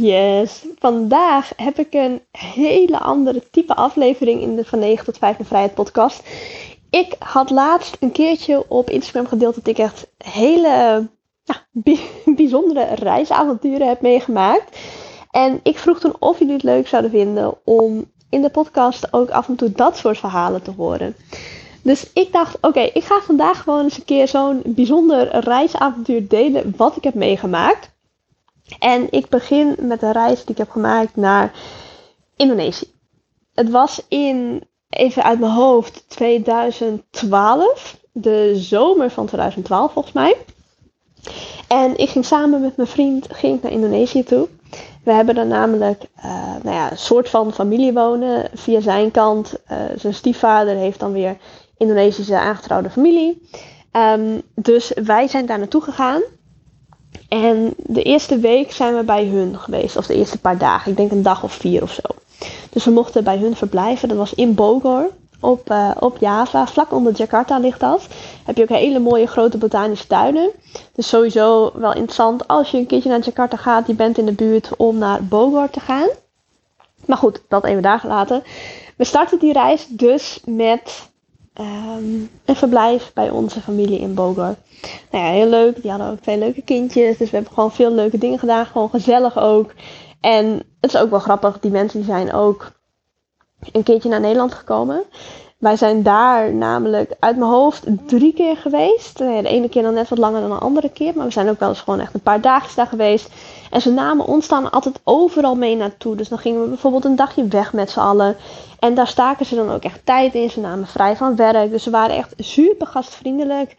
Yes, 0.00 0.64
vandaag 0.78 1.52
heb 1.56 1.78
ik 1.78 1.94
een 1.94 2.20
hele 2.30 2.98
andere 2.98 3.42
type 3.50 3.74
aflevering 3.74 4.40
in 4.40 4.56
de 4.56 4.64
Van 4.64 4.78
9 4.78 5.04
tot 5.04 5.18
5 5.18 5.38
naar 5.38 5.46
Vrijheid 5.46 5.74
podcast. 5.74 6.22
Ik 6.90 7.14
had 7.18 7.50
laatst 7.50 7.96
een 8.00 8.12
keertje 8.12 8.64
op 8.68 8.90
Instagram 8.90 9.26
gedeeld 9.26 9.54
dat 9.54 9.66
ik 9.66 9.78
echt 9.78 10.06
hele 10.18 11.06
bijzondere 12.36 12.94
reisavonturen 12.94 13.88
heb 13.88 14.00
meegemaakt. 14.00 14.78
En 15.30 15.60
ik 15.62 15.78
vroeg 15.78 16.00
toen 16.00 16.16
of 16.18 16.38
jullie 16.38 16.54
het 16.54 16.62
leuk 16.62 16.88
zouden 16.88 17.10
vinden 17.10 17.54
om 17.64 18.10
in 18.30 18.42
de 18.42 18.50
podcast 18.50 19.12
ook 19.12 19.30
af 19.30 19.48
en 19.48 19.56
toe 19.56 19.72
dat 19.72 19.96
soort 19.96 20.18
verhalen 20.18 20.62
te 20.62 20.70
horen. 20.70 21.16
Dus 21.82 22.10
ik 22.12 22.32
dacht, 22.32 22.58
oké, 22.60 22.80
ik 22.80 23.04
ga 23.04 23.20
vandaag 23.20 23.62
gewoon 23.62 23.82
eens 23.82 23.96
een 23.96 24.04
keer 24.04 24.28
zo'n 24.28 24.62
bijzonder 24.64 25.38
reisavontuur 25.38 26.28
delen 26.28 26.74
wat 26.76 26.96
ik 26.96 27.04
heb 27.04 27.14
meegemaakt. 27.14 27.96
En 28.78 29.06
ik 29.10 29.28
begin 29.28 29.76
met 29.78 30.02
een 30.02 30.12
reis 30.12 30.40
die 30.40 30.50
ik 30.50 30.58
heb 30.58 30.70
gemaakt 30.70 31.16
naar 31.16 31.52
Indonesië. 32.36 32.92
Het 33.54 33.70
was 33.70 34.02
in, 34.08 34.62
even 34.88 35.22
uit 35.22 35.40
mijn 35.40 35.52
hoofd, 35.52 36.04
2012. 36.08 37.98
De 38.12 38.52
zomer 38.56 39.10
van 39.10 39.26
2012 39.26 39.92
volgens 39.92 40.14
mij. 40.14 40.36
En 41.68 41.98
ik 41.98 42.08
ging 42.08 42.24
samen 42.24 42.60
met 42.60 42.76
mijn 42.76 42.88
vriend 42.88 43.26
ging 43.30 43.62
naar 43.62 43.72
Indonesië 43.72 44.22
toe. 44.22 44.48
We 45.04 45.12
hebben 45.12 45.34
daar 45.34 45.46
namelijk 45.46 46.02
uh, 46.16 46.54
nou 46.62 46.76
ja, 46.76 46.90
een 46.90 46.98
soort 46.98 47.28
van 47.28 47.52
familie 47.52 47.92
wonen. 47.92 48.50
Via 48.54 48.80
zijn 48.80 49.10
kant. 49.10 49.54
Uh, 49.72 49.78
zijn 49.96 50.14
stiefvader 50.14 50.76
heeft 50.76 51.00
dan 51.00 51.12
weer 51.12 51.36
Indonesische 51.76 52.38
aangetrouwde 52.38 52.90
familie. 52.90 53.48
Um, 53.92 54.42
dus 54.54 54.92
wij 55.04 55.28
zijn 55.28 55.46
daar 55.46 55.58
naartoe 55.58 55.82
gegaan. 55.82 56.22
En 57.28 57.74
de 57.76 58.02
eerste 58.02 58.38
week 58.38 58.72
zijn 58.72 58.96
we 58.96 59.02
bij 59.02 59.26
hun 59.26 59.58
geweest. 59.58 59.96
Of 59.96 60.06
de 60.06 60.14
eerste 60.14 60.38
paar 60.38 60.58
dagen. 60.58 60.90
Ik 60.90 60.96
denk 60.96 61.10
een 61.10 61.22
dag 61.22 61.42
of 61.42 61.52
vier 61.52 61.82
of 61.82 61.92
zo. 61.92 62.02
Dus 62.70 62.84
we 62.84 62.90
mochten 62.90 63.24
bij 63.24 63.38
hun 63.38 63.56
verblijven. 63.56 64.08
Dat 64.08 64.16
was 64.16 64.34
in 64.34 64.54
Bogor. 64.54 65.10
Op, 65.40 65.70
uh, 65.70 65.90
op 65.98 66.16
Java. 66.20 66.66
Vlak 66.66 66.92
onder 66.92 67.12
Jakarta 67.16 67.58
ligt 67.58 67.80
dat. 67.80 68.06
Heb 68.44 68.56
je 68.56 68.62
ook 68.62 68.68
hele 68.68 68.98
mooie 68.98 69.26
grote 69.26 69.58
botanische 69.58 70.06
tuinen. 70.06 70.50
Dus 70.92 71.08
sowieso 71.08 71.72
wel 71.74 71.92
interessant 71.92 72.48
als 72.48 72.70
je 72.70 72.78
een 72.78 72.86
keertje 72.86 73.08
naar 73.08 73.20
Jakarta 73.20 73.56
gaat. 73.56 73.86
Je 73.86 73.94
bent 73.94 74.18
in 74.18 74.26
de 74.26 74.32
buurt 74.32 74.76
om 74.76 74.98
naar 74.98 75.24
Bogor 75.24 75.70
te 75.70 75.80
gaan. 75.80 76.08
Maar 77.04 77.16
goed, 77.16 77.40
dat 77.48 77.64
even 77.64 77.82
daar 77.82 78.00
gelaten. 78.00 78.42
We 78.96 79.04
starten 79.04 79.38
die 79.38 79.52
reis 79.52 79.86
dus 79.88 80.40
met 80.44 81.08
um, 81.60 82.30
een 82.44 82.56
verblijf 82.56 83.12
bij 83.14 83.30
onze 83.30 83.60
familie 83.60 83.98
in 83.98 84.14
Bogor. 84.14 84.54
Nou 85.10 85.24
ja, 85.24 85.30
heel 85.30 85.48
leuk. 85.48 85.82
Die 85.82 85.90
hadden 85.90 86.10
ook 86.10 86.20
twee 86.20 86.38
leuke 86.38 86.62
kindjes. 86.62 87.16
Dus 87.16 87.30
we 87.30 87.36
hebben 87.36 87.54
gewoon 87.54 87.72
veel 87.72 87.92
leuke 87.92 88.18
dingen 88.18 88.38
gedaan. 88.38 88.66
Gewoon 88.66 88.90
gezellig 88.90 89.38
ook. 89.38 89.72
En 90.20 90.62
het 90.80 90.94
is 90.94 91.00
ook 91.00 91.10
wel 91.10 91.18
grappig. 91.18 91.60
Die 91.60 91.70
mensen 91.70 91.98
die 91.98 92.08
zijn 92.08 92.32
ook 92.32 92.72
een 93.72 93.82
keertje 93.82 94.08
naar 94.08 94.20
Nederland 94.20 94.54
gekomen. 94.54 95.02
Wij 95.58 95.76
zijn 95.76 96.02
daar 96.02 96.54
namelijk 96.54 97.12
uit 97.18 97.36
mijn 97.36 97.50
hoofd 97.50 97.84
drie 98.06 98.32
keer 98.34 98.56
geweest. 98.56 99.18
De 99.18 99.42
ene 99.48 99.68
keer 99.68 99.82
dan 99.82 99.94
net 99.94 100.08
wat 100.08 100.18
langer 100.18 100.40
dan 100.40 100.50
de 100.50 100.56
andere 100.56 100.90
keer. 100.90 101.12
Maar 101.16 101.26
we 101.26 101.32
zijn 101.32 101.48
ook 101.48 101.58
wel 101.58 101.68
eens 101.68 101.80
gewoon 101.80 102.00
echt 102.00 102.14
een 102.14 102.20
paar 102.20 102.40
dagen 102.40 102.76
daar 102.76 102.86
geweest. 102.86 103.28
En 103.70 103.80
ze 103.80 103.90
namen 103.90 104.26
ons 104.26 104.48
dan 104.48 104.70
altijd 104.70 105.00
overal 105.04 105.54
mee 105.54 105.76
naartoe. 105.76 106.16
Dus 106.16 106.28
dan 106.28 106.38
gingen 106.38 106.62
we 106.62 106.68
bijvoorbeeld 106.68 107.04
een 107.04 107.16
dagje 107.16 107.46
weg 107.46 107.72
met 107.72 107.90
z'n 107.90 107.98
allen. 107.98 108.36
En 108.78 108.94
daar 108.94 109.06
staken 109.06 109.46
ze 109.46 109.54
dan 109.54 109.70
ook 109.70 109.82
echt 109.82 110.00
tijd 110.04 110.34
in. 110.34 110.50
Ze 110.50 110.60
namen 110.60 110.86
vrij 110.86 111.16
van 111.16 111.36
werk. 111.36 111.70
Dus 111.70 111.82
ze 111.82 111.90
waren 111.90 112.16
echt 112.16 112.34
super 112.36 112.86
gastvriendelijk. 112.86 113.76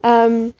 Um, 0.00 0.54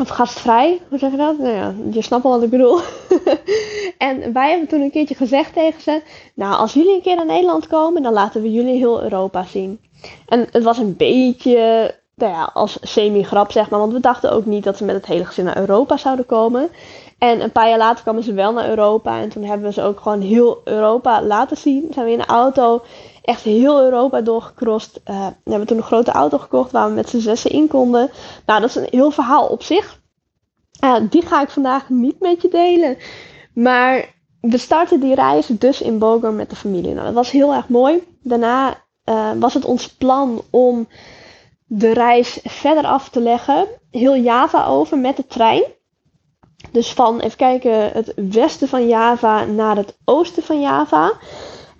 of 0.00 0.08
gastvrij, 0.08 0.80
hoe 0.88 0.98
zeg 0.98 1.10
je 1.10 1.16
dat? 1.16 1.38
Nou 1.38 1.54
ja, 1.54 1.74
je 1.90 2.02
snapt 2.02 2.22
wel 2.22 2.32
wat 2.32 2.42
ik 2.42 2.50
bedoel. 2.50 2.78
en 4.08 4.32
wij 4.32 4.50
hebben 4.50 4.68
toen 4.68 4.80
een 4.80 4.90
keertje 4.90 5.14
gezegd 5.14 5.52
tegen 5.52 5.80
ze: 5.80 6.02
Nou, 6.34 6.54
als 6.54 6.72
jullie 6.72 6.94
een 6.94 7.02
keer 7.02 7.16
naar 7.16 7.26
Nederland 7.26 7.66
komen, 7.66 8.02
dan 8.02 8.12
laten 8.12 8.42
we 8.42 8.52
jullie 8.52 8.76
heel 8.76 9.02
Europa 9.02 9.44
zien. 9.44 9.80
En 10.26 10.46
het 10.50 10.62
was 10.62 10.78
een 10.78 10.96
beetje 10.96 11.94
nou 12.14 12.32
ja, 12.32 12.50
als 12.54 12.78
semi-grap, 12.80 13.52
zeg 13.52 13.70
maar. 13.70 13.80
Want 13.80 13.92
we 13.92 14.00
dachten 14.00 14.32
ook 14.32 14.46
niet 14.46 14.64
dat 14.64 14.76
ze 14.76 14.84
met 14.84 14.94
het 14.94 15.06
hele 15.06 15.24
gezin 15.24 15.44
naar 15.44 15.56
Europa 15.56 15.96
zouden 15.96 16.26
komen. 16.26 16.70
En 17.18 17.40
een 17.42 17.52
paar 17.52 17.68
jaar 17.68 17.78
later 17.78 18.02
kwamen 18.02 18.22
ze 18.22 18.32
wel 18.32 18.52
naar 18.52 18.68
Europa. 18.68 19.20
En 19.20 19.28
toen 19.28 19.44
hebben 19.44 19.66
we 19.66 19.72
ze 19.72 19.82
ook 19.82 20.00
gewoon 20.00 20.20
heel 20.20 20.60
Europa 20.64 21.22
laten 21.22 21.56
zien. 21.56 21.88
Zijn 21.94 22.06
we 22.06 22.12
in 22.12 22.20
een 22.20 22.26
auto 22.26 22.82
echt 23.30 23.42
heel 23.42 23.82
Europa 23.82 24.20
doorgecrossed. 24.20 25.00
Uh, 25.04 25.26
we 25.44 25.50
hebben 25.50 25.68
toen 25.68 25.76
een 25.76 25.82
grote 25.82 26.10
auto 26.10 26.38
gekocht 26.38 26.70
waar 26.70 26.88
we 26.88 26.94
met 26.94 27.08
z'n 27.08 27.18
zessen 27.18 27.50
in 27.50 27.68
konden. 27.68 28.10
Nou, 28.46 28.60
dat 28.60 28.68
is 28.68 28.74
een 28.74 28.86
heel 28.90 29.10
verhaal 29.10 29.46
op 29.46 29.62
zich. 29.62 30.00
Uh, 30.84 30.96
die 31.10 31.26
ga 31.26 31.42
ik 31.42 31.50
vandaag 31.50 31.88
niet 31.88 32.20
met 32.20 32.42
je 32.42 32.48
delen. 32.48 32.96
Maar 33.54 34.14
we 34.40 34.58
starten 34.58 35.00
die 35.00 35.14
reis 35.14 35.46
dus 35.46 35.80
in 35.80 35.98
Bogor 35.98 36.32
met 36.32 36.50
de 36.50 36.56
familie. 36.56 36.92
Nou, 36.92 37.06
dat 37.06 37.14
was 37.14 37.30
heel 37.30 37.54
erg 37.54 37.68
mooi. 37.68 38.02
Daarna 38.22 38.84
uh, 39.04 39.30
was 39.38 39.54
het 39.54 39.64
ons 39.64 39.88
plan 39.88 40.42
om 40.50 40.88
de 41.66 41.92
reis 41.92 42.40
verder 42.44 42.84
af 42.84 43.08
te 43.08 43.20
leggen. 43.20 43.66
Heel 43.90 44.16
Java 44.16 44.66
over 44.66 44.98
met 44.98 45.16
de 45.16 45.26
trein. 45.26 45.62
Dus 46.72 46.92
van, 46.92 47.20
even 47.20 47.36
kijken, 47.36 47.90
het 47.90 48.12
westen 48.16 48.68
van 48.68 48.88
Java 48.88 49.44
naar 49.44 49.76
het 49.76 49.96
oosten 50.04 50.42
van 50.42 50.60
Java. 50.60 51.12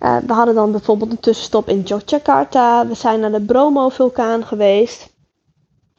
Uh, 0.01 0.17
we 0.17 0.33
hadden 0.33 0.55
dan 0.55 0.71
bijvoorbeeld 0.71 1.11
een 1.11 1.19
tussenstop 1.19 1.69
in 1.69 1.81
Yogyakarta. 1.81 2.87
We 2.87 2.93
zijn 2.93 3.19
naar 3.19 3.31
de 3.31 3.41
Bromo-vulkaan 3.41 4.45
geweest. 4.45 5.09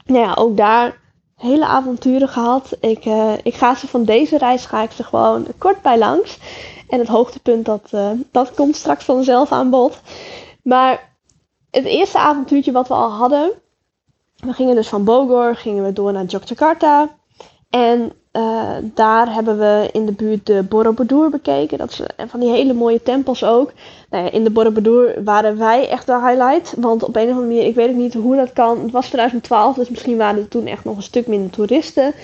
Nou 0.05 0.27
ja, 0.27 0.35
ook 0.35 0.57
daar 0.57 1.01
hele 1.37 1.67
avonturen 1.67 2.29
gehad. 2.29 2.77
Ik, 2.81 3.05
uh, 3.05 3.33
ik 3.43 3.55
ga 3.55 3.75
ze 3.75 3.89
van 3.89 4.05
deze 4.05 4.39
reis 4.39 4.67
ga 4.67 4.83
ik 4.83 4.91
ze 4.91 5.05
gewoon 5.05 5.47
kort 5.59 5.83
bij 5.83 5.99
langs. 5.99 6.39
En 6.89 6.99
het 6.99 7.09
hoogtepunt 7.09 7.65
dat, 7.65 7.91
uh, 7.95 8.11
dat 8.31 8.55
komt 8.55 8.77
straks 8.77 9.05
vanzelf 9.05 9.53
aan 9.53 9.71
bod. 9.71 10.01
Maar 10.63 11.11
het 11.71 11.85
eerste 11.85 12.19
avontuurtje 12.19 12.73
wat 12.73 12.89
we 12.89 12.95
al 12.95 13.11
hadden. 13.11 13.53
We 14.37 14.53
gingen 14.53 14.75
dus 14.75 14.89
van 14.89 15.05
Bogor 15.05 15.57
gingen 15.57 15.85
we 15.85 15.93
door 15.93 16.13
naar 16.13 16.25
Yogyakarta. 16.25 17.09
En 17.71 18.13
uh, 18.33 18.71
daar 18.83 19.35
hebben 19.35 19.59
we 19.59 19.89
in 19.93 20.07
de 20.07 20.13
buurt 20.13 20.47
de 20.47 20.63
Borobudur 20.63 21.31
bekeken. 21.31 21.79
Dat 21.79 21.91
is 21.91 22.01
van 22.29 22.41
die 22.41 22.51
hele 22.51 22.73
mooie 22.73 23.03
tempels 23.03 23.45
ook. 23.45 23.73
Nou 24.11 24.25
ja, 24.25 24.31
in 24.31 24.45
de 24.45 24.51
Borobudur 24.51 25.25
waren 25.25 25.59
wij 25.59 25.89
echt 25.89 26.07
de 26.07 26.21
highlight. 26.21 26.75
Want 26.77 27.03
op 27.03 27.17
een 27.17 27.23
of 27.23 27.29
andere 27.29 27.47
manier, 27.47 27.67
ik 27.67 27.75
weet 27.75 27.89
ook 27.89 27.97
niet 27.97 28.15
hoe 28.15 28.37
dat 28.37 28.53
kan. 28.53 28.81
Het 28.83 28.91
was 28.91 29.07
2012, 29.07 29.77
dus 29.77 29.89
misschien 29.89 30.17
waren 30.17 30.41
er 30.41 30.49
toen 30.49 30.67
echt 30.67 30.85
nog 30.85 30.97
een 30.97 31.03
stuk 31.03 31.27
minder 31.27 31.51
toeristen. 31.51 32.15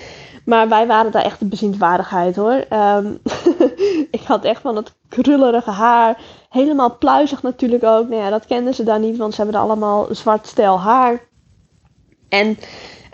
Maar 0.45 0.69
wij 0.69 0.87
waren 0.87 1.13
daar 1.13 1.25
echt 1.25 1.39
de 1.39 1.47
bezienswaardigheid 1.47 2.37
hoor. 2.37 2.65
Um, 2.73 3.19
ik 4.11 4.23
had 4.25 4.45
echt 4.45 4.61
van 4.61 4.77
het 4.77 4.93
krullerige 5.09 5.71
haar. 5.71 6.21
Helemaal 6.49 6.97
pluizig 6.97 7.43
natuurlijk 7.43 7.85
ook. 7.85 8.09
Nou 8.09 8.23
ja, 8.23 8.31
dat 8.31 8.47
kenden 8.47 8.75
ze 8.75 8.85
daar 8.85 9.01
niet, 9.01 9.17
want 9.17 9.35
ze 9.35 9.43
hebben 9.43 9.61
allemaal 9.61 10.07
zwart 10.11 10.47
stijl 10.47 10.81
haar. 10.81 11.21
En 12.29 12.59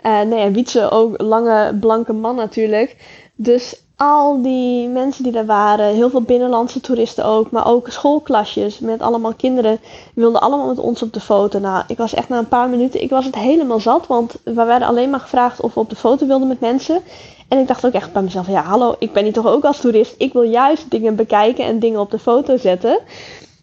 uh, 0.05 0.21
nee, 0.21 0.39
ja, 0.39 0.51
Wietse 0.51 0.89
ook 0.89 1.21
lange 1.21 1.77
blanke 1.79 2.13
man 2.13 2.35
natuurlijk. 2.35 2.95
Dus 3.35 3.83
al 3.95 4.41
die 4.41 4.87
mensen 4.87 5.23
die 5.23 5.31
daar 5.31 5.45
waren, 5.45 5.93
heel 5.93 6.09
veel 6.09 6.21
binnenlandse 6.21 6.79
toeristen 6.79 7.25
ook, 7.25 7.51
maar 7.51 7.67
ook 7.67 7.89
schoolklasjes 7.89 8.79
met 8.79 9.01
allemaal 9.01 9.33
kinderen, 9.33 9.79
wilden 10.13 10.41
allemaal 10.41 10.67
met 10.67 10.79
ons 10.79 11.01
op 11.01 11.13
de 11.13 11.19
foto. 11.19 11.59
Nou, 11.59 11.83
ik 11.87 11.97
was 11.97 12.13
echt 12.13 12.29
na 12.29 12.37
een 12.37 12.47
paar 12.47 12.69
minuten, 12.69 13.01
ik 13.01 13.09
was 13.09 13.25
het 13.25 13.35
helemaal 13.35 13.79
zat, 13.79 14.07
want 14.07 14.35
we 14.43 14.53
werden 14.53 14.87
alleen 14.87 15.09
maar 15.09 15.19
gevraagd 15.19 15.61
of 15.61 15.73
we 15.73 15.79
op 15.79 15.89
de 15.89 15.95
foto 15.95 16.27
wilden 16.27 16.47
met 16.47 16.59
mensen. 16.59 17.01
En 17.47 17.59
ik 17.59 17.67
dacht 17.67 17.85
ook 17.85 17.93
echt 17.93 18.13
bij 18.13 18.21
mezelf, 18.21 18.47
ja 18.47 18.61
hallo, 18.61 18.95
ik 18.99 19.13
ben 19.13 19.23
hier 19.23 19.33
toch 19.33 19.47
ook 19.47 19.65
als 19.65 19.79
toerist, 19.79 20.15
ik 20.17 20.33
wil 20.33 20.43
juist 20.43 20.91
dingen 20.91 21.15
bekijken 21.15 21.65
en 21.65 21.79
dingen 21.79 21.99
op 21.99 22.11
de 22.11 22.19
foto 22.19 22.57
zetten. 22.57 22.99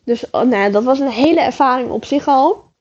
Dus 0.05 0.31
oh, 0.31 0.43
nou, 0.43 0.73
dat 0.73 0.85
was 0.85 0.99
een 0.99 1.09
hele 1.09 1.41
ervaring 1.41 1.91
op 1.91 2.05
zich 2.05 2.29
al. 2.29 2.72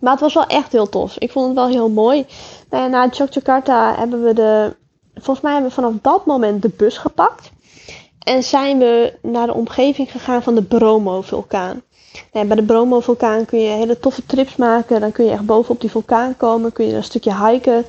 Maar 0.00 0.12
het 0.12 0.20
was 0.20 0.34
wel 0.34 0.46
echt 0.46 0.72
heel 0.72 0.88
tof. 0.88 1.18
Ik 1.18 1.32
vond 1.32 1.46
het 1.46 1.54
wel 1.54 1.68
heel 1.68 1.90
mooi. 1.90 2.26
Uh, 2.70 2.86
na 2.86 3.08
Yogyakarta 3.10 3.94
hebben 3.96 4.22
we 4.22 4.34
de. 4.34 4.76
Volgens 5.14 5.40
mij 5.40 5.52
hebben 5.52 5.70
we 5.70 5.76
vanaf 5.76 5.92
dat 6.02 6.26
moment 6.26 6.62
de 6.62 6.70
bus 6.76 6.98
gepakt. 6.98 7.50
En 8.18 8.42
zijn 8.42 8.78
we 8.78 9.18
naar 9.22 9.46
de 9.46 9.54
omgeving 9.54 10.10
gegaan 10.10 10.42
van 10.42 10.54
de 10.54 10.62
Bromo-vulkaan. 10.62 11.82
bij 12.32 12.46
de 12.46 12.62
Bromo-vulkaan 12.62 13.44
kun 13.44 13.60
je 13.60 13.68
hele 13.68 13.98
toffe 13.98 14.26
trips 14.26 14.56
maken. 14.56 15.00
Dan 15.00 15.12
kun 15.12 15.24
je 15.24 15.30
echt 15.30 15.46
bovenop 15.46 15.80
die 15.80 15.90
vulkaan 15.90 16.36
komen. 16.36 16.72
Kun 16.72 16.86
je 16.86 16.94
een 16.94 17.04
stukje 17.04 17.46
hiken. 17.46 17.84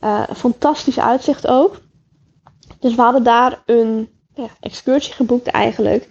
Uh, 0.00 0.22
fantastisch 0.36 0.98
uitzicht 0.98 1.46
ook. 1.46 1.80
Dus 2.80 2.94
we 2.94 3.02
hadden 3.02 3.22
daar 3.22 3.62
een 3.66 4.08
ja, 4.34 4.46
excursie 4.60 5.14
geboekt 5.14 5.46
eigenlijk. 5.46 6.08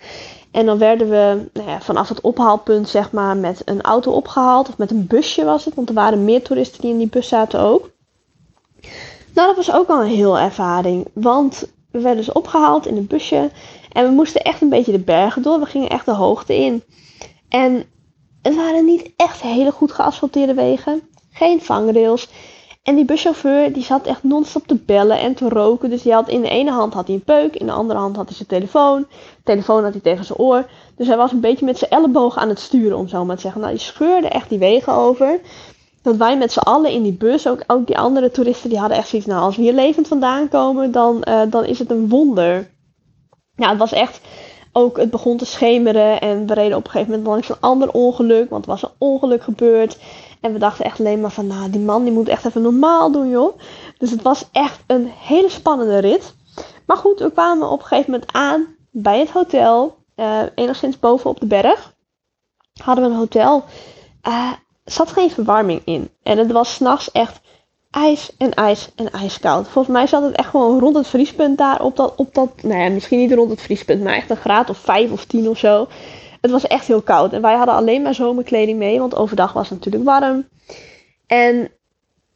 En 0.54 0.66
dan 0.66 0.78
werden 0.78 1.10
we 1.10 1.50
nou 1.54 1.70
ja, 1.70 1.82
vanaf 1.82 2.10
het 2.10 2.22
ophaalpunt, 2.22 2.90
zeg 2.90 3.12
maar, 3.12 3.38
met 3.38 3.62
een 3.66 3.82
auto 3.82 4.12
opgehaald. 4.12 4.70
Of 4.70 4.78
met 4.78 4.92
een 4.92 5.08
busje 5.08 5.46
was 5.46 5.66
het, 5.66 5.76
want 5.76 5.90
er 5.90 5.96
waren 5.96 6.24
meer 6.24 6.44
toeristen 6.44 6.82
die 6.82 6.92
in 6.92 6.98
die 6.98 7.10
bus 7.10 7.28
zaten 7.28 7.60
ook. 7.60 7.90
Nou, 9.34 9.48
dat 9.48 9.56
was 9.56 9.72
ook 9.72 9.88
al 9.88 10.02
een 10.02 10.16
heel 10.16 10.40
ervaring. 10.40 11.08
Want 11.14 11.72
we 11.92 12.00
werden 12.00 12.26
dus 12.26 12.34
opgehaald 12.34 12.86
in 12.86 12.98
een 12.98 13.08
busje. 13.08 13.52
En 13.92 14.06
we 14.06 14.12
moesten 14.12 14.42
echt 14.42 14.62
een 14.62 14.70
beetje 14.70 14.92
de 14.92 15.00
bergen 15.00 15.42
door. 15.42 15.60
We 15.60 15.66
gingen 15.66 15.90
echt 15.90 16.06
de 16.06 16.12
hoogte 16.12 16.56
in. 16.56 16.84
En 17.50 17.86
het 18.42 18.56
waren 18.56 18.86
niet 18.86 19.12
echt 19.16 19.42
hele 19.42 19.72
goed 19.72 19.92
geasfalteerde 19.92 20.54
wegen. 20.54 21.02
Geen 21.32 21.62
vangrails. 21.62 22.30
En 22.84 22.96
die 22.96 23.06
buschauffeur 23.06 23.74
die 23.74 23.84
zat 23.84 24.06
echt 24.06 24.24
non-stop 24.24 24.68
te 24.68 24.76
bellen 24.76 25.20
en 25.20 25.34
te 25.34 25.50
roken. 25.50 25.90
Dus 25.90 26.02
die 26.02 26.14
had 26.14 26.30
in 26.30 26.42
de 26.42 26.50
ene 26.50 26.72
hand 26.72 26.94
had 26.94 27.08
hij 27.08 27.16
een 27.16 27.24
peuk, 27.24 27.56
in 27.56 27.66
de 27.66 27.72
andere 27.72 28.00
hand 28.00 28.16
had 28.16 28.26
hij 28.28 28.36
zijn 28.36 28.48
telefoon. 28.48 29.06
De 29.10 29.44
telefoon 29.44 29.84
had 29.84 29.92
hij 29.92 30.02
tegen 30.02 30.26
zijn 30.26 30.40
oor. 30.40 30.66
Dus 30.96 31.08
hij 31.08 31.18
was 31.18 31.32
een 31.32 31.40
beetje 31.40 31.66
met 31.66 31.78
zijn 31.78 31.92
elleboog 31.92 32.38
aan 32.38 32.50
het 32.50 32.60
sturen, 32.60 32.98
om 32.98 33.08
zo 33.08 33.26
maar 33.26 33.36
te 33.36 33.42
zeggen. 33.42 33.62
Nou, 33.62 33.74
die 33.74 33.84
scheurde 33.84 34.28
echt 34.28 34.50
die 34.50 34.60
wegen 34.60 34.94
over. 34.94 35.40
Dat 36.02 36.16
wij 36.16 36.38
met 36.38 36.52
z'n 36.52 36.60
allen 36.60 36.92
in 36.92 37.04
die 37.04 37.14
bus, 37.14 37.48
ook, 37.48 37.64
ook 37.68 37.88
die 37.88 37.98
andere 37.98 38.32
toeristen, 38.32 38.70
die 38.70 38.80
hadden 38.80 38.98
echt 38.98 39.08
zoiets. 39.08 39.28
Nou, 39.28 39.42
als 39.42 39.56
we 39.56 39.62
hier 39.62 39.74
levend 39.74 40.08
vandaan 40.08 40.50
komen, 40.50 40.92
dan, 40.92 41.24
uh, 41.28 41.42
dan 41.50 41.66
is 41.66 41.80
het 41.80 41.92
een 41.92 42.10
wonder. 42.10 42.70
Ja, 43.56 43.70
het 43.70 43.78
was 43.78 43.92
echt 43.92 44.22
ook, 44.72 44.98
het 44.98 45.10
begon 45.10 45.38
te 45.38 45.46
schemeren 45.46 46.22
en 46.22 46.48
we 46.48 46.54
reden 46.54 46.78
op 46.78 46.86
een 46.86 46.92
gegeven 46.92 47.12
moment 47.12 47.30
langs 47.30 47.50
een 47.50 47.56
ander 47.60 47.92
ongeluk, 47.92 48.50
want 48.50 48.66
er 48.66 48.72
was 48.72 48.84
een 48.84 48.90
ongeluk 48.98 49.44
gebeurd. 49.44 49.98
En 50.44 50.54
we 50.54 50.60
dachten 50.60 50.86
echt 50.86 51.00
alleen 51.00 51.22
maar 51.22 51.32
van, 51.32 51.48
nou, 51.48 51.70
die 51.70 51.82
man 51.82 52.04
die 52.04 52.14
moet 52.14 52.28
echt 52.28 52.46
even 52.46 52.62
normaal 52.62 53.12
doen, 53.12 53.30
joh. 53.30 53.58
Dus 53.98 54.12
het 54.12 54.22
was 54.22 54.50
echt 54.52 54.80
een 54.88 55.12
hele 55.20 55.50
spannende 55.50 55.98
rit. 55.98 56.36
Maar 56.86 56.98
goed, 56.98 57.20
we 57.20 57.32
kwamen 57.32 57.70
op 57.70 57.80
een 57.80 57.86
gegeven 57.86 58.12
moment 58.12 58.32
aan 58.34 58.76
bij 58.92 59.20
het 59.20 59.30
hotel, 59.30 59.98
uh, 60.16 60.42
enigszins 60.56 61.00
boven 61.00 61.30
op 61.30 61.40
de 61.40 61.46
berg. 61.46 61.94
Hadden 62.84 63.04
we 63.04 63.10
een 63.10 63.18
hotel. 63.18 63.64
Uh, 64.28 64.52
zat 64.86 65.12
geen 65.12 65.32
verwarming 65.32 65.82
in. 65.86 66.10
En 66.24 66.38
het 66.38 66.52
was 66.52 66.74
s'nachts 66.74 67.12
echt 67.12 67.42
ijs 67.92 68.36
en 68.38 68.54
ijs 68.54 68.90
en 68.96 69.12
ijskoud. 69.12 69.68
Volgens 69.68 69.96
mij 69.96 70.08
zat 70.08 70.24
het 70.24 70.36
echt 70.36 70.50
gewoon 70.50 70.80
rond 70.80 70.96
het 70.96 71.08
vriespunt 71.08 71.58
daar 71.58 71.82
op 71.82 71.96
dat, 71.96 72.16
op 72.16 72.34
dat, 72.34 72.50
nou 72.62 72.82
ja, 72.82 72.90
misschien 72.90 73.20
niet 73.20 73.34
rond 73.34 73.50
het 73.50 73.62
vriespunt, 73.62 74.04
maar 74.04 74.14
echt 74.14 74.30
een 74.30 74.38
graad 74.38 74.70
of 74.70 74.78
5 74.78 75.12
of 75.12 75.26
10 75.26 75.50
of 75.50 75.58
zo. 75.58 75.88
Het 76.44 76.52
was 76.52 76.68
echt 76.68 76.88
heel 76.88 77.02
koud. 77.02 77.34
En 77.34 77.42
wij 77.42 77.56
hadden 77.56 77.76
alleen 77.76 78.02
maar 78.02 78.14
zomerkleding 78.14 78.78
mee, 78.78 79.00
want 79.00 79.16
overdag 79.16 79.54
was 79.54 79.70
het 79.70 79.78
natuurlijk 79.78 80.04
warm. 80.04 80.48
En 81.28 81.72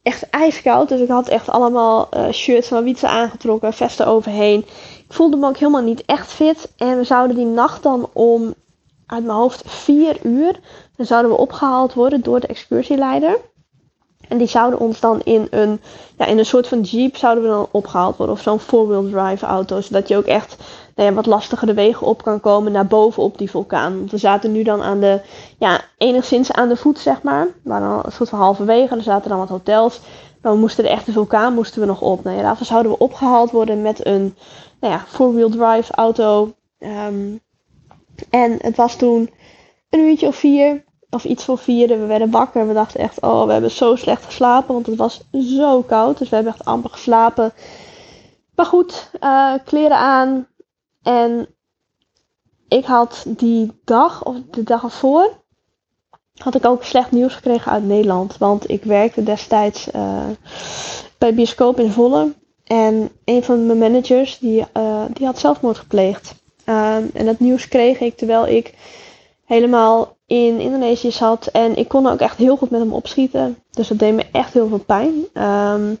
echt 0.02 0.30
ijskoud, 0.30 0.88
dus 0.88 1.00
ik 1.00 1.08
had 1.08 1.28
echt 1.28 1.48
allemaal 1.48 2.08
uh, 2.16 2.30
shirts 2.30 2.68
van 2.68 2.84
wietsen 2.84 3.08
aangetrokken, 3.08 3.72
vesten 3.72 4.06
overheen. 4.06 4.58
Ik 4.98 5.12
voelde 5.12 5.36
me 5.36 5.46
ook 5.46 5.56
helemaal 5.56 5.82
niet 5.82 6.04
echt 6.04 6.32
fit. 6.32 6.72
En 6.76 6.96
we 6.96 7.04
zouden 7.04 7.36
die 7.36 7.44
nacht 7.44 7.82
dan 7.82 8.08
om, 8.12 8.54
uit 9.06 9.24
mijn 9.24 9.36
hoofd, 9.36 9.62
4 9.66 10.16
uur, 10.22 10.60
dan 10.96 11.06
zouden 11.06 11.30
we 11.30 11.36
opgehaald 11.36 11.94
worden 11.94 12.22
door 12.22 12.40
de 12.40 12.46
excursieleider. 12.46 13.38
En 14.28 14.38
die 14.38 14.46
zouden 14.46 14.78
ons 14.78 15.00
dan 15.00 15.20
in 15.24 15.46
een, 15.50 15.80
ja, 16.18 16.26
in 16.26 16.38
een 16.38 16.46
soort 16.46 16.68
van 16.68 16.80
jeep 16.80 17.16
zouden 17.16 17.44
we 17.44 17.50
dan 17.50 17.68
opgehaald 17.70 18.16
worden. 18.16 18.34
Of 18.34 18.42
zo'n 18.42 18.60
four-wheel 18.60 19.10
drive 19.10 19.46
auto. 19.46 19.80
Zodat 19.80 20.08
je 20.08 20.16
ook 20.16 20.24
echt 20.24 20.56
nou 20.98 21.14
ja, 21.14 21.22
wat 21.22 21.74
wegen 21.74 22.06
op 22.06 22.22
kan 22.22 22.40
komen 22.40 22.72
naar 22.72 22.86
boven 22.86 23.22
op 23.22 23.38
die 23.38 23.50
vulkaan. 23.50 23.98
Want 23.98 24.10
we 24.10 24.16
zaten 24.16 24.52
nu 24.52 24.62
dan 24.62 24.82
aan 24.82 25.00
de, 25.00 25.20
ja, 25.58 25.80
enigszins 25.98 26.52
aan 26.52 26.68
de 26.68 26.76
voet 26.76 26.98
zeg 26.98 27.22
maar. 27.22 27.46
Waren 27.62 27.88
al 27.88 28.04
een 28.04 28.12
soort 28.12 28.28
van 28.28 28.38
halverwege. 28.38 28.96
Er 28.96 29.02
zaten 29.02 29.28
dan 29.28 29.38
wat 29.38 29.48
hotels. 29.48 30.00
Maar 30.42 30.52
we 30.52 30.58
moesten 30.58 30.84
de 30.84 30.90
echte 30.90 31.12
vulkaan 31.12 31.54
moesten 31.54 31.80
we 31.80 31.86
nog 31.86 32.00
op. 32.00 32.24
Nou 32.24 32.36
ja, 32.36 32.42
daarvoor 32.42 32.66
zouden 32.66 32.92
we 32.92 32.98
opgehaald 32.98 33.50
worden 33.50 33.82
met 33.82 34.06
een 34.06 34.36
nou 34.80 34.92
ja, 34.92 35.04
four-wheel 35.08 35.50
drive 35.50 35.92
auto. 35.92 36.52
Um, 36.78 37.40
en 38.30 38.56
het 38.60 38.76
was 38.76 38.96
toen 38.96 39.30
een 39.90 40.00
uurtje 40.00 40.26
of 40.26 40.36
vier 40.36 40.84
of 41.10 41.24
iets 41.24 41.44
voor 41.44 41.58
vieren. 41.58 42.00
We 42.00 42.06
werden 42.06 42.30
wakker. 42.30 42.68
We 42.68 42.74
dachten 42.74 43.00
echt, 43.00 43.20
oh, 43.20 43.44
we 43.44 43.52
hebben 43.52 43.70
zo 43.70 43.96
slecht 43.96 44.24
geslapen. 44.24 44.74
Want 44.74 44.86
het 44.86 44.96
was 44.96 45.24
zo 45.32 45.82
koud. 45.82 46.18
Dus 46.18 46.28
we 46.28 46.34
hebben 46.34 46.52
echt 46.52 46.64
amper 46.64 46.90
geslapen. 46.90 47.52
Maar 48.54 48.66
goed, 48.66 49.10
uh, 49.20 49.54
kleren 49.64 49.98
aan. 49.98 50.46
En 51.08 51.48
ik 52.68 52.84
had 52.84 53.24
die 53.28 53.80
dag, 53.84 54.24
of 54.24 54.36
de 54.50 54.62
dag 54.62 54.82
ervoor, 54.82 55.30
had 56.36 56.54
ik 56.54 56.66
ook 56.66 56.84
slecht 56.84 57.10
nieuws 57.10 57.34
gekregen 57.34 57.72
uit 57.72 57.84
Nederland. 57.84 58.38
Want 58.38 58.70
ik 58.70 58.84
werkte 58.84 59.22
destijds 59.22 59.88
uh, 59.94 60.26
bij 61.18 61.34
Bioscoop 61.34 61.80
in 61.80 61.90
Volle. 61.90 62.32
En 62.64 63.10
een 63.24 63.44
van 63.44 63.66
mijn 63.66 63.78
managers, 63.78 64.38
die, 64.38 64.64
uh, 64.76 65.04
die 65.12 65.26
had 65.26 65.38
zelfmoord 65.38 65.78
gepleegd. 65.78 66.34
Um, 66.66 67.10
en 67.14 67.24
dat 67.24 67.38
nieuws 67.38 67.68
kreeg 67.68 68.00
ik 68.00 68.16
terwijl 68.16 68.46
ik 68.46 68.74
helemaal 69.44 70.16
in 70.26 70.60
Indonesië 70.60 71.10
zat. 71.10 71.46
En 71.46 71.76
ik 71.76 71.88
kon 71.88 72.06
ook 72.06 72.20
echt 72.20 72.36
heel 72.36 72.56
goed 72.56 72.70
met 72.70 72.80
hem 72.80 72.92
opschieten. 72.92 73.58
Dus 73.70 73.88
dat 73.88 73.98
deed 73.98 74.14
me 74.14 74.26
echt 74.32 74.52
heel 74.52 74.68
veel 74.68 74.84
pijn. 74.86 75.14
Um, 75.44 75.98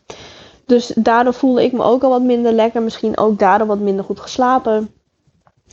dus 0.66 0.92
daardoor 0.94 1.34
voelde 1.34 1.64
ik 1.64 1.72
me 1.72 1.82
ook 1.82 2.02
al 2.02 2.10
wat 2.10 2.22
minder 2.22 2.52
lekker. 2.52 2.82
Misschien 2.82 3.18
ook 3.18 3.38
daardoor 3.38 3.66
wat 3.66 3.78
minder 3.78 4.04
goed 4.04 4.20
geslapen. 4.20 4.92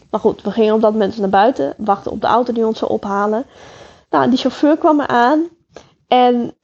Maar 0.09 0.19
goed, 0.19 0.41
we 0.41 0.51
gingen 0.51 0.73
op 0.73 0.81
dat 0.81 0.91
moment 0.91 1.17
naar 1.17 1.29
buiten. 1.29 1.73
Wachten 1.77 2.11
op 2.11 2.21
de 2.21 2.27
auto 2.27 2.53
die 2.53 2.65
ons 2.65 2.79
zou 2.79 2.91
ophalen. 2.91 3.45
Nou, 4.09 4.29
die 4.29 4.37
chauffeur 4.37 4.77
kwam 4.77 4.99
er 4.99 5.07
aan. 5.07 5.47
En 6.07 6.55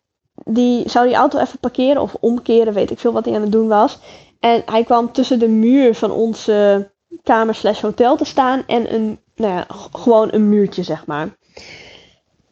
die 0.46 0.90
zou 0.90 1.08
die 1.08 1.16
auto 1.16 1.40
even 1.40 1.60
parkeren 1.60 2.02
of 2.02 2.16
omkeren. 2.20 2.74
Weet 2.74 2.92
ik 2.92 3.00
veel 3.00 3.12
wat 3.12 3.26
hij 3.26 3.36
aan 3.36 3.42
het 3.42 3.52
doen 3.52 3.68
was. 3.68 4.00
En 4.40 4.62
hij 4.66 4.84
kwam 4.84 5.12
tussen 5.12 5.40
de 5.40 5.48
muur 5.48 5.96
van 5.96 6.12
onze 6.12 6.90
kamer 7.24 7.56
slash 7.56 7.82
hotel 7.82 8.18
te 8.18 8.26
staan. 8.26 8.64
En 8.68 8.94
een, 8.94 9.20
nou 9.36 9.54
ja, 9.54 9.66
gewoon 9.92 10.28
een 10.32 10.50
muurtje 10.50 10.84
zeg 10.84 11.06
maar. 11.06 11.38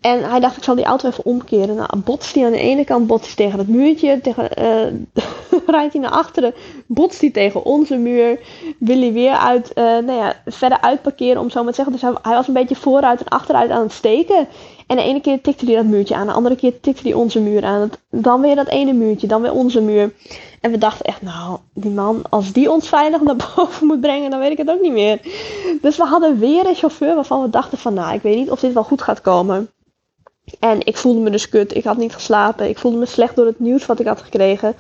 En 0.02 0.30
hij 0.30 0.40
dacht, 0.40 0.58
ik 0.58 0.64
zal 0.64 0.76
die 0.76 0.86
auto 0.86 1.10
even 1.10 1.26
omkeren. 1.26 1.76
Nou, 1.76 1.90
botst 1.98 2.36
hij 2.36 2.46
aan 2.46 2.52
de 2.52 2.60
ene 2.60 2.84
kant, 2.84 3.08
botst 3.08 3.26
hij 3.26 3.46
tegen 3.46 3.60
het 3.60 3.68
muurtje. 3.68 4.22
Tegen, 4.22 4.50
uh, 4.60 5.24
rijdt 5.76 5.94
hij 5.94 6.02
naar 6.02 6.12
achteren, 6.12 6.54
botst 6.86 7.22
hij 7.22 7.30
tegen 7.30 7.64
onze 7.64 7.98
muur. 7.98 8.40
Wil 8.78 9.00
hij 9.00 9.14
weer 9.14 9.32
uit, 9.32 9.72
uh, 9.76 9.84
nou 9.84 10.12
ja, 10.12 10.42
verder 10.46 10.82
uitparkeren, 10.82 11.42
om 11.42 11.50
zo 11.50 11.64
maar 11.64 11.74
te 11.74 11.76
zeggen. 11.76 11.94
Dus 11.94 12.02
hij, 12.02 12.14
hij, 12.22 12.34
was 12.34 12.48
een 12.48 12.54
beetje 12.54 12.76
vooruit 12.76 13.20
en 13.20 13.28
achteruit 13.28 13.70
aan 13.70 13.82
het 13.82 13.92
steken. 13.92 14.48
En 14.88 14.96
de 14.96 15.04
ene 15.04 15.22
keer 15.22 15.42
tikte 15.42 15.66
hij 15.66 15.76
dat 15.76 15.86
muurtje 15.86 16.16
aan, 16.16 16.28
de 16.28 16.34
andere 16.34 16.56
keer 16.56 16.80
tikte 16.80 17.04
hij 17.04 17.14
onze 17.14 17.40
muur 17.40 17.66
aan. 17.66 17.90
Dan 18.10 18.42
weer 18.42 18.56
dat 18.56 18.68
ene 18.68 18.94
muurtje, 18.94 19.28
dan 19.28 19.42
weer 19.42 19.54
onze 19.54 19.82
muur. 19.82 20.14
En 20.62 20.72
we 20.72 20.78
dachten 20.78 21.06
echt, 21.06 21.22
nou, 21.22 21.58
die 21.74 21.92
man, 21.92 22.22
als 22.30 22.52
die 22.52 22.72
ons 22.72 22.88
veilig 22.88 23.22
naar 23.22 23.36
boven 23.56 23.88
moet 23.88 24.02
brengen, 24.02 24.30
dan 24.30 24.40
weet 24.40 24.52
ik 24.52 24.58
het 24.58 24.70
ook 24.70 24.82
niet 24.82 24.92
meer. 24.92 25.20
Dus 25.82 25.98
we 25.98 26.04
hadden 26.04 26.40
weer 26.40 26.68
een 26.68 26.76
chauffeur 26.76 27.16
waarvan 27.16 27.42
we 27.42 27.50
dachten 27.50 27.78
van, 27.78 27.94
nou, 27.94 28.14
ik 28.14 28.22
weet 28.22 28.36
niet 28.36 28.52
of 28.52 28.60
dit 28.60 28.74
wel 28.74 28.84
goed 28.84 29.02
gaat 29.02 29.22
komen. 29.22 29.70
En 30.60 30.86
ik 30.86 30.98
voelde 30.98 31.20
me 31.20 31.30
dus 31.30 31.50
kut. 31.50 31.76
Ik 31.76 31.84
had 31.84 31.98
niet 31.98 32.14
geslapen. 32.14 32.70
Ik 32.70 32.78
voelde 32.78 32.98
me 32.98 33.06
slecht 33.06 33.36
door 33.36 33.46
het 33.46 33.60
nieuws 33.60 33.86
wat 33.86 34.00
ik 34.00 34.08
had 34.08 34.22
gekregen. 34.22 34.76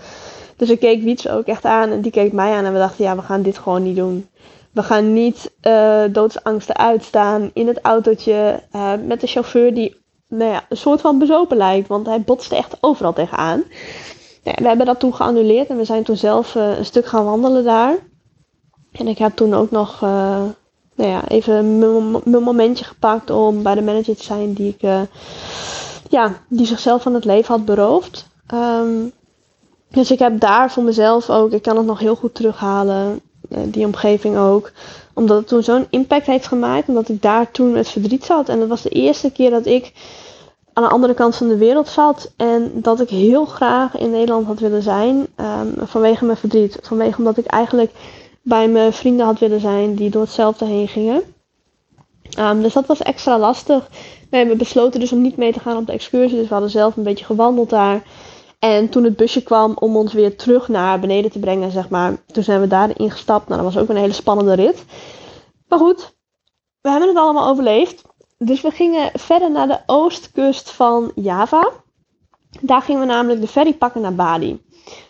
Dus 0.55 0.69
ik 0.69 0.79
keek 0.79 1.03
Wiets 1.03 1.29
ook 1.29 1.45
echt 1.45 1.65
aan 1.65 1.89
en 1.89 2.01
die 2.01 2.11
keek 2.11 2.31
mij 2.31 2.51
aan 2.53 2.65
en 2.65 2.73
we 2.73 2.79
dachten, 2.79 3.03
ja, 3.03 3.15
we 3.15 3.21
gaan 3.21 3.41
dit 3.41 3.57
gewoon 3.57 3.83
niet 3.83 3.95
doen. 3.95 4.27
We 4.71 4.83
gaan 4.83 5.13
niet 5.13 5.51
uh, 5.61 6.03
doodsangsten 6.11 6.77
uitstaan 6.77 7.49
in 7.53 7.67
het 7.67 7.79
autootje 7.81 8.63
uh, 8.75 8.93
met 9.05 9.21
de 9.21 9.27
chauffeur 9.27 9.73
die 9.73 9.95
nou 10.27 10.51
ja, 10.51 10.65
een 10.69 10.77
soort 10.77 11.01
van 11.01 11.19
bezopen 11.19 11.57
lijkt, 11.57 11.87
want 11.87 12.05
hij 12.05 12.21
botste 12.21 12.55
echt 12.55 12.77
overal 12.79 13.13
tegenaan. 13.13 13.63
Ja, 14.43 14.53
we 14.55 14.67
hebben 14.67 14.85
dat 14.85 14.99
toen 14.99 15.15
geannuleerd 15.15 15.67
en 15.67 15.77
we 15.77 15.85
zijn 15.85 16.03
toen 16.03 16.17
zelf 16.17 16.55
uh, 16.55 16.77
een 16.77 16.85
stuk 16.85 17.05
gaan 17.05 17.25
wandelen 17.25 17.63
daar. 17.63 17.95
En 18.91 19.07
ik 19.07 19.17
heb 19.17 19.35
toen 19.35 19.53
ook 19.53 19.71
nog 19.71 20.03
nou 20.99 21.11
ja, 21.11 21.27
even 21.27 21.79
mijn 22.23 22.43
momentje 22.43 22.85
gepakt 22.85 23.29
om 23.29 23.63
bij 23.63 23.75
de 23.75 23.81
manager 23.81 24.15
te 24.15 24.23
zijn 24.23 24.53
die 24.53 24.69
ik, 24.69 24.83
uh, 24.83 25.01
ja, 26.09 26.33
die 26.47 26.65
zichzelf 26.65 27.01
van 27.01 27.13
het 27.13 27.25
leven 27.25 27.55
had 27.55 27.65
beroofd. 27.65 28.27
Um, 28.53 29.11
dus 29.89 30.11
ik 30.11 30.19
heb 30.19 30.39
daar 30.39 30.71
voor 30.71 30.83
mezelf 30.83 31.29
ook, 31.29 31.51
ik 31.51 31.61
kan 31.61 31.77
het 31.77 31.85
nog 31.85 31.99
heel 31.99 32.15
goed 32.15 32.35
terughalen, 32.35 33.21
uh, 33.49 33.59
die 33.65 33.85
omgeving 33.85 34.37
ook. 34.37 34.71
Omdat 35.13 35.37
het 35.37 35.47
toen 35.47 35.63
zo'n 35.63 35.87
impact 35.89 36.25
heeft 36.25 36.47
gemaakt, 36.47 36.87
omdat 36.87 37.09
ik 37.09 37.21
daar 37.21 37.51
toen 37.51 37.71
met 37.71 37.89
verdriet 37.89 38.25
zat. 38.25 38.49
En 38.49 38.59
dat 38.59 38.67
was 38.67 38.81
de 38.81 38.89
eerste 38.89 39.31
keer 39.31 39.49
dat 39.49 39.65
ik 39.65 39.93
aan 40.73 40.83
de 40.83 40.89
andere 40.89 41.13
kant 41.13 41.35
van 41.35 41.47
de 41.47 41.57
wereld 41.57 41.87
zat. 41.87 42.31
En 42.37 42.71
dat 42.73 43.01
ik 43.01 43.09
heel 43.09 43.45
graag 43.45 43.97
in 43.97 44.11
Nederland 44.11 44.47
had 44.47 44.59
willen 44.59 44.83
zijn. 44.83 45.15
Um, 45.15 45.87
vanwege 45.87 46.25
mijn 46.25 46.37
verdriet. 46.37 46.77
Vanwege 46.81 47.17
omdat 47.17 47.37
ik 47.37 47.45
eigenlijk 47.45 47.91
bij 48.41 48.67
mijn 48.67 48.93
vrienden 48.93 49.25
had 49.25 49.39
willen 49.39 49.59
zijn 49.59 49.95
die 49.95 50.09
door 50.09 50.21
hetzelfde 50.21 50.65
heen 50.65 50.87
gingen. 50.87 51.23
Um, 52.39 52.61
dus 52.61 52.73
dat 52.73 52.85
was 52.85 53.01
extra 53.01 53.39
lastig. 53.39 53.89
We 54.29 54.37
hebben 54.37 54.57
besloten 54.57 54.99
dus 54.99 55.11
om 55.11 55.21
niet 55.21 55.37
mee 55.37 55.53
te 55.53 55.59
gaan 55.59 55.77
op 55.77 55.85
de 55.85 55.91
excursie. 55.91 56.37
Dus 56.37 56.47
we 56.47 56.53
hadden 56.53 56.71
zelf 56.71 56.97
een 56.97 57.03
beetje 57.03 57.25
gewandeld 57.25 57.69
daar. 57.69 58.03
En 58.59 58.89
toen 58.89 59.03
het 59.03 59.15
busje 59.15 59.43
kwam 59.43 59.73
om 59.79 59.97
ons 59.97 60.13
weer 60.13 60.35
terug 60.35 60.67
naar 60.67 60.99
beneden 60.99 61.31
te 61.31 61.39
brengen, 61.39 61.71
zeg 61.71 61.89
maar. 61.89 62.17
Toen 62.25 62.43
zijn 62.43 62.61
we 62.61 62.67
daarin 62.67 63.11
gestapt. 63.11 63.47
Nou, 63.47 63.61
dat 63.63 63.73
was 63.73 63.83
ook 63.83 63.89
een 63.89 64.01
hele 64.01 64.13
spannende 64.13 64.53
rit. 64.53 64.85
Maar 65.67 65.79
goed, 65.79 66.15
we 66.81 66.89
hebben 66.89 67.07
het 67.07 67.17
allemaal 67.17 67.47
overleefd. 67.47 68.01
Dus 68.37 68.61
we 68.61 68.71
gingen 68.71 69.11
verder 69.13 69.51
naar 69.51 69.67
de 69.67 69.79
oostkust 69.85 70.71
van 70.71 71.11
Java. 71.15 71.69
Daar 72.61 72.81
gingen 72.81 73.01
we 73.01 73.07
namelijk 73.07 73.41
de 73.41 73.47
ferry 73.47 73.73
pakken 73.73 74.01
naar 74.01 74.15
Bali 74.15 74.61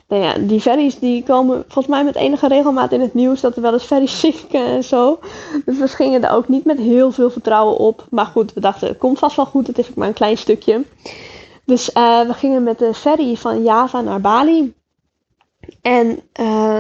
nou 0.10 0.24
ja, 0.24 0.34
die 0.38 0.62
ferries 0.62 1.00
die 1.00 1.24
komen 1.24 1.64
volgens 1.68 1.88
mij 1.88 2.04
met 2.04 2.16
enige 2.16 2.48
regelmaat 2.48 2.92
in 2.92 3.02
het 3.02 3.14
nieuws 3.14 3.42
dat 3.42 3.56
er 3.56 3.62
wel 3.62 3.74
eens 3.74 3.84
ferries 3.84 4.20
zinken 4.26 4.66
en 4.66 4.84
zo. 4.84 5.20
Dus 5.66 5.78
we 5.78 5.88
gingen 5.88 6.24
er 6.24 6.32
ook 6.32 6.48
niet 6.48 6.66
met 6.66 6.78
heel 6.78 7.12
veel 7.12 7.30
vertrouwen 7.30 7.78
op. 7.78 8.06
Maar 8.10 8.26
goed, 8.26 8.54
we 8.54 8.60
dachten, 8.60 8.88
het 8.88 8.98
komt 8.98 9.20
vast 9.20 9.36
wel 9.36 9.46
goed, 9.46 9.68
het 9.68 9.78
is 9.78 9.90
ook 9.90 9.96
maar 9.96 10.08
een 10.08 10.14
klein 10.14 10.38
stukje. 10.38 10.86
Dus 11.66 11.90
uh, 11.94 12.22
we 12.22 12.34
gingen 12.34 12.64
met 12.64 12.80
de 12.80 12.94
ferry 12.94 13.36
van 13.36 13.64
Java 13.64 14.02
naar 14.02 14.22
Bali. 14.22 14.74
En 15.82 16.20
uh, 16.40 16.80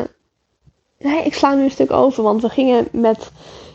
nee, 0.99 1.23
ik 1.23 1.33
sla 1.33 1.53
nu 1.53 1.63
een 1.63 1.71
stuk 1.71 1.91
over, 1.91 2.23
want 2.23 2.41
we 2.41 2.49
gingen 2.49 2.87
met, 2.91 3.31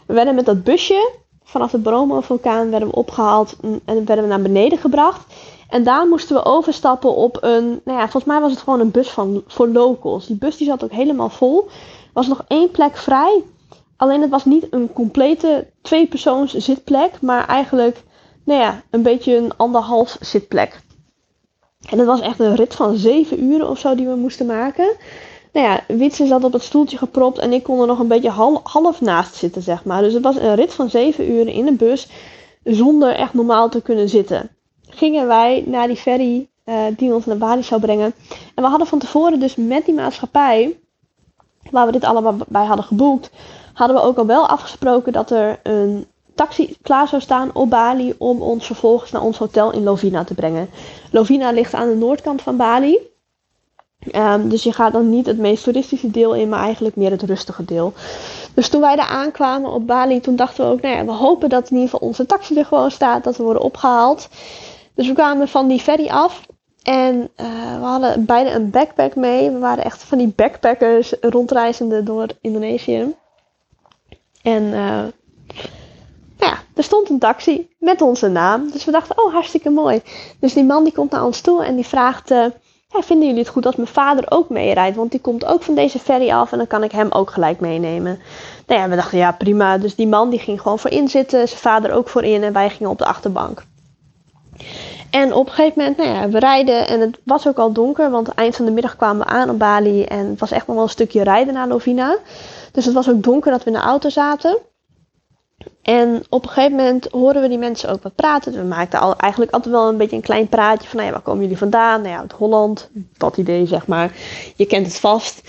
we 0.06 0.14
werden 0.14 0.34
met 0.34 0.46
dat 0.46 0.64
busje 0.64 1.12
vanaf 1.44 1.70
de 1.70 1.78
Bromo-vulkaan 1.78 2.70
werden 2.70 2.88
we 2.88 2.94
opgehaald 2.94 3.56
en 3.84 4.04
werden 4.04 4.24
we 4.24 4.30
naar 4.30 4.42
beneden 4.42 4.78
gebracht. 4.78 5.34
En 5.68 5.82
daar 5.84 6.06
moesten 6.06 6.36
we 6.36 6.44
overstappen 6.44 7.14
op 7.14 7.38
een, 7.40 7.80
nou 7.84 7.98
ja, 7.98 8.02
volgens 8.02 8.24
mij 8.24 8.40
was 8.40 8.50
het 8.50 8.60
gewoon 8.60 8.80
een 8.80 8.90
bus 8.90 9.10
van, 9.10 9.42
voor 9.46 9.68
locals. 9.68 10.26
Die 10.26 10.36
bus 10.36 10.56
die 10.56 10.66
zat 10.66 10.84
ook 10.84 10.92
helemaal 10.92 11.30
vol. 11.30 11.64
Er 11.64 12.10
was 12.12 12.26
nog 12.26 12.44
één 12.48 12.70
plek 12.70 12.96
vrij. 12.96 13.42
Alleen 13.96 14.20
het 14.20 14.30
was 14.30 14.44
niet 14.44 14.66
een 14.70 14.92
complete 14.92 15.66
tweepersoons 15.82 16.54
zitplek, 16.54 17.20
maar 17.20 17.46
eigenlijk, 17.46 18.02
nou 18.44 18.60
ja, 18.60 18.82
een 18.90 19.02
beetje 19.02 19.36
een 19.36 19.56
anderhalf 19.56 20.16
zitplek. 20.20 20.80
En 21.90 21.98
het 21.98 22.06
was 22.06 22.20
echt 22.20 22.40
een 22.40 22.54
rit 22.54 22.74
van 22.74 22.96
zeven 22.96 23.42
uren 23.42 23.68
of 23.68 23.78
zo 23.78 23.94
die 23.94 24.06
we 24.06 24.14
moesten 24.14 24.46
maken. 24.46 24.96
Nou 25.52 25.66
ja, 25.66 25.94
Witse 25.94 26.26
zat 26.26 26.44
op 26.44 26.52
het 26.52 26.62
stoeltje 26.62 26.96
gepropt 26.96 27.38
en 27.38 27.52
ik 27.52 27.62
kon 27.62 27.80
er 27.80 27.86
nog 27.86 27.98
een 27.98 28.08
beetje 28.08 28.30
half, 28.62 29.00
naast 29.00 29.34
zitten, 29.34 29.62
zeg 29.62 29.84
maar. 29.84 30.02
Dus 30.02 30.12
het 30.12 30.22
was 30.22 30.36
een 30.36 30.54
rit 30.54 30.74
van 30.74 30.90
zeven 30.90 31.30
uren 31.30 31.52
in 31.52 31.66
een 31.66 31.76
bus 31.76 32.08
zonder 32.64 33.14
echt 33.14 33.34
normaal 33.34 33.68
te 33.68 33.82
kunnen 33.82 34.08
zitten. 34.08 34.53
Gingen 34.94 35.26
wij 35.26 35.64
naar 35.66 35.86
die 35.86 35.96
ferry 35.96 36.48
uh, 36.64 36.84
die 36.96 37.14
ons 37.14 37.26
naar 37.26 37.36
Bali 37.36 37.62
zou 37.62 37.80
brengen. 37.80 38.14
En 38.54 38.62
we 38.62 38.68
hadden 38.68 38.86
van 38.86 38.98
tevoren 38.98 39.40
dus 39.40 39.56
met 39.56 39.84
die 39.84 39.94
maatschappij, 39.94 40.78
waar 41.70 41.86
we 41.86 41.92
dit 41.92 42.04
allemaal 42.04 42.36
bij 42.48 42.64
hadden 42.64 42.84
geboekt, 42.84 43.30
hadden 43.72 43.96
we 43.96 44.02
ook 44.02 44.18
al 44.18 44.26
wel 44.26 44.46
afgesproken 44.46 45.12
dat 45.12 45.30
er 45.30 45.60
een 45.62 46.06
taxi 46.34 46.76
klaar 46.82 47.08
zou 47.08 47.22
staan 47.22 47.50
op 47.54 47.70
Bali 47.70 48.14
om 48.18 48.42
ons 48.42 48.66
vervolgens 48.66 49.10
naar 49.10 49.22
ons 49.22 49.38
hotel 49.38 49.72
in 49.72 49.82
Lovina 49.82 50.24
te 50.24 50.34
brengen. 50.34 50.70
Lovina 51.10 51.50
ligt 51.50 51.74
aan 51.74 51.88
de 51.88 51.94
noordkant 51.94 52.42
van 52.42 52.56
Bali. 52.56 52.98
Um, 54.12 54.48
dus 54.48 54.62
je 54.62 54.72
gaat 54.72 54.92
dan 54.92 55.10
niet 55.10 55.26
het 55.26 55.38
meest 55.38 55.64
toeristische 55.64 56.10
deel 56.10 56.34
in, 56.34 56.48
maar 56.48 56.60
eigenlijk 56.60 56.96
meer 56.96 57.10
het 57.10 57.22
rustige 57.22 57.64
deel. 57.64 57.92
Dus 58.54 58.68
toen 58.68 58.80
wij 58.80 58.96
daar 58.96 59.08
aankwamen 59.08 59.70
op 59.70 59.86
Bali, 59.86 60.20
toen 60.20 60.36
dachten 60.36 60.64
we 60.64 60.70
ook, 60.70 60.80
nou 60.80 60.96
ja, 60.96 61.04
we 61.04 61.12
hopen 61.12 61.48
dat 61.48 61.70
in 61.70 61.76
ieder 61.76 61.90
geval 61.90 62.08
onze 62.08 62.26
taxi 62.26 62.58
er 62.58 62.64
gewoon 62.64 62.90
staat, 62.90 63.24
dat 63.24 63.36
we 63.36 63.42
worden 63.42 63.62
opgehaald. 63.62 64.28
Dus 64.94 65.06
we 65.06 65.12
kwamen 65.12 65.48
van 65.48 65.68
die 65.68 65.80
ferry 65.80 66.08
af 66.08 66.46
en 66.82 67.14
uh, 67.16 67.78
we 67.78 67.84
hadden 67.84 68.24
beide 68.24 68.50
een 68.50 68.70
backpack 68.70 69.14
mee. 69.14 69.50
We 69.50 69.58
waren 69.58 69.84
echt 69.84 70.02
van 70.02 70.18
die 70.18 70.32
backpackers 70.36 71.14
rondreizende 71.20 72.02
door 72.02 72.26
Indonesië. 72.40 73.14
En 74.42 74.62
uh, 74.62 75.04
ja, 76.38 76.58
er 76.74 76.82
stond 76.82 77.10
een 77.10 77.18
taxi 77.18 77.68
met 77.78 78.02
onze 78.02 78.28
naam. 78.28 78.70
Dus 78.70 78.84
we 78.84 78.90
dachten, 78.90 79.24
oh 79.24 79.32
hartstikke 79.32 79.70
mooi. 79.70 80.02
Dus 80.40 80.52
die 80.52 80.64
man 80.64 80.84
die 80.84 80.92
komt 80.92 81.10
naar 81.10 81.24
ons 81.24 81.40
toe 81.40 81.64
en 81.64 81.74
die 81.74 81.86
vraagt... 81.86 82.28
Ja, 82.88 83.02
vinden 83.02 83.26
jullie 83.26 83.42
het 83.42 83.52
goed 83.52 83.66
als 83.66 83.76
mijn 83.76 83.88
vader 83.88 84.24
ook 84.28 84.48
meerijdt? 84.48 84.96
Want 84.96 85.10
die 85.10 85.20
komt 85.20 85.44
ook 85.44 85.62
van 85.62 85.74
deze 85.74 85.98
ferry 85.98 86.30
af 86.30 86.52
en 86.52 86.58
dan 86.58 86.66
kan 86.66 86.82
ik 86.82 86.92
hem 86.92 87.10
ook 87.10 87.30
gelijk 87.30 87.60
meenemen. 87.60 88.18
Nou 88.66 88.80
ja, 88.80 88.88
we 88.88 88.96
dachten 88.96 89.18
ja 89.18 89.32
prima. 89.32 89.78
Dus 89.78 89.94
die 89.94 90.06
man 90.06 90.30
die 90.30 90.38
ging 90.38 90.60
gewoon 90.60 90.78
voorin 90.78 91.08
zitten, 91.08 91.48
zijn 91.48 91.60
vader 91.60 91.92
ook 91.92 92.08
voorin 92.08 92.42
en 92.42 92.52
wij 92.52 92.70
gingen 92.70 92.90
op 92.90 92.98
de 92.98 93.04
achterbank. 93.04 93.62
En 95.10 95.34
op 95.34 95.46
een 95.46 95.52
gegeven 95.52 95.78
moment, 95.78 95.96
nou 95.96 96.08
ja, 96.08 96.28
we 96.28 96.38
rijden 96.38 96.88
en 96.88 97.00
het 97.00 97.18
was 97.24 97.48
ook 97.48 97.58
al 97.58 97.72
donker, 97.72 98.10
want 98.10 98.28
eind 98.28 98.56
van 98.56 98.64
de 98.64 98.70
middag 98.70 98.96
kwamen 98.96 99.26
we 99.26 99.32
aan 99.32 99.50
op 99.50 99.58
Bali 99.58 100.04
en 100.04 100.26
het 100.26 100.40
was 100.40 100.50
echt 100.50 100.66
nog 100.66 100.76
wel 100.76 100.84
een 100.84 100.90
stukje 100.90 101.22
rijden 101.22 101.54
naar 101.54 101.68
Lovina. 101.68 102.16
Dus 102.72 102.84
het 102.84 102.94
was 102.94 103.10
ook 103.10 103.22
donker 103.22 103.50
dat 103.50 103.64
we 103.64 103.70
in 103.70 103.76
de 103.76 103.82
auto 103.82 104.08
zaten. 104.08 104.58
En 105.82 106.22
op 106.28 106.42
een 106.42 106.48
gegeven 106.50 106.76
moment 106.76 107.08
horen 107.10 107.42
we 107.42 107.48
die 107.48 107.58
mensen 107.58 107.90
ook 107.90 108.02
wat 108.02 108.14
praten. 108.14 108.52
We 108.52 108.62
maakten 108.62 109.00
al, 109.00 109.16
eigenlijk 109.16 109.52
altijd 109.52 109.74
wel 109.74 109.88
een 109.88 109.96
beetje 109.96 110.16
een 110.16 110.22
klein 110.22 110.48
praatje 110.48 110.88
van, 110.88 110.96
nou 110.96 111.08
ja, 111.08 111.14
waar 111.14 111.24
komen 111.24 111.42
jullie 111.42 111.58
vandaan? 111.58 112.00
Nou 112.00 112.14
ja, 112.14 112.20
uit 112.20 112.32
Holland, 112.32 112.90
dat 113.16 113.36
idee 113.36 113.66
zeg 113.66 113.86
maar. 113.86 114.12
Je 114.56 114.66
kent 114.66 114.86
het 114.86 114.98
vast. 114.98 115.42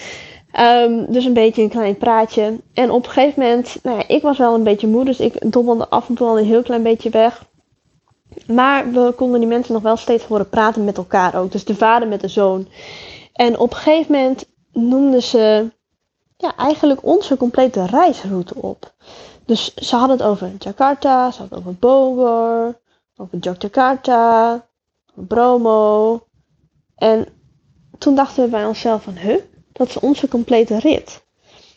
Um, 0.60 1.06
dus 1.10 1.26
een 1.26 1.34
beetje 1.34 1.62
een 1.62 1.70
klein 1.70 1.98
praatje. 1.98 2.60
En 2.74 2.92
op 2.92 3.06
een 3.06 3.12
gegeven 3.12 3.44
moment, 3.44 3.78
nou 3.84 3.98
ja, 3.98 4.04
ik 4.08 4.22
was 4.22 4.38
wel 4.38 4.54
een 4.54 4.64
beetje 4.64 4.88
moe, 4.88 5.06
dus 5.06 5.20
ik 5.20 5.52
dobbelde 5.52 5.88
af 5.90 6.10
en 6.10 6.16
toe 6.16 6.28
al 6.28 6.38
een 6.38 6.46
heel 6.46 6.64
klein 6.64 6.84
beetje 6.84 7.10
weg. 7.10 7.44
Maar 8.48 8.92
we 8.92 9.14
konden 9.16 9.40
die 9.40 9.50
mensen 9.50 9.74
nog 9.74 9.82
wel 9.82 9.98
steeds 9.98 10.24
horen 10.24 10.50
praten 10.50 10.84
met 10.84 10.98
elkaar 10.98 11.36
ook. 11.36 11.52
Dus 11.52 11.66
de 11.66 11.76
vader 11.76 12.08
met 12.08 12.22
de 12.22 12.28
zoon. 12.28 12.68
En 13.34 13.60
op 13.60 13.72
een 13.72 13.78
gegeven 13.78 14.12
moment 14.12 14.46
noemden 14.72 15.24
ze 15.24 15.72
ja, 16.38 16.56
eigenlijk 16.56 17.06
onze 17.06 17.38
complete 17.38 17.86
reisroute 17.86 18.56
op. 18.56 18.94
Dus 19.46 19.74
ze 19.74 19.96
hadden 19.96 20.18
het 20.18 20.26
over 20.26 20.52
Jakarta, 20.58 21.32
ze 21.32 21.40
hadden 21.40 21.58
het 21.58 21.68
over 21.68 21.80
Bogor, 21.80 22.80
over 23.16 23.38
Yogyakarta, 23.40 24.54
over 25.12 25.24
Bromo. 25.28 26.22
En 26.96 27.28
toen 27.98 28.16
dachten 28.16 28.44
we 28.44 28.50
bij 28.50 28.66
onszelf 28.66 29.04
van, 29.04 29.16
huh, 29.16 29.42
dat 29.72 29.88
is 29.88 30.00
onze 30.00 30.28
complete 30.28 30.80
rit. 30.80 31.24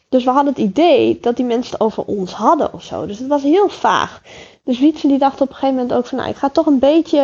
Dus 0.09 0.25
we 0.25 0.31
hadden 0.31 0.53
het 0.53 0.63
idee 0.63 1.19
dat 1.21 1.37
die 1.37 1.45
mensen 1.45 1.73
het 1.73 1.81
over 1.81 2.05
ons 2.05 2.33
hadden 2.33 2.73
of 2.73 2.83
zo. 2.83 3.07
Dus 3.07 3.19
het 3.19 3.29
was 3.29 3.43
heel 3.43 3.69
vaag. 3.69 4.23
Dus 4.69 4.79
Wietse 4.79 5.09
die 5.09 5.19
dacht 5.19 5.41
op 5.41 5.49
een 5.49 5.55
gegeven 5.55 5.75
moment 5.75 5.95
ook 5.95 6.07
van, 6.07 6.19
nou, 6.19 6.31
ik 6.31 6.37
ga 6.37 6.49
toch 6.49 6.67
een 6.67 6.79
beetje, 6.79 7.21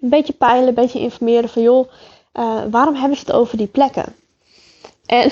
een 0.00 0.08
beetje 0.08 0.32
peilen, 0.32 0.68
een 0.68 0.74
beetje 0.74 0.98
informeren 0.98 1.48
van, 1.48 1.62
joh, 1.62 1.88
uh, 2.34 2.60
waarom 2.70 2.94
hebben 2.94 3.18
ze 3.18 3.24
het 3.26 3.34
over 3.34 3.56
die 3.56 3.66
plekken? 3.66 4.14
En 5.06 5.30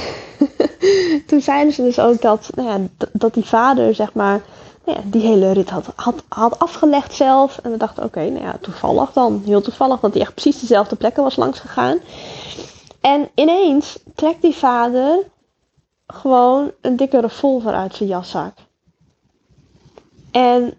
toen 1.29 1.41
zeiden 1.41 1.73
ze 1.73 1.83
dus 1.83 1.99
ook 1.99 2.21
dat, 2.21 2.51
nou 2.55 2.69
ja, 2.69 3.07
dat 3.13 3.35
die 3.35 3.45
vader, 3.45 3.95
zeg 3.95 4.13
maar, 4.13 4.41
nou 4.85 4.99
ja, 4.99 5.05
die 5.07 5.21
hele 5.21 5.53
rit 5.53 5.71
had, 5.71 5.87
had, 5.95 6.25
had 6.29 6.59
afgelegd 6.59 7.15
zelf. 7.15 7.59
En 7.63 7.71
we 7.71 7.77
dachten, 7.77 8.05
oké, 8.05 8.31
nou 8.31 8.45
ja, 8.45 8.59
toevallig 8.61 9.13
dan. 9.13 9.43
Heel 9.45 9.61
toevallig, 9.61 10.01
dat 10.01 10.13
hij 10.13 10.23
echt 10.23 10.35
precies 10.35 10.61
dezelfde 10.61 10.97
plekken 10.97 11.23
was 11.23 11.37
langs 11.37 11.59
gegaan. 11.59 11.99
En 13.01 13.29
ineens 13.35 13.99
trekt 14.15 14.43
die 14.43 14.55
vader 14.55 15.25
gewoon 16.07 16.71
een 16.81 16.97
dikke 16.97 17.21
revolver 17.21 17.73
uit 17.73 17.95
zijn 17.95 18.09
jaszak. 18.09 18.55
En 20.31 20.75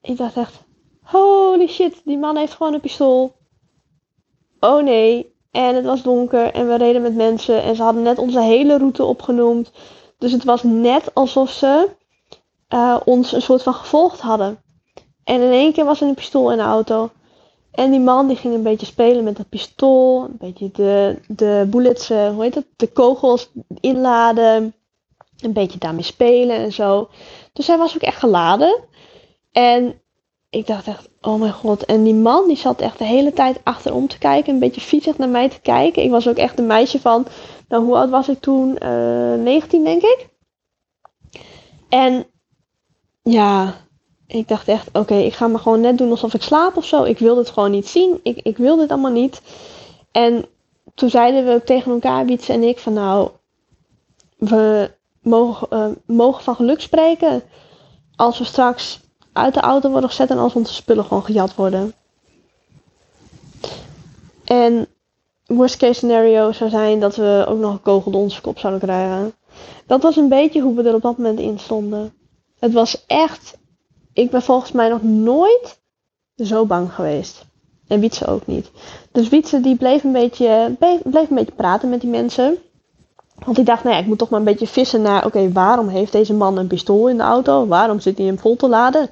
ik 0.00 0.16
dacht 0.16 0.36
echt, 0.36 0.62
holy 1.02 1.66
shit, 1.66 2.00
die 2.04 2.18
man 2.18 2.36
heeft 2.36 2.52
gewoon 2.52 2.74
een 2.74 2.80
pistool. 2.80 3.32
Oh 4.60 4.82
nee, 4.82 5.34
en 5.50 5.74
het 5.74 5.84
was 5.84 6.02
donker 6.02 6.52
en 6.52 6.68
we 6.68 6.76
reden 6.76 7.02
met 7.02 7.14
mensen 7.14 7.62
en 7.62 7.76
ze 7.76 7.82
hadden 7.82 8.02
net 8.02 8.18
onze 8.18 8.40
hele 8.40 8.78
route 8.78 9.04
opgenoemd. 9.04 9.72
Dus 10.18 10.32
het 10.32 10.44
was 10.44 10.62
net 10.62 11.14
alsof 11.14 11.50
ze 11.50 11.88
uh, 12.74 12.96
ons 13.04 13.32
een 13.32 13.42
soort 13.42 13.62
van 13.62 13.74
gevolgd 13.74 14.20
hadden. 14.20 14.62
En 15.24 15.40
in 15.40 15.50
één 15.50 15.72
keer 15.72 15.84
was 15.84 16.00
er 16.00 16.08
een 16.08 16.14
pistool 16.14 16.50
in 16.50 16.56
de 16.56 16.62
auto. 16.62 17.10
En 17.70 17.90
die 17.90 18.00
man 18.00 18.26
die 18.26 18.36
ging 18.36 18.54
een 18.54 18.62
beetje 18.62 18.86
spelen 18.86 19.24
met 19.24 19.36
dat 19.36 19.48
pistool. 19.48 20.24
Een 20.24 20.36
beetje 20.38 20.70
de, 20.72 21.18
de 21.28 21.66
bullets, 21.70 22.10
uh, 22.10 22.30
hoe 22.30 22.42
heet 22.42 22.54
het? 22.54 22.66
De 22.76 22.86
kogels 22.86 23.50
inladen. 23.80 24.74
Een 25.42 25.52
beetje 25.52 25.78
daarmee 25.78 26.02
spelen 26.02 26.56
en 26.56 26.72
zo. 26.72 27.08
Dus 27.52 27.66
hij 27.66 27.78
was 27.78 27.94
ook 27.94 28.02
echt 28.02 28.18
geladen. 28.18 28.84
En 29.52 30.00
ik 30.50 30.66
dacht 30.66 30.86
echt, 30.86 31.08
oh 31.20 31.40
mijn 31.40 31.52
god. 31.52 31.84
En 31.84 32.02
die 32.02 32.14
man 32.14 32.46
die 32.46 32.56
zat 32.56 32.80
echt 32.80 32.98
de 32.98 33.04
hele 33.04 33.32
tijd 33.32 33.60
achterom 33.62 34.08
te 34.08 34.18
kijken. 34.18 34.52
Een 34.52 34.58
beetje 34.58 34.80
viezig 34.80 35.18
naar 35.18 35.28
mij 35.28 35.48
te 35.48 35.60
kijken. 35.60 36.02
Ik 36.02 36.10
was 36.10 36.28
ook 36.28 36.36
echt 36.36 36.58
een 36.58 36.66
meisje 36.66 37.00
van, 37.00 37.26
nou 37.68 37.84
hoe 37.84 37.96
oud 37.96 38.10
was 38.10 38.28
ik 38.28 38.40
toen? 38.40 38.76
Uh, 38.82 39.34
eh, 39.34 39.40
19 39.40 39.84
denk 39.84 40.02
ik. 40.02 40.28
En 41.88 42.26
ja, 43.22 43.74
ik 44.26 44.48
dacht 44.48 44.68
echt, 44.68 44.88
oké, 44.92 45.14
ik 45.14 45.32
ga 45.32 45.46
me 45.46 45.58
gewoon 45.58 45.80
net 45.80 45.98
doen 45.98 46.10
alsof 46.10 46.34
ik 46.34 46.42
slaap 46.42 46.76
of 46.76 46.84
zo. 46.84 47.02
Ik 47.02 47.18
wil 47.18 47.34
dit 47.34 47.50
gewoon 47.50 47.70
niet 47.70 47.88
zien. 47.88 48.20
Ik, 48.22 48.40
ik 48.42 48.56
wil 48.56 48.76
dit 48.76 48.90
allemaal 48.90 49.10
niet. 49.10 49.42
En 50.12 50.44
toen 50.94 51.10
zeiden 51.10 51.44
we 51.44 51.64
tegen 51.64 51.92
elkaar, 51.92 52.26
Wietse 52.26 52.52
en 52.52 52.62
ik, 52.62 52.78
van 52.78 52.92
nou, 52.92 53.30
we 54.36 54.90
mogen, 55.20 55.96
uh, 56.06 56.34
van 56.38 56.54
geluk 56.54 56.80
spreken. 56.80 57.42
Als 58.16 58.38
we 58.38 58.44
straks 58.44 59.00
uit 59.32 59.54
de 59.54 59.60
auto 59.60 59.90
worden 59.90 60.08
gezet 60.08 60.30
en 60.30 60.38
als 60.38 60.54
onze 60.54 60.74
spullen 60.74 61.04
gewoon 61.04 61.24
gejat 61.24 61.54
worden. 61.54 61.94
En 64.44 64.86
worst 65.46 65.76
case 65.76 65.92
scenario 65.92 66.52
zou 66.52 66.70
zijn 66.70 67.00
dat 67.00 67.16
we 67.16 67.44
ook 67.48 67.58
nog 67.58 67.72
een 67.72 67.82
kogel 67.82 68.10
door 68.10 68.20
onze 68.20 68.40
kop 68.40 68.58
zouden 68.58 68.82
krijgen. 68.82 69.34
Dat 69.86 70.02
was 70.02 70.16
een 70.16 70.28
beetje 70.28 70.60
hoe 70.60 70.74
we 70.74 70.82
er 70.82 70.94
op 70.94 71.02
dat 71.02 71.16
moment 71.16 71.38
in 71.38 71.58
stonden. 71.58 72.12
Het 72.58 72.72
was 72.72 73.04
echt. 73.06 73.58
Ik 74.12 74.30
ben 74.30 74.42
volgens 74.42 74.72
mij 74.72 74.88
nog 74.88 75.02
nooit 75.02 75.80
zo 76.36 76.66
bang 76.66 76.92
geweest. 76.92 77.44
En 77.86 78.00
Wietse 78.00 78.26
ook 78.26 78.46
niet. 78.46 78.70
Dus 79.12 79.28
Wietse 79.28 79.60
die 79.60 79.76
bleef 79.76 80.04
een 80.04 80.12
beetje, 80.12 80.76
bleef 80.78 81.30
een 81.30 81.36
beetje 81.36 81.54
praten 81.56 81.88
met 81.88 82.00
die 82.00 82.10
mensen. 82.10 82.58
Want 83.44 83.58
ik 83.58 83.66
dacht, 83.66 83.84
nou 83.84 83.96
ik 83.96 84.06
moet 84.06 84.18
toch 84.18 84.28
maar 84.28 84.38
een 84.38 84.44
beetje 84.44 84.66
vissen 84.66 85.02
naar, 85.02 85.26
oké, 85.26 85.52
waarom 85.52 85.88
heeft 85.88 86.12
deze 86.12 86.34
man 86.34 86.58
een 86.58 86.66
pistool 86.66 87.08
in 87.08 87.16
de 87.16 87.22
auto? 87.22 87.66
Waarom 87.66 88.00
zit 88.00 88.18
hij 88.18 88.26
hem 88.26 88.38
vol 88.38 88.56
te 88.56 88.68
laden? 88.68 89.10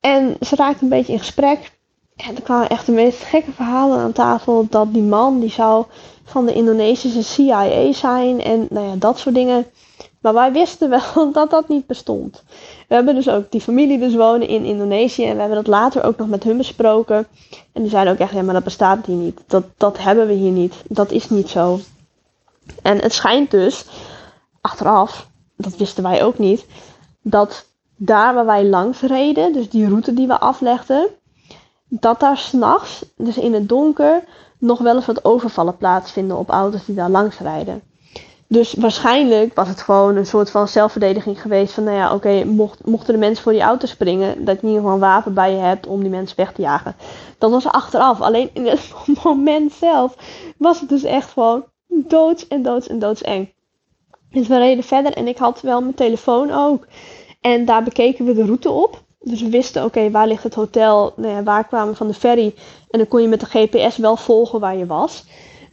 En 0.00 0.36
ze 0.40 0.56
raakte 0.56 0.82
een 0.82 0.88
beetje 0.88 1.12
in 1.12 1.18
gesprek. 1.18 1.78
En 2.16 2.36
er 2.36 2.42
kwamen 2.42 2.68
echt 2.68 2.86
de 2.86 2.92
meest 2.92 3.22
gekke 3.22 3.52
verhalen 3.52 3.98
aan 3.98 4.12
tafel. 4.12 4.66
Dat 4.70 4.92
die 4.92 5.02
man, 5.02 5.40
die 5.40 5.50
zou 5.50 5.84
van 6.24 6.46
de 6.46 6.52
Indonesische 6.52 7.22
CIA 7.22 7.92
zijn 7.92 8.42
en 8.42 8.66
nou 8.70 8.86
ja, 8.86 8.94
dat 8.98 9.18
soort 9.18 9.34
dingen. 9.34 9.66
Maar 10.20 10.34
wij 10.34 10.52
wisten 10.52 10.90
wel 10.90 11.32
dat 11.32 11.50
dat 11.50 11.68
niet 11.68 11.86
bestond. 11.86 12.42
We 12.88 12.94
hebben 12.94 13.14
dus 13.14 13.28
ook 13.28 13.50
die 13.50 13.60
familie 13.60 13.98
dus 13.98 14.14
wonen 14.14 14.48
in 14.48 14.64
Indonesië. 14.64 15.24
En 15.24 15.34
we 15.34 15.40
hebben 15.40 15.56
dat 15.56 15.66
later 15.66 16.04
ook 16.04 16.16
nog 16.16 16.28
met 16.28 16.44
hun 16.44 16.56
besproken. 16.56 17.26
En 17.72 17.82
die 17.82 17.90
zeiden 17.90 18.12
ook 18.12 18.18
echt, 18.18 18.32
ja, 18.32 18.42
maar 18.42 18.54
dat 18.54 18.64
bestaat 18.64 19.06
hier 19.06 19.16
niet. 19.16 19.40
Dat, 19.46 19.64
dat 19.76 19.98
hebben 19.98 20.26
we 20.26 20.32
hier 20.32 20.50
niet. 20.50 20.74
Dat 20.88 21.10
is 21.10 21.30
niet 21.30 21.48
zo. 21.48 21.78
En 22.82 22.98
het 22.98 23.12
schijnt 23.12 23.50
dus, 23.50 23.84
achteraf, 24.60 25.28
dat 25.56 25.76
wisten 25.76 26.02
wij 26.02 26.24
ook 26.24 26.38
niet, 26.38 26.66
dat 27.22 27.66
daar 27.96 28.34
waar 28.34 28.46
wij 28.46 28.64
langs 28.64 29.00
reden, 29.00 29.52
dus 29.52 29.70
die 29.70 29.88
route 29.88 30.14
die 30.14 30.26
we 30.26 30.40
aflegden, 30.40 31.08
dat 31.88 32.20
daar 32.20 32.38
s'nachts, 32.38 33.04
dus 33.16 33.38
in 33.38 33.54
het 33.54 33.68
donker, 33.68 34.24
nog 34.58 34.78
wel 34.78 34.94
eens 34.94 35.06
wat 35.06 35.24
overvallen 35.24 35.76
plaatsvinden 35.76 36.36
op 36.36 36.50
auto's 36.50 36.84
die 36.84 36.94
daar 36.94 37.10
langs 37.10 37.38
rijden. 37.38 37.82
Dus 38.46 38.74
waarschijnlijk 38.74 39.54
was 39.54 39.68
het 39.68 39.82
gewoon 39.82 40.16
een 40.16 40.26
soort 40.26 40.50
van 40.50 40.68
zelfverdediging 40.68 41.42
geweest. 41.42 41.72
Van 41.72 41.84
nou 41.84 41.96
ja, 41.96 42.14
oké, 42.14 42.44
mocht, 42.44 42.86
mochten 42.86 43.14
de 43.14 43.20
mensen 43.20 43.42
voor 43.42 43.52
die 43.52 43.60
auto 43.60 43.86
springen, 43.86 44.44
dat 44.44 44.60
je 44.60 44.62
in 44.62 44.68
ieder 44.68 44.80
geval 44.80 44.94
een 44.94 45.00
wapen 45.00 45.34
bij 45.34 45.52
je 45.52 45.58
hebt 45.58 45.86
om 45.86 46.00
die 46.00 46.10
mensen 46.10 46.36
weg 46.36 46.52
te 46.52 46.62
jagen. 46.62 46.96
Dat 47.38 47.50
was 47.50 47.66
achteraf. 47.66 48.20
Alleen 48.20 48.50
in 48.52 48.66
het 48.66 48.92
moment 49.24 49.72
zelf 49.72 50.16
was 50.56 50.80
het 50.80 50.88
dus 50.88 51.02
echt 51.02 51.30
gewoon 51.30 51.64
doods 51.90 52.48
en 52.48 52.62
doods 52.62 52.88
en 52.88 52.98
doods 52.98 53.22
eng. 53.22 53.52
Dus 54.30 54.48
we 54.48 54.58
reden 54.58 54.84
verder 54.84 55.12
en 55.12 55.28
ik 55.28 55.38
had 55.38 55.60
wel 55.60 55.80
mijn 55.80 55.94
telefoon 55.94 56.50
ook. 56.50 56.86
En 57.40 57.64
daar 57.64 57.82
bekeken 57.82 58.24
we 58.24 58.34
de 58.34 58.44
route 58.44 58.70
op. 58.70 59.02
Dus 59.20 59.42
we 59.42 59.48
wisten, 59.50 59.84
oké, 59.84 60.10
waar 60.10 60.26
ligt 60.26 60.42
het 60.42 60.54
hotel? 60.54 61.12
Nou 61.16 61.44
waar 61.44 61.66
kwamen 61.66 61.90
we 61.90 61.96
van 61.96 62.06
de 62.06 62.14
ferry? 62.14 62.54
En 62.90 62.98
dan 62.98 63.08
kon 63.08 63.22
je 63.22 63.28
met 63.28 63.40
de 63.40 63.46
GPS 63.46 63.96
wel 63.96 64.16
volgen 64.16 64.60
waar 64.60 64.76
je 64.76 64.86
was. 64.86 65.24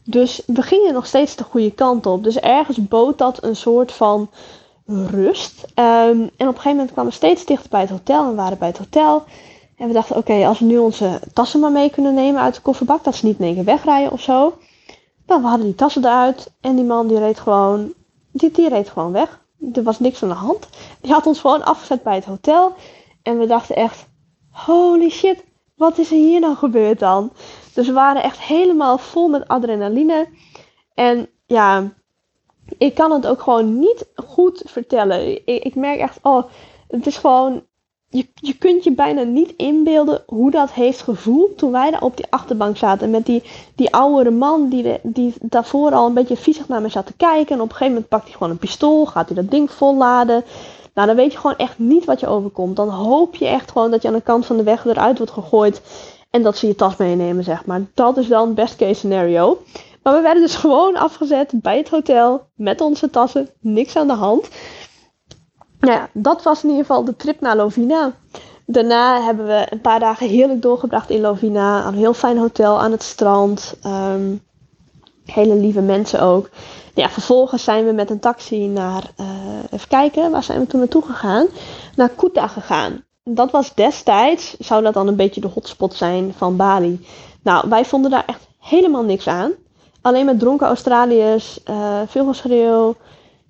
Dus 0.03 0.41
we 0.45 0.61
gingen 0.61 0.93
nog 0.93 1.05
steeds 1.05 1.35
de 1.35 1.43
goede 1.43 1.71
kant 1.71 2.05
op. 2.05 2.23
Dus 2.23 2.39
ergens 2.39 2.87
bood 2.87 3.17
dat 3.17 3.43
een 3.43 3.55
soort 3.55 3.91
van 3.91 4.29
rust. 4.87 5.65
Ehm, 5.73 5.87
en 6.09 6.23
op 6.23 6.39
een 6.39 6.47
gegeven 6.47 6.71
moment 6.71 6.91
kwamen 6.91 7.11
we 7.11 7.17
steeds 7.17 7.45
dichter 7.45 7.69
bij 7.69 7.81
het 7.81 7.89
hotel 7.89 8.29
en 8.29 8.35
waren 8.35 8.57
bij 8.57 8.67
het 8.67 8.77
hotel. 8.77 9.23
En 9.77 9.87
we 9.87 9.93
dachten, 9.93 10.15
oké, 10.15 10.47
als 10.47 10.59
we 10.59 10.65
nu 10.65 10.77
onze 10.77 11.19
tassen 11.33 11.59
maar 11.59 11.71
mee 11.71 11.89
kunnen 11.89 12.13
nemen 12.13 12.41
uit 12.41 12.55
de 12.55 12.61
kofferbak, 12.61 13.03
dat 13.03 13.15
ze 13.15 13.25
niet 13.25 13.39
in 13.39 13.45
één 13.45 13.55
keer 13.55 13.63
wegrijden 13.63 14.11
of 14.11 14.21
zo. 14.21 14.53
Nou, 15.27 15.41
we 15.41 15.47
hadden 15.47 15.65
die 15.65 15.75
tassen 15.75 16.05
eruit 16.05 16.51
en 16.61 16.75
die 16.75 16.85
man 16.85 17.07
die 17.07 17.19
reed 17.19 17.39
gewoon, 17.39 17.93
die, 18.31 18.51
die 18.51 18.69
reed 18.69 18.89
gewoon 18.89 19.11
weg. 19.11 19.39
Er 19.73 19.83
was 19.83 19.99
niks 19.99 20.23
aan 20.23 20.29
de 20.29 20.35
hand. 20.35 20.67
Die 21.01 21.11
had 21.11 21.25
ons 21.25 21.39
gewoon 21.39 21.63
afgezet 21.63 22.03
bij 22.03 22.15
het 22.15 22.25
hotel. 22.25 22.73
En 23.21 23.37
we 23.37 23.45
dachten 23.45 23.75
echt, 23.75 24.07
holy 24.49 25.09
shit, 25.09 25.43
wat 25.75 25.97
is 25.97 26.11
er 26.11 26.17
hier 26.17 26.39
nou 26.39 26.55
gebeurd 26.55 26.99
dan? 26.99 27.31
Dus 27.73 27.87
we 27.87 27.93
waren 27.93 28.23
echt 28.23 28.39
helemaal 28.39 28.97
vol 28.97 29.27
met 29.27 29.47
adrenaline. 29.47 30.27
En 30.93 31.29
ja, 31.45 31.93
ik 32.77 32.95
kan 32.95 33.11
het 33.11 33.27
ook 33.27 33.41
gewoon 33.41 33.79
niet 33.79 34.07
goed 34.15 34.61
vertellen. 34.65 35.31
Ik, 35.45 35.63
ik 35.63 35.75
merk 35.75 35.99
echt, 35.99 36.19
oh, 36.21 36.43
het 36.87 37.07
is 37.07 37.17
gewoon. 37.17 37.63
Je, 38.17 38.27
je 38.33 38.57
kunt 38.57 38.83
je 38.83 38.91
bijna 38.91 39.21
niet 39.21 39.53
inbeelden 39.57 40.23
hoe 40.25 40.51
dat 40.51 40.71
heeft 40.71 41.01
gevoeld 41.01 41.57
toen 41.57 41.71
wij 41.71 41.91
daar 41.91 42.01
op 42.01 42.17
die 42.17 42.25
achterbank 42.29 42.77
zaten. 42.77 43.09
Met 43.09 43.25
die, 43.25 43.43
die 43.75 43.93
oudere 43.93 44.31
man 44.31 44.69
die, 44.69 44.99
die 45.03 45.33
daarvoor 45.41 45.91
al 45.91 46.07
een 46.07 46.13
beetje 46.13 46.37
viezig 46.37 46.67
naar 46.67 46.81
me 46.81 46.89
zat 46.89 47.05
te 47.05 47.13
kijken. 47.17 47.55
En 47.55 47.61
op 47.61 47.69
een 47.69 47.75
gegeven 47.75 47.93
moment 47.93 48.07
pakt 48.07 48.23
hij 48.23 48.33
gewoon 48.33 48.49
een 48.49 48.57
pistool, 48.57 49.05
gaat 49.05 49.27
hij 49.27 49.35
dat 49.35 49.51
ding 49.51 49.71
volladen. 49.71 50.43
Nou, 50.93 51.07
dan 51.07 51.15
weet 51.15 51.31
je 51.31 51.37
gewoon 51.37 51.57
echt 51.57 51.79
niet 51.79 52.05
wat 52.05 52.19
je 52.19 52.27
overkomt. 52.27 52.75
Dan 52.75 52.89
hoop 52.89 53.35
je 53.35 53.47
echt 53.47 53.71
gewoon 53.71 53.91
dat 53.91 54.01
je 54.01 54.07
aan 54.07 54.13
de 54.13 54.21
kant 54.21 54.45
van 54.45 54.57
de 54.57 54.63
weg 54.63 54.85
eruit 54.85 55.17
wordt 55.17 55.33
gegooid. 55.33 55.81
En 56.29 56.43
dat 56.43 56.57
ze 56.57 56.67
je 56.67 56.75
tas 56.75 56.95
meenemen, 56.95 57.43
zeg 57.43 57.65
maar. 57.65 57.81
Dat 57.93 58.17
is 58.17 58.27
dan 58.27 58.53
best 58.53 58.75
case 58.75 58.93
scenario. 58.93 59.57
Maar 60.03 60.15
we 60.15 60.21
werden 60.21 60.43
dus 60.43 60.55
gewoon 60.55 60.95
afgezet 60.95 61.51
bij 61.53 61.77
het 61.77 61.89
hotel. 61.89 62.47
Met 62.55 62.81
onze 62.81 63.09
tassen. 63.09 63.49
Niks 63.59 63.95
aan 63.95 64.07
de 64.07 64.13
hand. 64.13 64.49
Nou 65.79 65.93
ja, 65.93 66.09
dat 66.13 66.43
was 66.43 66.63
in 66.63 66.69
ieder 66.69 66.85
geval 66.85 67.03
de 67.03 67.15
trip 67.15 67.41
naar 67.41 67.55
Lovina. 67.55 68.13
Daarna 68.65 69.21
hebben 69.21 69.45
we 69.45 69.67
een 69.69 69.81
paar 69.81 69.99
dagen 69.99 70.27
heerlijk 70.27 70.61
doorgebracht 70.61 71.09
in 71.09 71.21
Lovina. 71.21 71.87
Een 71.87 71.93
heel 71.93 72.13
fijn 72.13 72.37
hotel 72.37 72.79
aan 72.79 72.91
het 72.91 73.03
strand. 73.03 73.75
Um, 73.85 74.41
hele 75.25 75.55
lieve 75.55 75.81
mensen 75.81 76.21
ook. 76.21 76.49
Ja, 76.93 77.09
vervolgens 77.09 77.63
zijn 77.63 77.85
we 77.85 77.91
met 77.91 78.09
een 78.09 78.19
taxi 78.19 78.67
naar, 78.67 79.03
uh, 79.19 79.27
even 79.69 79.87
kijken, 79.87 80.31
waar 80.31 80.43
zijn 80.43 80.59
we 80.59 80.67
toen 80.67 80.79
naartoe 80.79 81.05
gegaan? 81.05 81.47
Naar 81.95 82.09
Kuta 82.09 82.47
gegaan 82.47 83.05
dat 83.29 83.51
was 83.51 83.73
destijds, 83.73 84.57
zou 84.59 84.83
dat 84.83 84.93
dan 84.93 85.07
een 85.07 85.15
beetje 85.15 85.41
de 85.41 85.47
hotspot 85.47 85.93
zijn 85.93 86.33
van 86.33 86.55
Bali. 86.55 87.05
Nou, 87.41 87.69
wij 87.69 87.85
vonden 87.85 88.11
daar 88.11 88.25
echt 88.25 88.47
helemaal 88.59 89.03
niks 89.03 89.27
aan. 89.27 89.51
Alleen 90.01 90.25
met 90.25 90.39
dronken 90.39 90.67
Australiërs, 90.67 91.59
uh, 91.69 92.01
veel 92.05 92.25
geschreeuw. 92.25 92.95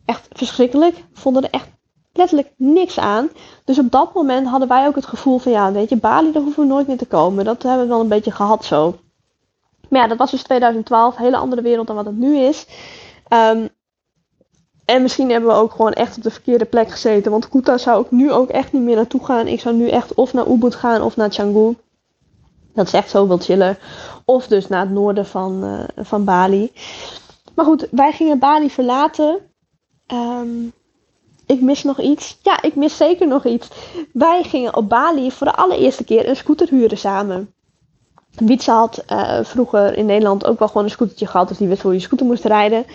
Echt 0.05 0.27
verschrikkelijk. 0.31 1.03
Vonden 1.13 1.43
er 1.43 1.49
echt 1.49 1.67
letterlijk 2.17 2.51
niks 2.57 2.99
aan. 2.99 3.29
Dus 3.65 3.79
op 3.79 3.91
dat 3.91 4.13
moment 4.13 4.47
hadden 4.47 4.67
wij 4.67 4.87
ook 4.87 4.95
het 4.95 5.05
gevoel 5.05 5.37
van 5.37 5.51
ja, 5.51 5.71
weet 5.71 5.89
je, 5.89 5.97
Bali, 5.97 6.31
daar 6.31 6.41
hoeven 6.41 6.63
we 6.63 6.69
nooit 6.69 6.87
meer 6.87 6.97
te 6.97 7.05
komen. 7.05 7.45
Dat 7.45 7.63
hebben 7.63 7.81
we 7.81 7.87
wel 7.87 7.99
een 7.99 8.07
beetje 8.07 8.31
gehad 8.31 8.65
zo. 8.65 8.95
Maar 9.89 10.01
ja, 10.01 10.07
dat 10.07 10.17
was 10.17 10.31
dus 10.31 10.43
2012, 10.43 11.17
een 11.17 11.23
hele 11.23 11.37
andere 11.37 11.61
wereld 11.61 11.87
dan 11.87 11.95
wat 11.95 12.05
het 12.05 12.17
nu 12.17 12.37
is. 12.37 12.67
Um, 13.33 13.69
en 14.85 15.01
misschien 15.01 15.29
hebben 15.29 15.49
we 15.49 15.55
ook 15.55 15.71
gewoon 15.71 15.93
echt 15.93 16.17
op 16.17 16.23
de 16.23 16.31
verkeerde 16.31 16.65
plek 16.65 16.91
gezeten. 16.91 17.31
Want 17.31 17.49
Kuta 17.49 17.77
zou 17.77 18.05
ik 18.05 18.11
nu 18.11 18.31
ook 18.31 18.49
echt 18.49 18.71
niet 18.71 18.81
meer 18.81 18.95
naartoe 18.95 19.25
gaan. 19.25 19.47
Ik 19.47 19.59
zou 19.59 19.75
nu 19.75 19.89
echt 19.89 20.13
of 20.13 20.33
naar 20.33 20.47
Ubud 20.47 20.75
gaan 20.75 21.01
of 21.01 21.15
naar 21.15 21.29
Canggu. 21.29 21.75
Dat 22.73 22.87
is 22.87 22.93
echt 22.93 23.09
zoveel 23.09 23.37
chiller. 23.37 23.79
Of 24.25 24.47
dus 24.47 24.67
naar 24.67 24.79
het 24.79 24.91
noorden 24.91 25.25
van, 25.25 25.63
uh, 25.63 26.05
van 26.05 26.23
Bali. 26.23 26.71
Maar 27.55 27.65
goed, 27.65 27.87
wij 27.91 28.11
gingen 28.11 28.39
Bali 28.39 28.69
verlaten. 28.69 29.39
Um, 30.13 30.73
ik 31.47 31.61
mis 31.61 31.83
nog 31.83 31.99
iets. 31.99 32.37
Ja, 32.41 32.61
ik 32.61 32.75
mis 32.75 32.97
zeker 32.97 33.27
nog 33.27 33.45
iets. 33.45 33.67
Wij 34.13 34.43
gingen 34.43 34.75
op 34.75 34.89
Bali 34.89 35.31
voor 35.31 35.47
de 35.47 35.55
allereerste 35.55 36.03
keer 36.03 36.29
een 36.29 36.35
scooter 36.35 36.67
huren 36.69 36.97
samen. 36.97 37.53
Wietse 38.31 38.71
had 38.71 39.03
uh, 39.11 39.39
vroeger 39.43 39.97
in 39.97 40.05
Nederland 40.05 40.45
ook 40.45 40.59
wel 40.59 40.67
gewoon 40.67 40.83
een 40.83 40.89
scootertje 40.89 41.27
gehad. 41.27 41.47
Dus 41.47 41.57
die 41.57 41.67
wist 41.67 41.81
hoe 41.81 41.93
je 41.93 41.99
scooter 41.99 42.25
moest 42.25 42.45
rijden. 42.45 42.85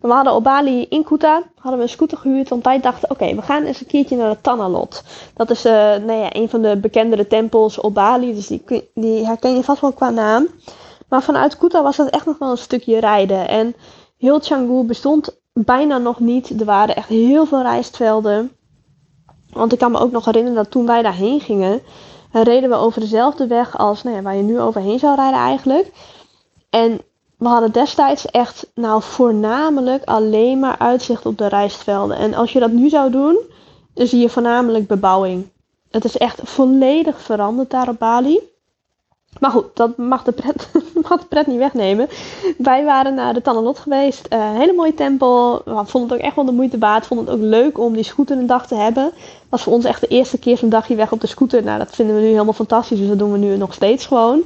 Maar 0.00 0.10
we 0.10 0.16
hadden 0.16 0.34
op 0.34 0.44
Bali 0.44 0.86
in 0.88 1.04
Kuta 1.04 1.42
hadden 1.54 1.78
we 1.78 1.84
een 1.84 1.92
scooter 1.92 2.18
gehuurd. 2.18 2.48
Want 2.48 2.64
wij 2.64 2.80
dachten, 2.80 3.10
oké, 3.10 3.34
we 3.34 3.42
gaan 3.42 3.64
eens 3.64 3.80
een 3.80 3.86
keertje 3.86 4.16
naar 4.16 4.30
de 4.30 4.40
Tanalot. 4.40 5.02
Dat 5.34 5.50
is 5.50 5.66
uh, 5.66 5.72
nou 5.72 6.12
ja, 6.12 6.34
een 6.34 6.48
van 6.48 6.62
de 6.62 6.76
bekendere 6.76 7.26
tempels 7.26 7.80
op 7.80 7.94
Bali. 7.94 8.34
Dus 8.34 8.46
die, 8.46 8.62
die 8.94 9.26
herken 9.26 9.56
je 9.56 9.62
vast 9.62 9.80
wel 9.80 9.92
qua 9.92 10.10
naam. 10.10 10.48
Maar 11.08 11.22
vanuit 11.22 11.58
Kuta 11.58 11.82
was 11.82 11.96
dat 11.96 12.08
echt 12.08 12.26
nog 12.26 12.38
wel 12.38 12.50
een 12.50 12.58
stukje 12.58 13.00
rijden. 13.00 13.48
En 13.48 13.74
heel 14.16 14.40
Canggu 14.40 14.82
bestond 14.82 15.36
bijna 15.64 15.98
nog 15.98 16.20
niet. 16.20 16.60
Er 16.60 16.64
waren 16.64 16.96
echt 16.96 17.08
heel 17.08 17.46
veel 17.46 17.62
rijstvelden. 17.62 18.52
Want 19.52 19.72
ik 19.72 19.78
kan 19.78 19.90
me 19.90 19.98
ook 19.98 20.10
nog 20.10 20.24
herinneren 20.24 20.56
dat 20.56 20.70
toen 20.70 20.86
wij 20.86 21.02
daarheen 21.02 21.40
gingen, 21.40 21.82
reden 22.32 22.70
we 22.70 22.76
over 22.76 23.00
dezelfde 23.00 23.46
weg 23.46 23.78
als 23.78 24.02
nou 24.02 24.16
ja, 24.16 24.22
waar 24.22 24.36
je 24.36 24.42
nu 24.42 24.60
overheen 24.60 24.98
zou 24.98 25.16
rijden 25.16 25.40
eigenlijk. 25.40 25.90
En 26.70 27.00
we 27.38 27.48
hadden 27.48 27.72
destijds 27.72 28.26
echt 28.26 28.70
nou 28.74 29.02
voornamelijk 29.02 30.04
alleen 30.04 30.58
maar 30.58 30.78
uitzicht 30.78 31.26
op 31.26 31.38
de 31.38 31.46
rijstvelden. 31.46 32.16
En 32.16 32.34
als 32.34 32.52
je 32.52 32.60
dat 32.60 32.70
nu 32.70 32.88
zou 32.88 33.10
doen, 33.10 33.38
dan 33.94 34.06
zie 34.06 34.20
je 34.20 34.28
voornamelijk 34.28 34.86
bebouwing. 34.86 35.48
Het 35.90 36.04
is 36.04 36.16
echt 36.16 36.40
volledig 36.44 37.20
veranderd 37.20 37.70
daar 37.70 37.88
op 37.88 37.98
Bali. 37.98 38.40
Maar 39.40 39.50
goed, 39.50 39.64
dat 39.74 39.96
mag 39.96 40.22
de 40.24 40.32
pret, 40.32 40.68
mag 41.08 41.20
de 41.20 41.26
pret 41.26 41.46
niet 41.46 41.58
wegnemen. 41.58 42.08
Wij 42.58 42.84
waren 42.84 43.14
naar 43.14 43.34
de 43.34 43.42
Tannenlot 43.42 43.78
geweest. 43.78 44.26
Uh, 44.32 44.56
hele 44.56 44.72
mooie 44.72 44.94
tempel. 44.94 45.62
We 45.64 45.82
vonden 45.84 46.10
het 46.10 46.12
ook 46.12 46.26
echt 46.26 46.36
wel 46.36 46.44
de 46.44 46.52
moeite 46.52 46.78
waard. 46.78 47.06
Vonden 47.06 47.26
het 47.26 47.34
ook 47.34 47.42
leuk 47.42 47.78
om 47.78 47.92
die 47.92 48.02
scooter 48.02 48.38
een 48.38 48.46
dag 48.46 48.66
te 48.66 48.74
hebben. 48.74 49.12
Was 49.48 49.62
voor 49.62 49.72
ons 49.72 49.84
echt 49.84 50.00
de 50.00 50.06
eerste 50.06 50.38
keer 50.38 50.58
zo'n 50.58 50.68
dagje 50.68 50.94
weg 50.94 51.12
op 51.12 51.20
de 51.20 51.26
scooter. 51.26 51.62
Nou, 51.62 51.78
dat 51.78 51.94
vinden 51.94 52.14
we 52.14 52.20
nu 52.20 52.28
helemaal 52.28 52.52
fantastisch. 52.52 52.98
Dus 52.98 53.08
dat 53.08 53.18
doen 53.18 53.32
we 53.32 53.38
nu 53.38 53.56
nog 53.56 53.74
steeds 53.74 54.06
gewoon. 54.06 54.42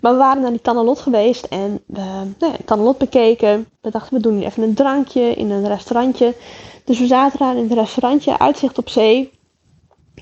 Maar 0.00 0.12
we 0.12 0.18
waren 0.18 0.42
naar 0.42 0.50
die 0.50 0.60
Tannelot 0.60 0.98
geweest 0.98 1.44
en 1.44 1.80
we 1.86 2.56
Tannelot 2.64 2.98
bekeken. 2.98 3.68
We 3.80 3.90
dachten, 3.90 4.14
we 4.14 4.20
doen 4.20 4.38
nu 4.38 4.44
even 4.44 4.62
een 4.62 4.74
drankje 4.74 5.34
in 5.34 5.50
een 5.50 5.68
restaurantje. 5.68 6.34
Dus 6.84 6.98
we 6.98 7.06
zaten 7.06 7.38
daar 7.38 7.56
in 7.56 7.68
het 7.68 7.78
restaurantje, 7.78 8.38
uitzicht 8.38 8.78
op 8.78 8.88
zee. 8.88 9.32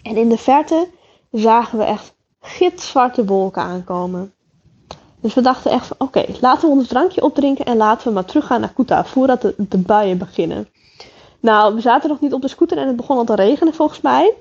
En 0.02 0.16
in 0.16 0.28
de 0.28 0.38
verte 0.38 0.88
zagen 1.30 1.78
we 1.78 1.84
echt 1.84 2.12
gitzwarte 2.40 3.24
wolken 3.24 3.62
aankomen. 3.62 4.32
Dus 5.20 5.34
we 5.34 5.40
dachten 5.40 5.70
echt 5.70 5.86
van, 5.86 5.96
oké, 5.98 6.24
laten 6.40 6.68
we 6.68 6.74
ons 6.74 6.88
drankje 6.88 7.22
opdrinken 7.22 7.64
en 7.64 7.76
laten 7.76 8.08
we 8.08 8.14
maar 8.14 8.24
teruggaan 8.24 8.60
naar 8.60 8.72
Kuta 8.72 9.04
voordat 9.04 9.42
de, 9.42 9.54
de 9.56 9.78
buien 9.78 10.18
beginnen. 10.18 10.68
Nou, 11.40 11.74
we 11.74 11.80
zaten 11.80 12.08
nog 12.08 12.20
niet 12.20 12.32
op 12.32 12.42
de 12.42 12.48
scooter 12.48 12.78
en 12.78 12.86
het 12.86 12.96
begon 12.96 13.16
al 13.16 13.24
te 13.24 13.34
regenen 13.34 13.74
volgens 13.74 14.00
mij. 14.00 14.34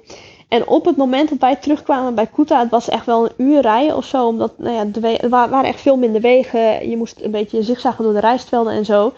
En 0.48 0.68
op 0.68 0.86
het 0.86 0.96
moment 0.96 1.30
dat 1.30 1.40
wij 1.40 1.56
terugkwamen 1.56 2.16
bij 2.16 2.28
Kuta, 2.28 2.60
het 2.60 2.70
was 2.70 2.90
echt 2.90 3.06
wel 3.06 3.26
een 3.26 3.46
uur 3.46 3.62
rijden 3.62 3.96
of 3.96 4.06
zo. 4.06 4.28
Omdat 4.28 4.58
nou 4.58 4.74
ja, 4.74 5.18
er 5.18 5.30
waren 5.30 5.64
echt 5.64 5.82
veel 5.82 5.98
minder 5.98 6.22
wegen. 6.22 6.90
Je 6.90 6.98
moest 6.98 7.22
een 7.22 7.32
beetje 7.32 7.64
zigzaggen 7.64 8.04
door 8.04 8.14
de 8.14 8.20
rijstvelden 8.20 8.74
en 8.74 8.86
zo. 8.86 9.14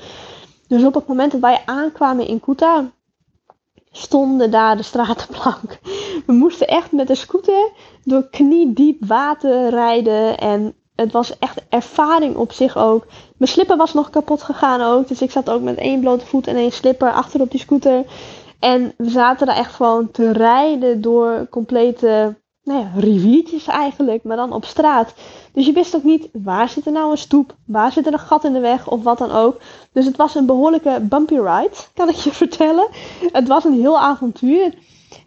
Dus 0.67 0.83
op 0.83 0.93
het 0.93 1.07
moment 1.07 1.31
dat 1.31 1.41
wij 1.41 1.61
aankwamen 1.65 2.27
in 2.27 2.39
Kuta, 2.39 2.91
stonden 3.91 4.51
daar 4.51 4.77
de 4.77 4.84
straten 4.84 5.27
blank. 5.38 5.80
We 6.25 6.34
moesten 6.34 6.67
echt 6.67 6.91
met 6.91 7.08
de 7.08 7.15
scooter 7.15 7.69
door 8.04 8.30
kniediep 8.30 9.06
water 9.06 9.69
rijden. 9.69 10.38
En 10.38 10.75
het 10.95 11.12
was 11.12 11.38
echt 11.39 11.62
ervaring 11.69 12.36
op 12.36 12.51
zich 12.51 12.77
ook. 12.77 13.06
Mijn 13.38 13.51
slipper 13.51 13.77
was 13.77 13.93
nog 13.93 14.10
kapot 14.10 14.43
gegaan 14.43 14.82
ook. 14.82 15.08
Dus 15.08 15.21
ik 15.21 15.32
zat 15.32 15.49
ook 15.49 15.62
met 15.62 15.77
één 15.77 15.99
blote 15.99 16.25
voet 16.25 16.47
en 16.47 16.56
één 16.56 16.71
slipper 16.71 17.12
achter 17.12 17.41
op 17.41 17.51
die 17.51 17.60
scooter. 17.60 18.06
En 18.60 18.93
we 18.97 19.10
zaten 19.10 19.47
daar 19.47 19.56
echt 19.56 19.73
gewoon 19.73 20.12
te 20.12 20.32
rijden 20.32 21.01
door 21.01 21.47
complete 21.49 22.36
nou 22.63 22.80
ja, 22.80 22.91
riviertjes 22.95 23.67
eigenlijk, 23.67 24.23
maar 24.23 24.38
dan 24.38 24.54
op 24.54 24.65
straat. 24.65 25.13
Dus 25.53 25.65
je 25.65 25.71
wist 25.71 25.95
ook 25.95 26.03
niet 26.03 26.29
waar 26.33 26.69
zit 26.69 26.85
er 26.85 26.91
nou 26.91 27.11
een 27.11 27.17
stoep, 27.17 27.55
waar 27.65 27.91
zit 27.91 28.07
er 28.07 28.13
een 28.13 28.19
gat 28.19 28.43
in 28.43 28.53
de 28.53 28.59
weg 28.59 28.89
of 28.89 29.03
wat 29.03 29.17
dan 29.17 29.31
ook. 29.31 29.61
Dus 29.91 30.05
het 30.05 30.15
was 30.15 30.35
een 30.35 30.45
behoorlijke 30.45 30.99
bumpy 31.01 31.35
ride, 31.35 31.71
kan 31.95 32.09
ik 32.09 32.15
je 32.15 32.31
vertellen. 32.31 32.87
Het 33.31 33.47
was 33.47 33.63
een 33.63 33.79
heel 33.79 33.99
avontuur. 33.99 34.73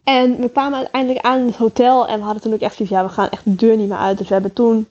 En 0.05 0.37
we 0.41 0.49
kwamen 0.49 0.79
uiteindelijk 0.79 1.25
aan 1.25 1.41
het 1.41 1.57
hotel 1.57 2.07
en 2.07 2.19
we 2.19 2.25
hadden 2.25 2.43
toen 2.43 2.53
ook 2.53 2.61
echt 2.61 2.77
zoiets, 2.77 2.95
ja, 2.95 3.05
we 3.05 3.11
gaan 3.11 3.29
echt 3.29 3.45
de 3.45 3.55
deur 3.55 3.77
niet 3.77 3.89
meer 3.89 3.99
uit. 3.99 4.19
Dus 4.19 4.27
we 4.27 4.33
hebben 4.33 4.53
toen, 4.53 4.89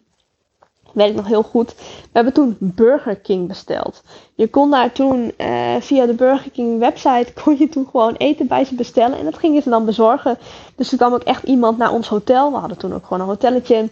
weet 0.93 1.09
ik 1.09 1.15
nog 1.15 1.27
heel 1.27 1.43
goed, 1.43 1.75
we 1.75 2.09
hebben 2.11 2.33
toen 2.33 2.57
Burger 2.59 3.15
King 3.15 3.47
besteld. 3.47 4.03
Je 4.35 4.49
kon 4.49 4.71
daar 4.71 4.91
toen 4.91 5.31
uh, 5.37 5.75
via 5.79 6.05
de 6.05 6.13
Burger 6.13 6.51
King 6.51 6.79
website, 6.79 7.33
kon 7.43 7.57
je 7.57 7.69
toen 7.69 7.87
gewoon 7.91 8.15
eten 8.15 8.47
bij 8.47 8.65
ze 8.65 8.75
bestellen. 8.75 9.17
En 9.17 9.25
dat 9.25 9.37
gingen 9.37 9.61
ze 9.61 9.69
dan 9.69 9.85
bezorgen. 9.85 10.37
Dus 10.75 10.91
er 10.91 10.97
kwam 10.97 11.13
ook 11.13 11.23
echt 11.23 11.43
iemand 11.43 11.77
naar 11.77 11.91
ons 11.91 12.07
hotel. 12.07 12.51
We 12.51 12.57
hadden 12.57 12.77
toen 12.77 12.93
ook 12.93 13.03
gewoon 13.03 13.21
een 13.21 13.27
hotelletje. 13.27 13.89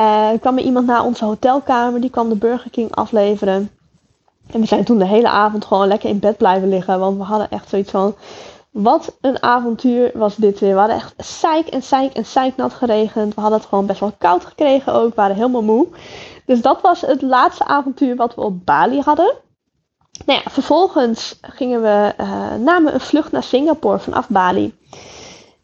Uh, 0.00 0.30
er 0.30 0.38
kwam 0.38 0.58
er 0.58 0.64
iemand 0.64 0.86
naar 0.86 1.04
onze 1.04 1.24
hotelkamer, 1.24 2.00
die 2.00 2.10
kwam 2.10 2.28
de 2.28 2.36
Burger 2.36 2.70
King 2.70 2.94
afleveren. 2.94 3.70
En 4.50 4.60
we 4.60 4.66
zijn 4.66 4.84
toen 4.84 4.98
de 4.98 5.06
hele 5.06 5.28
avond 5.28 5.64
gewoon 5.64 5.88
lekker 5.88 6.08
in 6.08 6.18
bed 6.18 6.36
blijven 6.36 6.68
liggen. 6.68 6.98
Want 6.98 7.16
we 7.16 7.22
hadden 7.22 7.50
echt 7.50 7.68
zoiets 7.68 7.90
van. 7.90 8.14
Wat 8.70 9.16
een 9.20 9.42
avontuur 9.42 10.10
was 10.14 10.36
dit 10.36 10.60
weer. 10.60 10.72
We 10.72 10.78
hadden 10.78 10.96
echt 10.96 11.14
zeik 11.16 11.66
en 11.66 11.82
zeik 11.82 12.12
en 12.12 12.26
zeiknat 12.26 12.74
geregend. 12.74 13.34
We 13.34 13.40
hadden 13.40 13.58
het 13.58 13.68
gewoon 13.68 13.86
best 13.86 14.00
wel 14.00 14.12
koud 14.18 14.44
gekregen 14.44 14.92
ook. 14.92 15.08
We 15.08 15.14
waren 15.14 15.36
helemaal 15.36 15.62
moe. 15.62 15.86
Dus 16.44 16.60
dat 16.60 16.80
was 16.80 17.00
het 17.00 17.22
laatste 17.22 17.64
avontuur 17.64 18.16
wat 18.16 18.34
we 18.34 18.40
op 18.40 18.64
Bali 18.66 19.00
hadden. 19.00 19.34
Nou 20.26 20.40
ja, 20.44 20.50
vervolgens 20.50 21.38
gingen 21.40 21.82
we, 21.82 22.14
uh, 22.20 22.54
namen 22.54 22.94
een 22.94 23.00
vlucht 23.00 23.32
naar 23.32 23.42
Singapore 23.42 23.98
vanaf 23.98 24.28
Bali. 24.28 24.74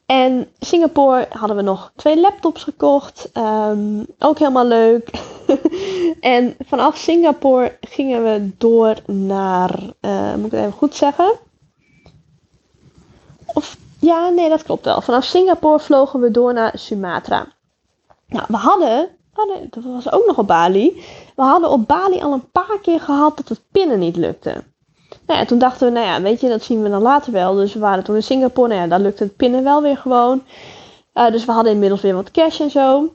En 0.06 0.48
Singapore 0.58 1.26
hadden 1.30 1.56
we 1.56 1.62
nog 1.62 1.92
twee 1.96 2.20
laptops 2.20 2.62
gekocht. 2.62 3.30
Um, 3.34 4.06
ook 4.18 4.38
helemaal 4.38 4.66
leuk. 4.66 5.10
en 6.20 6.56
vanaf 6.66 6.96
Singapore 6.96 7.76
gingen 7.80 8.24
we 8.24 8.50
door 8.58 8.96
naar, 9.06 9.80
uh, 10.00 10.34
moet 10.34 10.46
ik 10.46 10.50
het 10.52 10.60
even 10.60 10.72
goed 10.72 10.94
zeggen? 10.94 11.32
Of 13.44 13.76
ja, 13.98 14.28
nee, 14.28 14.48
dat 14.48 14.62
klopt 14.62 14.84
wel. 14.84 15.00
Vanaf 15.00 15.24
Singapore 15.24 15.78
vlogen 15.78 16.20
we 16.20 16.30
door 16.30 16.52
naar 16.52 16.72
Sumatra. 16.78 17.46
Nou, 18.26 18.44
we 18.48 18.56
hadden, 18.56 19.08
dat 19.70 19.84
was 19.84 20.12
ook 20.12 20.26
nog 20.26 20.38
op 20.38 20.46
Bali. 20.46 21.02
We 21.36 21.42
hadden 21.42 21.70
op 21.70 21.86
Bali 21.86 22.20
al 22.20 22.32
een 22.32 22.50
paar 22.50 22.78
keer 22.82 23.00
gehad 23.00 23.36
dat 23.36 23.48
het 23.48 23.60
pinnen 23.70 23.98
niet 23.98 24.16
lukte. 24.16 24.62
Nou 25.26 25.38
ja, 25.38 25.44
toen 25.44 25.58
dachten 25.58 25.86
we, 25.86 25.92
nou 25.92 26.06
ja, 26.06 26.22
weet 26.22 26.40
je, 26.40 26.48
dat 26.48 26.62
zien 26.62 26.82
we 26.82 26.88
dan 26.88 27.02
later 27.02 27.32
wel. 27.32 27.54
Dus 27.54 27.74
we 27.74 27.80
waren 27.80 28.04
toen 28.04 28.14
in 28.14 28.22
Singapore, 28.22 28.74
nou 28.74 28.88
daar 28.88 29.00
lukte 29.00 29.22
het 29.22 29.36
pinnen 29.36 29.64
wel 29.64 29.82
weer 29.82 29.96
gewoon. 29.96 30.42
Uh, 31.14 31.30
dus 31.30 31.44
we 31.44 31.52
hadden 31.52 31.72
inmiddels 31.72 32.00
weer 32.00 32.14
wat 32.14 32.30
cash 32.30 32.60
en 32.60 32.70
zo. 32.70 33.12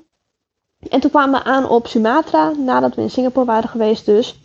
En 0.89 0.99
toen 0.99 1.09
kwamen 1.09 1.39
we 1.39 1.45
aan 1.45 1.69
op 1.69 1.87
Sumatra, 1.87 2.51
nadat 2.57 2.95
we 2.95 3.01
in 3.01 3.09
Singapore 3.09 3.45
waren 3.45 3.69
geweest 3.69 4.05
dus. 4.05 4.39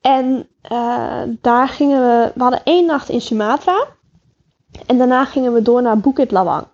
En 0.00 0.48
uh, 0.72 1.22
daar 1.40 1.68
gingen 1.68 2.00
we, 2.00 2.30
we 2.34 2.42
hadden 2.42 2.64
één 2.64 2.86
nacht 2.86 3.08
in 3.08 3.20
Sumatra. 3.20 3.86
En 4.86 4.98
daarna 4.98 5.24
gingen 5.24 5.52
we 5.52 5.62
door 5.62 5.82
naar 5.82 5.98
Bukit 5.98 6.30
Lawang. 6.30 6.66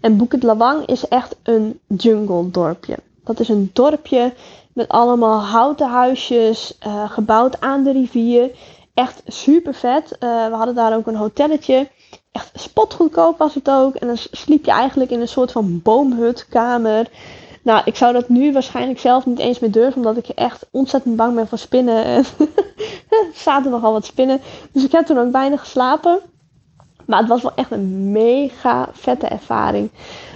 En 0.00 0.16
Bukit 0.16 0.42
Lawang 0.42 0.86
is 0.86 1.08
echt 1.08 1.36
een 1.42 1.80
jungle 1.86 2.50
dorpje. 2.50 2.96
Dat 3.24 3.40
is 3.40 3.48
een 3.48 3.70
dorpje 3.72 4.32
met 4.72 4.88
allemaal 4.88 5.40
houten 5.40 5.88
huisjes, 5.88 6.78
uh, 6.86 7.10
gebouwd 7.10 7.60
aan 7.60 7.82
de 7.82 7.92
rivier. 7.92 8.50
Echt 8.94 9.22
super 9.26 9.74
vet. 9.74 10.16
Uh, 10.20 10.46
we 10.46 10.54
hadden 10.54 10.74
daar 10.74 10.96
ook 10.96 11.06
een 11.06 11.16
hotelletje. 11.16 11.88
Echt 12.32 12.50
spotgoedkoop 12.54 13.38
was 13.38 13.54
het 13.54 13.70
ook. 13.70 13.94
En 13.94 14.06
dan 14.06 14.16
sliep 14.16 14.64
je 14.64 14.70
eigenlijk 14.70 15.10
in 15.10 15.20
een 15.20 15.28
soort 15.28 15.52
van 15.52 15.82
boomhutkamer. 15.82 17.06
Nou, 17.62 17.82
ik 17.84 17.96
zou 17.96 18.12
dat 18.12 18.28
nu 18.28 18.52
waarschijnlijk 18.52 18.98
zelf 18.98 19.26
niet 19.26 19.38
eens 19.38 19.58
meer 19.58 19.70
durven, 19.70 19.96
omdat 19.96 20.16
ik 20.16 20.28
echt 20.28 20.66
ontzettend 20.70 21.16
bang 21.16 21.34
ben 21.34 21.48
voor 21.48 21.58
spinnen. 21.58 22.04
En 22.04 22.24
er 23.08 23.26
zaten 23.34 23.70
nogal 23.70 23.92
wat 23.92 24.04
spinnen. 24.04 24.40
Dus 24.72 24.84
ik 24.84 24.92
heb 24.92 25.06
toen 25.06 25.18
ook 25.18 25.30
bijna 25.30 25.56
geslapen. 25.56 26.20
Maar 27.06 27.18
het 27.18 27.28
was 27.28 27.42
wel 27.42 27.54
echt 27.54 27.70
een 27.70 28.12
mega 28.12 28.88
vette 28.92 29.26
ervaring. 29.26 29.90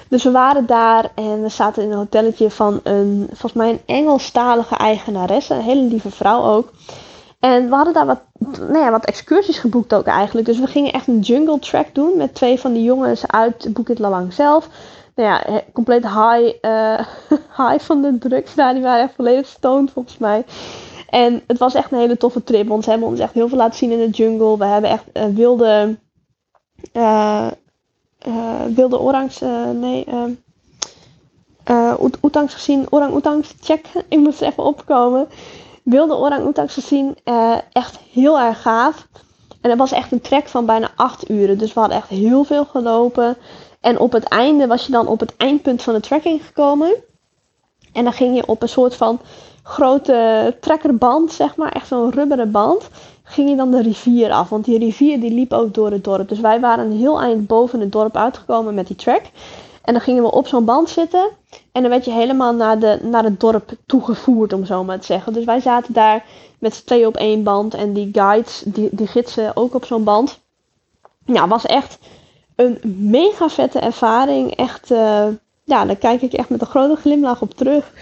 Dus 0.08 0.22
we 0.22 0.30
waren 0.30 0.66
daar 0.66 1.10
en 1.14 1.42
we 1.42 1.48
zaten 1.48 1.82
in 1.82 1.90
een 1.90 1.96
hotelletje 1.96 2.50
van 2.50 2.80
een, 2.82 3.26
volgens 3.28 3.52
mij 3.52 3.70
een 3.70 3.80
Engelstalige 3.86 4.76
eigenaresse. 4.76 5.54
Een 5.54 5.60
hele 5.60 5.82
lieve 5.82 6.10
vrouw 6.10 6.42
ook. 6.42 6.72
En 7.40 7.68
we 7.68 7.74
hadden 7.74 7.94
daar 7.94 8.07
wat, 8.07 8.22
nou 8.68 8.90
wat 8.90 9.05
excursies 9.05 9.59
geboekt 9.59 9.94
ook 9.94 10.07
eigenlijk. 10.07 10.46
Dus 10.46 10.59
we 10.59 10.66
gingen 10.66 10.92
echt 10.92 11.07
een 11.07 11.20
jungle 11.20 11.59
track 11.59 11.94
doen 11.94 12.16
met 12.16 12.35
twee 12.35 12.61
van 12.61 12.72
die 12.72 12.83
jongens 12.83 13.27
uit 13.27 13.72
Bukit 13.72 13.98
Lawang 13.98 14.33
zelf. 14.33 14.68
Nou 15.14 15.29
ja, 15.29 15.62
compleet 15.72 16.03
high, 16.03 16.55
uh, 16.62 16.98
high 17.59 17.79
van 17.79 18.03
de 18.03 18.18
drugs 18.18 18.55
daar. 18.55 18.72
Die 18.72 18.83
waren 18.83 19.05
echt 19.05 19.14
volledig 19.14 19.46
stoned 19.46 19.90
volgens 19.90 20.18
mij. 20.18 20.44
En 21.09 21.42
het 21.46 21.59
was 21.59 21.74
echt 21.74 21.92
een 21.92 21.98
hele 21.98 22.16
toffe 22.16 22.44
trip. 22.44 22.68
Want 22.68 22.85
ze 22.85 22.90
hebben 22.90 23.09
ons 23.09 23.18
echt 23.18 23.35
heel 23.35 23.48
veel 23.48 23.59
laten 23.59 23.79
zien 23.79 23.90
in 23.90 23.98
de 23.98 24.16
jungle. 24.16 24.59
We 24.59 24.64
hebben 24.64 24.90
echt 24.90 25.05
uh, 25.12 25.24
wilde 25.24 25.98
uh, 26.92 27.48
wilde 28.74 28.98
orangs, 28.98 29.40
nee, 29.74 30.07
uh, 31.70 31.94
oetangs 32.22 32.55
gezien, 32.55 32.87
orang-oetangs, 32.90 33.55
check, 33.61 33.87
ik 34.09 34.18
moest 34.18 34.40
even 34.40 34.64
opkomen. 34.64 35.29
Wilde 35.90 36.14
orang-oetangs 36.14 36.74
gezien, 36.74 37.16
echt 37.72 37.98
heel 38.12 38.38
erg 38.40 38.62
gaaf. 38.62 39.09
En 39.61 39.70
het 39.70 39.79
was 39.79 39.92
echt 39.92 40.12
een 40.12 40.20
trek 40.20 40.48
van 40.48 40.66
bijna 40.66 40.90
8 40.96 41.31
uren, 41.31 41.59
dus 41.59 41.72
we 41.72 41.81
hadden 41.81 41.98
echt 41.98 42.09
heel 42.09 42.44
veel 42.44 42.64
gelopen. 42.64 43.37
En 43.81 43.98
op 43.98 44.12
het 44.12 44.24
einde 44.24 44.66
was 44.66 44.87
je 44.87 44.92
dan 44.92 45.07
op 45.07 45.20
het 45.20 45.37
eindpunt 45.37 45.83
van 45.83 45.94
de 45.94 46.01
trekking 46.01 46.46
gekomen. 46.46 46.94
En 47.92 48.05
dan 48.05 48.12
ging 48.12 48.37
je 48.37 48.46
op 48.46 48.62
een 48.62 48.68
soort 48.68 48.94
van 48.94 49.20
grote 49.62 50.57
trekkerband, 50.61 51.33
zeg 51.33 51.57
maar, 51.57 51.72
echt 51.72 51.87
zo'n 51.87 52.11
rubberen 52.11 52.51
band 52.51 52.88
ging 53.22 53.51
je 53.51 53.57
dan 53.57 53.70
de 53.70 53.83
rivier 53.83 54.31
af. 54.31 54.48
Want 54.48 54.64
die 54.64 54.79
rivier 54.79 55.20
die 55.20 55.33
liep 55.33 55.53
ook 55.53 55.74
door 55.74 55.90
het 55.90 56.05
dorp. 56.05 56.29
Dus 56.29 56.40
wij 56.40 56.61
waren 56.61 56.85
een 56.85 56.98
heel 56.98 57.20
eind 57.20 57.46
boven 57.46 57.81
het 57.81 57.92
dorp 57.92 58.16
uitgekomen 58.16 58.74
met 58.74 58.87
die 58.87 58.96
track. 58.96 59.22
En 59.88 59.94
dan 59.94 60.03
gingen 60.03 60.22
we 60.22 60.31
op 60.31 60.46
zo'n 60.46 60.64
band 60.64 60.90
zitten. 60.90 61.29
En 61.72 61.83
dan 61.83 61.90
werd 61.90 62.05
je 62.05 62.11
helemaal 62.11 62.55
naar, 62.55 62.79
de, 62.79 62.98
naar 63.03 63.24
het 63.24 63.40
dorp 63.40 63.72
toegevoerd, 63.87 64.53
om 64.53 64.64
zo 64.64 64.85
maar 64.85 64.98
te 64.98 65.07
zeggen. 65.07 65.33
Dus 65.33 65.44
wij 65.44 65.61
zaten 65.61 65.92
daar 65.92 66.24
met 66.59 66.74
z'n 66.74 66.85
tweeën 66.85 67.07
op 67.07 67.16
één 67.16 67.42
band. 67.42 67.74
En 67.74 67.92
die 67.92 68.09
guides, 68.12 68.62
die, 68.66 68.88
die 68.92 69.07
gidsen 69.07 69.57
ook 69.57 69.74
op 69.74 69.85
zo'n 69.85 70.05
band. 70.05 70.38
Ja, 71.24 71.48
was 71.48 71.66
echt 71.66 71.98
een 72.57 72.79
mega 73.11 73.48
vette 73.48 73.79
ervaring. 73.79 74.57
Echt, 74.57 74.90
uh, 74.90 75.27
ja, 75.64 75.85
daar 75.85 75.96
kijk 75.96 76.22
ik 76.22 76.33
echt 76.33 76.48
met 76.48 76.61
een 76.61 76.66
grote 76.66 77.01
glimlach 77.01 77.42
op 77.42 77.55
terug. 77.55 77.92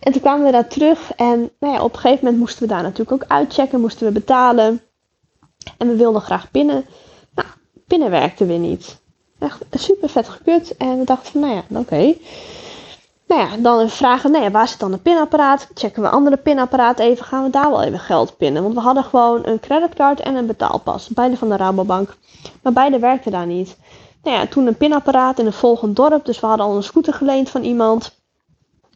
En 0.00 0.12
toen 0.12 0.20
kwamen 0.20 0.44
we 0.44 0.52
daar 0.52 0.68
terug 0.68 1.14
en 1.14 1.50
nou 1.60 1.74
ja, 1.74 1.82
op 1.82 1.92
een 1.92 2.00
gegeven 2.00 2.24
moment 2.24 2.40
moesten 2.40 2.62
we 2.62 2.68
daar 2.68 2.82
natuurlijk 2.82 3.22
ook 3.22 3.30
uitchecken, 3.30 3.80
moesten 3.80 4.06
we 4.06 4.12
betalen. 4.12 4.80
En 5.78 5.88
we 5.88 5.96
wilden 5.96 6.20
graag 6.20 6.50
pinnen. 6.50 6.84
Nou, 7.34 7.48
pinnen 7.86 8.10
werkte 8.10 8.46
weer 8.46 8.58
niet. 8.58 8.99
Echt 9.40 9.64
super 9.70 10.08
vet 10.08 10.28
gekut. 10.28 10.76
En 10.76 10.98
we 10.98 11.04
dachten 11.04 11.32
van, 11.32 11.40
nou 11.40 11.54
ja, 11.54 11.80
oké. 11.80 12.14
Nou 13.26 13.40
ja, 13.40 13.56
dan 13.56 13.88
vragen, 13.88 14.30
nou 14.30 14.44
ja, 14.44 14.50
waar 14.50 14.68
zit 14.68 14.78
dan 14.78 14.92
een 14.92 15.02
pinapparaat? 15.02 15.68
Checken 15.74 16.02
we 16.02 16.08
andere 16.08 16.36
pinapparaat 16.36 16.98
even, 16.98 17.24
gaan 17.24 17.44
we 17.44 17.50
daar 17.50 17.70
wel 17.70 17.82
even 17.82 17.98
geld 17.98 18.36
pinnen. 18.36 18.62
Want 18.62 18.74
we 18.74 18.80
hadden 18.80 19.04
gewoon 19.04 19.46
een 19.46 19.60
creditcard 19.60 20.20
en 20.20 20.34
een 20.34 20.46
betaalpas. 20.46 21.08
Beide 21.08 21.36
van 21.36 21.48
de 21.48 21.56
Rabobank. 21.56 22.16
Maar 22.62 22.72
beide 22.72 22.98
werkten 22.98 23.32
daar 23.32 23.46
niet. 23.46 23.76
Nou 24.22 24.36
ja, 24.36 24.46
toen 24.46 24.66
een 24.66 24.76
pinapparaat 24.76 25.38
in 25.38 25.46
een 25.46 25.52
volgend 25.52 25.96
dorp. 25.96 26.24
Dus 26.24 26.40
we 26.40 26.46
hadden 26.46 26.66
al 26.66 26.76
een 26.76 26.82
scooter 26.82 27.14
geleend 27.14 27.50
van 27.50 27.62
iemand. 27.62 28.18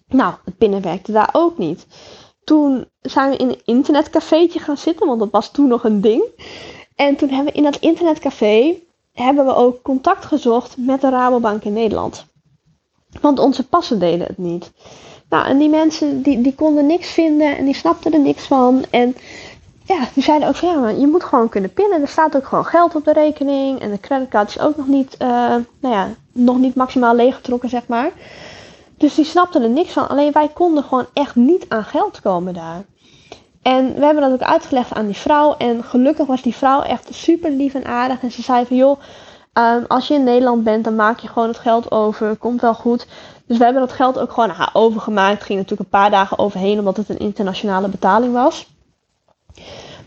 Nou, 0.08 0.34
het 0.44 0.58
pinnen 0.58 0.82
werkte 0.82 1.12
daar 1.12 1.30
ook 1.32 1.58
niet. 1.58 1.86
Toen 2.44 2.86
zijn 3.00 3.30
we 3.30 3.36
in 3.36 3.48
een 3.48 3.60
internetcafeetje 3.64 4.58
gaan 4.58 4.76
zitten, 4.76 5.06
want 5.06 5.18
dat 5.18 5.30
was 5.30 5.50
toen 5.50 5.68
nog 5.68 5.84
een 5.84 6.00
ding. 6.00 6.24
En 6.94 7.16
toen 7.16 7.28
hebben 7.28 7.52
we 7.52 7.58
in 7.58 7.64
dat 7.64 7.76
internetcafé 7.76 8.76
hebben 9.14 9.46
we 9.46 9.54
ook 9.54 9.82
contact 9.82 10.24
gezocht 10.24 10.76
met 10.76 11.00
de 11.00 11.10
Rabobank 11.10 11.64
in 11.64 11.72
Nederland. 11.72 12.26
Want 13.20 13.38
onze 13.38 13.68
passen 13.68 13.98
deden 13.98 14.26
het 14.26 14.38
niet. 14.38 14.72
Nou, 15.28 15.46
en 15.46 15.58
die 15.58 15.68
mensen 15.68 16.22
die, 16.22 16.40
die 16.40 16.54
konden 16.54 16.86
niks 16.86 17.10
vinden 17.10 17.56
en 17.56 17.64
die 17.64 17.74
snapten 17.74 18.12
er 18.12 18.20
niks 18.20 18.46
van. 18.46 18.84
En 18.90 19.16
ja, 19.84 20.08
die 20.14 20.22
zeiden 20.22 20.48
ook 20.48 20.56
van 20.56 20.68
ja, 20.68 20.78
maar 20.78 20.98
je 20.98 21.06
moet 21.06 21.24
gewoon 21.24 21.48
kunnen 21.48 21.72
pinnen. 21.72 22.00
Er 22.00 22.08
staat 22.08 22.36
ook 22.36 22.46
gewoon 22.46 22.64
geld 22.64 22.94
op 22.94 23.04
de 23.04 23.12
rekening. 23.12 23.80
En 23.80 23.90
de 23.90 24.00
creditcard 24.00 24.48
is 24.48 24.58
ook 24.58 24.76
nog 24.76 24.86
niet, 24.86 25.16
uh, 25.22 25.28
nou 25.80 25.94
ja, 25.94 26.08
nog 26.32 26.58
niet 26.58 26.74
maximaal 26.74 27.14
leeggetrokken, 27.14 27.68
zeg 27.68 27.86
maar. 27.86 28.12
Dus 28.96 29.14
die 29.14 29.24
snapten 29.24 29.62
er 29.62 29.68
niks 29.68 29.92
van. 29.92 30.08
Alleen 30.08 30.32
wij 30.32 30.48
konden 30.48 30.84
gewoon 30.84 31.06
echt 31.12 31.34
niet 31.34 31.64
aan 31.68 31.84
geld 31.84 32.20
komen 32.20 32.54
daar. 32.54 32.84
En 33.64 33.94
we 33.94 34.04
hebben 34.04 34.22
dat 34.22 34.32
ook 34.32 34.48
uitgelegd 34.48 34.92
aan 34.92 35.06
die 35.06 35.16
vrouw. 35.16 35.54
En 35.56 35.84
gelukkig 35.84 36.26
was 36.26 36.42
die 36.42 36.54
vrouw 36.54 36.82
echt 36.82 37.14
super 37.14 37.50
lief 37.50 37.74
en 37.74 37.84
aardig. 37.84 38.22
En 38.22 38.32
ze 38.32 38.42
zei 38.42 38.66
van 38.66 38.76
joh, 38.76 39.00
um, 39.52 39.84
als 39.88 40.08
je 40.08 40.14
in 40.14 40.24
Nederland 40.24 40.64
bent, 40.64 40.84
dan 40.84 40.94
maak 40.94 41.18
je 41.18 41.28
gewoon 41.28 41.48
het 41.48 41.58
geld 41.58 41.90
over. 41.90 42.36
Komt 42.36 42.60
wel 42.60 42.74
goed. 42.74 43.06
Dus 43.46 43.58
we 43.58 43.64
hebben 43.64 43.82
dat 43.82 43.92
geld 43.92 44.18
ook 44.18 44.32
gewoon 44.32 44.50
haar 44.50 44.70
overgemaakt. 44.72 45.42
Ging 45.42 45.58
natuurlijk 45.58 45.90
een 45.92 46.00
paar 46.00 46.10
dagen 46.10 46.38
overheen, 46.38 46.78
omdat 46.78 46.96
het 46.96 47.08
een 47.08 47.18
internationale 47.18 47.88
betaling 47.88 48.32
was. 48.32 48.66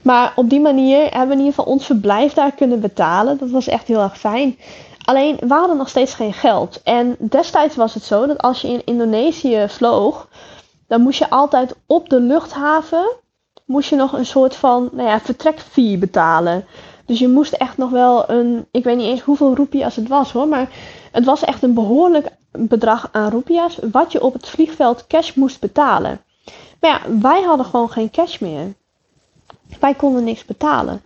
Maar 0.02 0.34
op 0.36 0.50
die 0.50 0.62
manier 0.62 1.02
hebben 1.02 1.28
we 1.28 1.34
in 1.34 1.40
ieder 1.40 1.54
geval 1.54 1.74
ons 1.74 1.86
verblijf 1.86 2.34
daar 2.34 2.52
kunnen 2.52 2.80
betalen. 2.80 3.38
Dat 3.38 3.50
was 3.50 3.68
echt 3.68 3.88
heel 3.88 4.02
erg 4.02 4.18
fijn. 4.18 4.58
Alleen 5.04 5.38
we 5.40 5.54
hadden 5.54 5.78
nog 5.78 5.90
steeds 5.90 6.14
geen 6.14 6.34
geld. 6.34 6.82
En 6.84 7.16
destijds 7.20 7.76
was 7.76 7.94
het 7.94 8.04
zo 8.04 8.26
dat 8.28 8.42
als 8.42 8.62
je 8.62 8.68
in 8.68 8.82
Indonesië 8.86 9.66
vloog, 9.68 10.28
dan 10.88 11.02
moest 11.02 11.20
je 11.20 11.30
altijd 11.30 11.76
op 11.86 12.10
de 12.10 12.20
luchthaven 12.20 13.26
moest 13.68 13.90
je 13.90 13.96
nog 13.96 14.14
een 14.14 14.26
soort 14.26 14.56
van 14.56 14.90
nou 14.92 15.08
ja, 15.08 15.20
vertrekfee 15.20 15.98
betalen. 15.98 16.66
Dus 17.06 17.20
je 17.20 17.28
moest 17.28 17.54
echt 17.54 17.78
nog 17.78 17.90
wel 17.90 18.30
een, 18.30 18.68
ik 18.72 18.84
weet 18.84 18.98
niet 18.98 19.06
eens 19.06 19.22
hoeveel 19.22 19.56
roepia's 19.56 19.96
het 19.96 20.08
was 20.08 20.32
hoor, 20.32 20.48
maar 20.48 20.70
het 21.12 21.26
was 21.26 21.44
echt 21.44 21.64
een 21.64 21.74
behoorlijk 21.74 22.30
bedrag 22.52 23.10
aan 23.12 23.32
roepia's 23.32 23.80
wat 23.92 24.12
je 24.12 24.22
op 24.22 24.34
het 24.34 24.50
vliegveld 24.50 25.08
cash 25.08 25.34
moest 25.34 25.60
betalen. 25.60 26.22
Maar 26.80 26.90
ja, 26.92 27.20
wij 27.20 27.42
hadden 27.42 27.66
gewoon 27.66 27.92
geen 27.92 28.10
cash 28.10 28.38
meer. 28.38 28.74
Wij 29.80 29.94
konden 29.94 30.24
niks 30.24 30.46
betalen. 30.46 31.02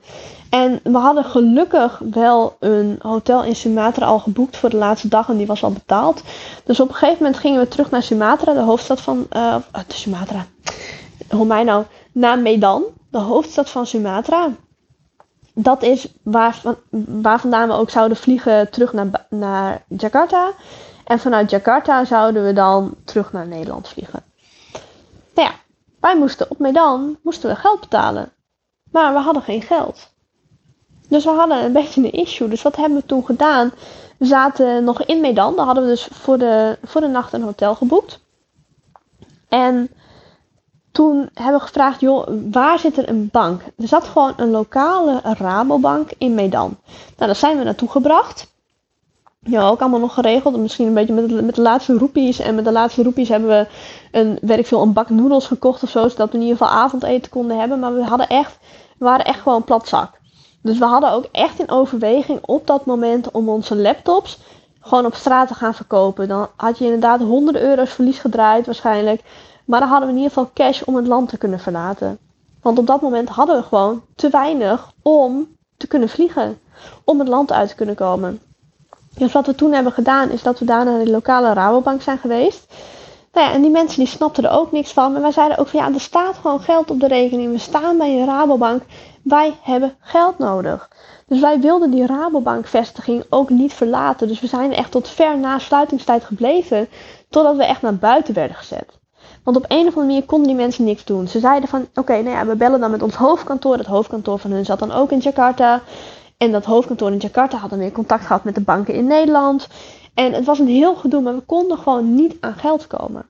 En 0.49 0.79
we 0.83 0.97
hadden 0.97 1.23
gelukkig 1.23 2.01
wel 2.11 2.55
een 2.59 2.99
hotel 3.01 3.43
in 3.43 3.55
Sumatra 3.55 4.05
al 4.05 4.19
geboekt 4.19 4.57
voor 4.57 4.69
de 4.69 4.77
laatste 4.77 5.07
dag 5.07 5.29
en 5.29 5.37
die 5.37 5.47
was 5.47 5.63
al 5.63 5.71
betaald. 5.71 6.21
Dus 6.63 6.79
op 6.79 6.89
een 6.89 6.95
gegeven 6.95 7.23
moment 7.23 7.39
gingen 7.41 7.59
we 7.59 7.67
terug 7.67 7.89
naar 7.89 8.03
Sumatra, 8.03 8.53
de 8.53 8.59
hoofdstad 8.59 9.01
van 9.01 9.27
uh, 9.33 9.55
Sumatra. 9.87 10.45
Hoe 11.29 11.45
mij 11.45 11.63
nou? 11.63 11.85
Naar 12.11 12.39
Medan, 12.39 12.83
de 13.09 13.17
hoofdstad 13.17 13.69
van 13.69 13.85
Sumatra. 13.85 14.49
Dat 15.53 15.83
is 15.83 16.07
waar, 16.23 16.61
waar 17.07 17.39
vandaan 17.39 17.67
we 17.67 17.73
ook 17.73 17.89
zouden 17.89 18.17
vliegen 18.17 18.69
terug 18.69 18.93
naar, 18.93 19.25
naar 19.29 19.83
Jakarta. 19.87 20.51
En 21.05 21.19
vanuit 21.19 21.49
Jakarta 21.49 22.05
zouden 22.05 22.45
we 22.45 22.53
dan 22.53 22.95
terug 23.03 23.31
naar 23.31 23.47
Nederland 23.47 23.87
vliegen. 23.87 24.23
Nou 25.35 25.47
ja, 25.47 25.55
wij 25.99 26.17
moesten 26.17 26.49
op 26.49 26.59
Medan 26.59 27.17
moesten 27.23 27.49
we 27.49 27.55
geld 27.55 27.79
betalen. 27.79 28.31
Maar 28.91 29.13
we 29.13 29.19
hadden 29.19 29.43
geen 29.43 29.61
geld. 29.61 30.09
Dus 31.07 31.23
we 31.23 31.29
hadden 31.29 31.63
een 31.63 31.73
beetje 31.73 32.03
een 32.03 32.11
issue. 32.11 32.47
Dus 32.47 32.61
wat 32.61 32.75
hebben 32.75 32.99
we 32.99 33.05
toen 33.05 33.25
gedaan? 33.25 33.71
We 34.17 34.25
zaten 34.25 34.83
nog 34.83 35.03
in 35.03 35.21
Medan. 35.21 35.55
Daar 35.55 35.65
hadden 35.65 35.83
we 35.83 35.89
dus 35.89 36.07
voor 36.11 36.37
de, 36.37 36.77
voor 36.83 37.01
de 37.01 37.07
nacht 37.07 37.33
een 37.33 37.41
hotel 37.43 37.75
geboekt. 37.75 38.19
En 39.49 39.89
toen 40.91 41.29
hebben 41.33 41.59
we 41.59 41.65
gevraagd, 41.65 41.99
joh, 41.99 42.27
waar 42.51 42.79
zit 42.79 42.97
er 42.97 43.09
een 43.09 43.29
bank? 43.31 43.61
Er 43.77 43.87
zat 43.87 44.03
gewoon 44.03 44.33
een 44.35 44.49
lokale 44.49 45.19
Rabobank 45.23 46.09
in 46.17 46.33
Medan. 46.33 46.77
Nou, 46.87 47.25
daar 47.25 47.35
zijn 47.35 47.57
we 47.57 47.63
naartoe 47.63 47.89
gebracht. 47.89 48.49
Ja, 49.39 49.67
ook 49.67 49.81
allemaal 49.81 49.99
nog 49.99 50.13
geregeld. 50.13 50.57
Misschien 50.57 50.87
een 50.87 50.93
beetje 50.93 51.13
met 51.13 51.29
de, 51.29 51.41
met 51.41 51.55
de 51.55 51.61
laatste 51.61 51.97
roepies. 51.97 52.39
En 52.39 52.55
met 52.55 52.65
de 52.65 52.71
laatste 52.71 53.03
roepies 53.03 53.29
hebben 53.29 53.49
we 53.49 53.67
een, 54.11 54.37
weet 54.41 54.67
veel, 54.67 54.81
een 54.81 54.93
bak 54.93 55.09
noedels 55.09 55.47
gekocht 55.47 55.83
of 55.83 55.89
zo. 55.89 56.07
Zodat 56.07 56.31
we 56.31 56.37
in 56.37 56.43
ieder 56.43 56.57
geval 56.57 56.73
avondeten 56.73 57.31
konden 57.31 57.59
hebben. 57.59 57.79
Maar 57.79 57.95
we 57.95 58.03
hadden 58.03 58.27
echt, 58.27 58.57
we 58.97 59.05
waren 59.05 59.25
echt 59.25 59.41
gewoon 59.41 59.63
platzak. 59.63 60.19
Dus 60.61 60.77
we 60.77 60.85
hadden 60.85 61.11
ook 61.11 61.25
echt 61.31 61.59
in 61.59 61.69
overweging 61.69 62.39
op 62.41 62.67
dat 62.67 62.85
moment 62.85 63.31
om 63.31 63.49
onze 63.49 63.75
laptops 63.75 64.39
gewoon 64.81 65.05
op 65.05 65.15
straat 65.15 65.47
te 65.47 65.53
gaan 65.53 65.73
verkopen. 65.73 66.27
Dan 66.27 66.47
had 66.55 66.77
je 66.77 66.85
inderdaad 66.85 67.21
honderden 67.21 67.61
euro's 67.61 67.91
verlies 67.91 68.19
gedraaid 68.19 68.65
waarschijnlijk. 68.65 69.21
Maar 69.71 69.79
dan 69.79 69.89
hadden 69.89 70.07
we 70.07 70.15
in 70.15 70.21
ieder 70.21 70.33
geval 70.37 70.51
cash 70.53 70.81
om 70.81 70.95
het 70.95 71.07
land 71.07 71.29
te 71.29 71.37
kunnen 71.37 71.59
verlaten. 71.59 72.17
Want 72.61 72.77
op 72.77 72.87
dat 72.87 73.01
moment 73.01 73.29
hadden 73.29 73.55
we 73.55 73.63
gewoon 73.63 74.03
te 74.15 74.29
weinig 74.29 74.91
om 75.01 75.55
te 75.77 75.87
kunnen 75.87 76.09
vliegen. 76.09 76.59
Om 77.03 77.19
het 77.19 77.27
land 77.27 77.51
uit 77.51 77.69
te 77.69 77.75
kunnen 77.75 77.95
komen. 77.95 78.41
Dus 79.15 79.31
wat 79.31 79.45
we 79.45 79.55
toen 79.55 79.73
hebben 79.73 79.91
gedaan 79.91 80.29
is 80.29 80.43
dat 80.43 80.59
we 80.59 80.65
daar 80.65 80.85
naar 80.85 81.03
de 81.03 81.11
lokale 81.11 81.53
Rabobank 81.53 82.01
zijn 82.01 82.17
geweest. 82.17 82.73
Nou 83.33 83.47
ja, 83.47 83.53
en 83.53 83.61
die 83.61 83.71
mensen 83.71 83.99
die 83.99 84.07
snapten 84.07 84.43
er 84.43 84.51
ook 84.51 84.71
niks 84.71 84.91
van. 84.91 85.11
Maar 85.11 85.21
wij 85.21 85.31
zeiden 85.31 85.57
ook 85.57 85.67
van 85.67 85.79
ja, 85.79 85.93
er 85.93 85.99
staat 85.99 86.35
gewoon 86.35 86.61
geld 86.61 86.91
op 86.91 86.99
de 86.99 87.07
rekening. 87.07 87.51
We 87.51 87.59
staan 87.59 87.97
bij 87.97 88.19
een 88.19 88.25
Rabobank. 88.25 88.83
Wij 89.23 89.53
hebben 89.61 89.95
geld 89.99 90.37
nodig. 90.37 90.89
Dus 91.27 91.39
wij 91.39 91.59
wilden 91.59 91.91
die 91.91 92.05
Rabobank-vestiging 92.05 93.25
ook 93.29 93.49
niet 93.49 93.73
verlaten. 93.73 94.27
Dus 94.27 94.39
we 94.39 94.47
zijn 94.47 94.73
echt 94.73 94.91
tot 94.91 95.07
ver 95.07 95.37
na 95.37 95.59
sluitingstijd 95.59 96.23
gebleven. 96.23 96.87
Totdat 97.29 97.55
we 97.55 97.65
echt 97.65 97.81
naar 97.81 97.95
buiten 97.95 98.33
werden 98.33 98.55
gezet. 98.55 98.99
Want 99.43 99.57
op 99.57 99.65
een 99.67 99.79
of 99.79 99.85
andere 99.85 100.05
manier 100.05 100.23
konden 100.23 100.47
die 100.47 100.55
mensen 100.55 100.83
niks 100.83 101.05
doen. 101.05 101.27
Ze 101.27 101.39
zeiden 101.39 101.69
van, 101.69 101.87
oké, 101.95 102.13
nou 102.13 102.35
ja, 102.35 102.45
we 102.45 102.55
bellen 102.55 102.79
dan 102.79 102.91
met 102.91 103.01
ons 103.01 103.15
hoofdkantoor. 103.15 103.77
Het 103.77 103.85
hoofdkantoor 103.85 104.39
van 104.39 104.51
hun 104.51 104.65
zat 104.65 104.79
dan 104.79 104.91
ook 104.91 105.11
in 105.11 105.19
Jakarta. 105.19 105.81
En 106.37 106.51
dat 106.51 106.65
hoofdkantoor 106.65 107.11
in 107.11 107.17
Jakarta 107.17 107.57
had 107.57 107.69
dan 107.69 107.79
weer 107.79 107.91
contact 107.91 108.25
gehad 108.25 108.43
met 108.43 108.55
de 108.55 108.61
banken 108.61 108.93
in 108.93 109.07
Nederland. 109.07 109.67
En 110.13 110.33
het 110.33 110.45
was 110.45 110.59
een 110.59 110.67
heel 110.67 110.95
gedoe, 110.95 111.21
maar 111.21 111.35
we 111.35 111.41
konden 111.41 111.77
gewoon 111.77 112.15
niet 112.15 112.35
aan 112.39 112.55
geld 112.57 112.87
komen. 112.87 113.25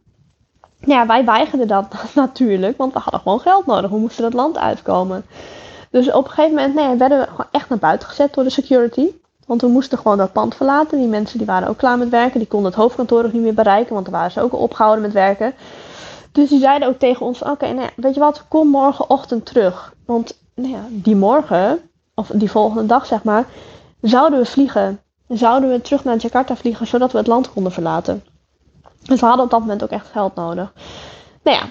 Ja, 0.86 1.06
wij 1.06 1.26
weigerden 1.26 1.67
dat 1.67 1.86
natuurlijk, 2.15 2.78
want 2.78 2.93
we 2.93 3.00
hadden 3.00 3.21
gewoon 3.21 3.39
geld 3.39 3.65
nodig. 3.65 3.89
We 3.89 3.97
moesten 3.97 4.24
dat 4.24 4.34
land 4.34 4.58
uitkomen. 4.58 5.26
Dus 5.89 6.12
op 6.12 6.26
een 6.26 6.32
gegeven 6.32 6.56
moment 6.56 6.76
nee, 6.76 6.95
werden 6.95 7.19
we 7.19 7.26
gewoon 7.26 7.52
echt 7.52 7.69
naar 7.69 7.78
buiten 7.78 8.08
gezet 8.08 8.34
door 8.34 8.43
de 8.43 8.50
security. 8.50 9.08
Want 9.45 9.62
we 9.62 9.67
moesten 9.67 9.97
gewoon 9.97 10.17
dat 10.17 10.32
pand 10.32 10.56
verlaten. 10.56 10.97
Die 10.97 11.08
mensen 11.08 11.38
die 11.38 11.47
waren 11.47 11.67
ook 11.67 11.78
klaar 11.78 11.97
met 11.97 12.10
werken. 12.10 12.39
Die 12.39 12.47
konden 12.47 12.71
het 12.71 12.80
hoofdkantoor 12.80 13.26
ook 13.26 13.34
niet 13.34 13.41
meer 13.41 13.54
bereiken, 13.54 13.93
want 13.93 14.06
daar 14.06 14.15
waren 14.15 14.32
ze 14.32 14.41
ook 14.41 14.52
al 14.52 14.60
opgehouden 14.60 15.02
met 15.02 15.13
werken. 15.13 15.54
Dus 16.32 16.50
die 16.50 16.60
zeiden 16.60 16.88
ook 16.88 17.00
tegen 17.00 17.26
ons: 17.26 17.41
Oké, 17.41 17.65
nou 17.65 17.82
ja, 17.82 17.89
weet 17.96 18.13
je 18.13 18.20
wat, 18.20 18.46
kom 18.48 18.67
morgenochtend 18.67 19.46
terug. 19.46 19.94
Want 20.06 20.38
nou 20.56 20.70
ja, 20.70 20.86
die 20.89 21.15
morgen, 21.15 21.80
of 22.13 22.28
die 22.34 22.52
volgende 22.52 22.86
dag 22.86 23.06
zeg 23.06 23.24
maar, 23.24 23.46
zouden 24.02 24.39
we 24.39 24.46
vliegen. 24.46 25.00
Zouden 25.28 25.70
we 25.70 25.82
terug 25.82 26.04
naar 26.04 26.17
Jakarta 26.17 26.56
vliegen, 26.56 26.88
zodat 26.88 27.12
we 27.12 27.17
het 27.17 27.28
land 27.28 27.54
konden 27.54 27.72
verlaten. 27.72 28.24
Dus 29.04 29.20
we 29.20 29.26
hadden 29.26 29.46
op 29.46 29.52
dat 29.52 29.60
moment 29.60 29.84
ook 29.84 29.89
echt 29.89 30.08
geld 30.08 30.36
nodig. 30.36 30.74
Nou 31.44 31.58
ja, 31.58 31.63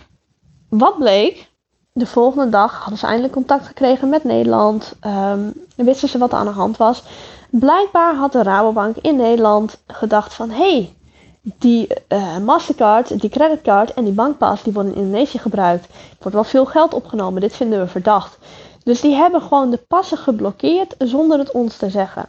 wat 0.68 0.99
bleek? 0.99 1.49
De 1.92 2.07
volgende 2.07 2.49
dag 2.49 2.79
hadden 2.79 2.99
ze 2.99 3.07
eindelijk 3.07 3.33
contact 3.33 3.66
gekregen 3.66 4.09
met 4.09 4.25
Nederland. 4.25 4.92
Um, 5.07 5.53
wisten 5.77 6.09
ze 6.09 6.18
wat 6.18 6.33
er 6.33 6.38
aan 6.38 6.46
de 6.46 6.53
hand 6.53 6.77
was. 6.77 7.03
Blijkbaar 7.51 8.14
had 8.14 8.33
de 8.33 8.42
Rabobank 8.42 8.96
in 8.96 9.16
Nederland 9.16 9.83
gedacht 9.87 10.35
van... 10.35 10.51
hey, 10.51 10.94
die 11.40 11.88
uh, 12.09 12.38
Mastercard, 12.38 13.20
die 13.20 13.31
creditcard 13.31 13.92
en 13.94 14.05
die 14.05 14.12
bankpas 14.12 14.62
die 14.62 14.72
worden 14.72 14.94
in 14.94 14.98
Indonesië 14.98 15.38
gebruikt. 15.38 15.85
Er 15.85 16.16
wordt 16.18 16.37
wel 16.37 16.44
veel 16.44 16.66
geld 16.66 16.94
opgenomen, 16.94 17.40
dit 17.40 17.57
vinden 17.57 17.81
we 17.81 17.87
verdacht. 17.87 18.38
Dus 18.83 19.00
die 19.00 19.14
hebben 19.14 19.42
gewoon 19.42 19.70
de 19.70 19.85
passen 19.88 20.18
geblokkeerd 20.18 20.94
zonder 20.98 21.38
het 21.38 21.50
ons 21.50 21.76
te 21.76 21.90
zeggen. 21.90 22.29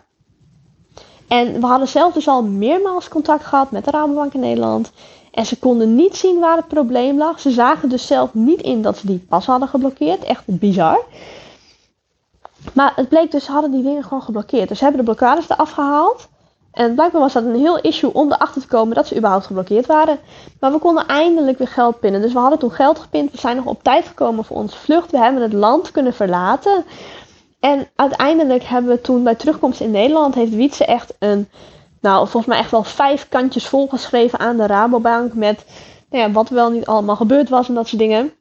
En 1.27 1.59
we 1.59 1.65
hadden 1.65 1.87
zelf 1.87 2.13
dus 2.13 2.27
al 2.27 2.43
meermaals 2.43 3.07
contact 3.07 3.45
gehad 3.45 3.71
met 3.71 3.85
de 3.85 3.91
Rabobank 3.91 4.33
in 4.33 4.39
Nederland. 4.39 4.91
En 5.31 5.45
ze 5.45 5.59
konden 5.59 5.95
niet 5.95 6.15
zien 6.15 6.39
waar 6.39 6.57
het 6.57 6.67
probleem 6.67 7.17
lag. 7.17 7.39
Ze 7.39 7.51
zagen 7.51 7.89
dus 7.89 8.07
zelf 8.07 8.33
niet 8.33 8.61
in 8.61 8.81
dat 8.81 8.97
ze 8.97 9.07
die 9.07 9.25
pas 9.29 9.45
hadden 9.45 9.67
geblokkeerd. 9.67 10.23
Echt 10.23 10.43
bizar. 10.45 10.99
Maar 12.73 12.93
het 12.95 13.09
bleek 13.09 13.31
dus, 13.31 13.45
ze 13.45 13.51
hadden 13.51 13.71
die 13.71 13.83
dingen 13.83 14.03
gewoon 14.03 14.21
geblokkeerd. 14.21 14.67
Dus 14.67 14.77
ze 14.77 14.83
hebben 14.83 15.05
de 15.05 15.11
blokkades 15.11 15.49
eraf 15.49 15.71
gehaald. 15.71 16.27
En 16.71 16.93
blijkbaar 16.93 17.21
was 17.21 17.33
dat 17.33 17.43
een 17.43 17.55
heel 17.55 17.79
issue 17.79 18.13
om 18.13 18.31
erachter 18.31 18.61
te 18.61 18.67
komen 18.67 18.95
dat 18.95 19.07
ze 19.07 19.15
überhaupt 19.15 19.45
geblokkeerd 19.45 19.85
waren. 19.85 20.19
Maar 20.59 20.71
we 20.71 20.79
konden 20.79 21.05
eindelijk 21.07 21.57
weer 21.57 21.67
geld 21.67 21.99
pinnen. 21.99 22.21
Dus 22.21 22.33
we 22.33 22.39
hadden 22.39 22.59
toen 22.59 22.71
geld 22.71 22.99
gepind. 22.99 23.31
We 23.31 23.37
zijn 23.37 23.55
nog 23.55 23.65
op 23.65 23.83
tijd 23.83 24.07
gekomen 24.07 24.45
voor 24.45 24.57
onze 24.57 24.77
vlucht. 24.77 25.11
We 25.11 25.17
hebben 25.17 25.41
het 25.41 25.53
land 25.53 25.91
kunnen 25.91 26.13
verlaten. 26.13 26.85
En 27.59 27.87
uiteindelijk 27.95 28.63
hebben 28.63 28.91
we 28.91 29.01
toen 29.01 29.23
bij 29.23 29.35
terugkomst 29.35 29.79
in 29.79 29.91
Nederland 29.91 30.35
heeft 30.35 30.55
Wietse 30.55 30.85
echt 30.85 31.13
een, 31.19 31.49
nou 31.99 32.17
volgens 32.17 32.45
mij 32.45 32.57
echt 32.57 32.71
wel 32.71 32.83
vijf 32.83 33.29
kantjes 33.29 33.67
volgeschreven 33.67 34.39
aan 34.39 34.57
de 34.57 34.67
Rabobank 34.67 35.33
met 35.33 35.65
nou 36.09 36.23
ja, 36.23 36.31
wat 36.31 36.49
wel 36.49 36.71
niet 36.71 36.85
allemaal 36.85 37.15
gebeurd 37.15 37.49
was 37.49 37.67
en 37.67 37.73
dat 37.73 37.87
soort 37.87 38.01
dingen. 38.01 38.31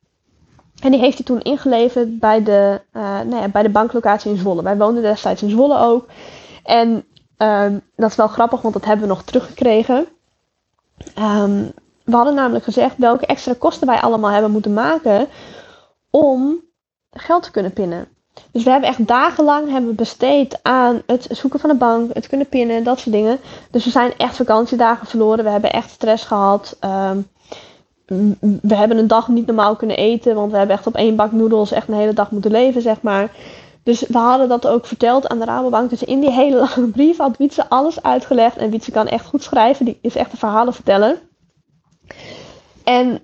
En 0.82 0.90
die 0.90 1.00
heeft 1.00 1.16
hij 1.16 1.26
toen 1.26 1.42
ingeleverd 1.42 2.18
bij 2.18 2.42
de, 2.42 2.80
uh, 2.92 3.02
nou 3.02 3.36
ja, 3.36 3.48
bij 3.48 3.62
de 3.62 3.68
banklocatie 3.68 4.30
in 4.30 4.36
Zwolle. 4.36 4.62
Wij 4.62 4.76
woonden 4.76 5.02
destijds 5.02 5.42
in 5.42 5.50
Zwolle 5.50 5.78
ook. 5.78 6.06
En 6.64 7.04
uh, 7.42 7.78
dat 7.96 8.10
is 8.10 8.16
wel 8.16 8.28
grappig, 8.28 8.60
want 8.60 8.74
dat 8.74 8.84
hebben 8.84 9.08
we 9.08 9.12
nog 9.14 9.22
teruggekregen. 9.22 10.06
Um, 11.18 11.72
we 12.04 12.16
hadden 12.16 12.34
namelijk 12.34 12.64
gezegd 12.64 12.96
welke 12.96 13.26
extra 13.26 13.54
kosten 13.58 13.86
wij 13.86 14.00
allemaal 14.00 14.30
hebben 14.30 14.50
moeten 14.50 14.72
maken 14.72 15.28
om 16.10 16.60
geld 17.10 17.42
te 17.42 17.50
kunnen 17.50 17.72
pinnen. 17.72 18.08
Dus 18.52 18.64
we 18.64 18.70
hebben 18.70 18.88
echt 18.88 19.06
dagenlang 19.06 19.70
hebben 19.70 19.94
besteed 19.94 20.58
aan 20.62 21.02
het 21.06 21.26
zoeken 21.30 21.60
van 21.60 21.70
een 21.70 21.78
bank, 21.78 22.14
het 22.14 22.26
kunnen 22.26 22.48
pinnen, 22.48 22.84
dat 22.84 22.98
soort 22.98 23.14
dingen. 23.14 23.38
Dus 23.70 23.84
we 23.84 23.90
zijn 23.90 24.16
echt 24.16 24.36
vakantiedagen 24.36 25.06
verloren. 25.06 25.44
We 25.44 25.50
hebben 25.50 25.72
echt 25.72 25.90
stress 25.90 26.24
gehad. 26.24 26.76
Um, 26.84 27.28
we 28.62 28.74
hebben 28.74 28.98
een 28.98 29.06
dag 29.06 29.28
niet 29.28 29.46
normaal 29.46 29.76
kunnen 29.76 29.96
eten, 29.96 30.34
want 30.34 30.50
we 30.50 30.58
hebben 30.58 30.76
echt 30.76 30.86
op 30.86 30.94
één 30.94 31.16
bak 31.16 31.32
noedels 31.32 31.72
echt 31.72 31.88
een 31.88 31.94
hele 31.94 32.12
dag 32.12 32.30
moeten 32.30 32.50
leven, 32.50 32.82
zeg 32.82 33.02
maar. 33.02 33.30
Dus 33.82 34.00
we 34.00 34.18
hadden 34.18 34.48
dat 34.48 34.66
ook 34.66 34.86
verteld 34.86 35.28
aan 35.28 35.38
de 35.38 35.44
Rabobank. 35.44 35.90
Dus 35.90 36.02
in 36.02 36.20
die 36.20 36.30
hele 36.30 36.56
lange 36.56 36.88
brief 36.96 37.16
had 37.16 37.36
Wietse 37.36 37.68
alles 37.68 38.02
uitgelegd. 38.02 38.56
En 38.56 38.70
Wietse 38.70 38.90
kan 38.90 39.08
echt 39.08 39.26
goed 39.26 39.42
schrijven. 39.42 39.84
Die 39.84 39.98
is 40.02 40.16
echt 40.16 40.32
een 40.32 40.38
verhalen 40.38 40.74
vertellen. 40.74 41.18
En 42.84 43.20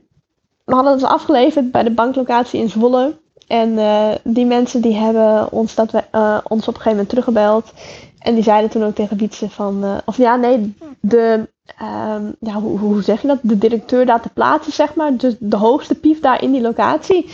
we 0.65 0.75
hadden 0.75 0.93
het 0.93 1.03
afgeleverd 1.03 1.71
bij 1.71 1.83
de 1.83 1.91
banklocatie 1.91 2.61
in 2.61 2.69
Zwolle. 2.69 3.19
En 3.47 3.71
uh, 3.71 4.11
die 4.25 4.47
mensen 4.47 4.81
die 4.81 4.95
hebben 4.95 5.53
ons, 5.53 5.75
dat 5.75 5.91
we, 5.91 6.05
uh, 6.13 6.39
ons 6.45 6.69
op 6.69 6.75
een 6.75 6.81
gegeven 6.81 6.91
moment 6.91 7.09
teruggebeld. 7.09 7.73
En 8.19 8.35
die 8.35 8.43
zeiden 8.43 8.71
toen 8.71 8.85
ook 8.85 8.95
tegen 8.95 9.17
Wietse 9.17 9.51
van... 9.51 9.85
Uh, 9.85 9.97
of 10.05 10.17
ja, 10.17 10.37
nee, 10.37 10.75
de... 11.01 11.49
Um, 11.83 12.37
ja, 12.41 12.53
hoe, 12.53 12.79
hoe 12.79 13.03
zeg 13.03 13.23
je 13.23 13.27
dat? 13.27 13.39
De 13.43 13.59
directeur 13.59 14.07
daar 14.07 14.23
te 14.23 14.29
plaatsen, 14.29 14.73
zeg 14.73 14.95
maar. 14.95 15.17
Dus 15.17 15.37
de 15.39 15.57
hoogste 15.57 15.95
pief 15.95 16.21
daar 16.21 16.43
in 16.43 16.53
die 16.53 16.61
locatie. 16.61 17.31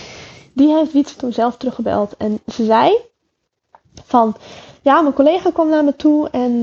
Die 0.55 0.75
heeft 0.75 0.93
Wietse 0.93 1.17
toen 1.17 1.33
zelf 1.33 1.57
teruggebeld. 1.57 2.17
En 2.17 2.41
ze 2.47 2.65
zei 2.65 2.93
van... 4.05 4.37
Ja, 4.83 5.01
mijn 5.01 5.15
collega 5.15 5.51
kwam 5.51 5.69
naar 5.69 5.85
me 5.85 5.97
toe 5.97 6.29
en 6.31 6.63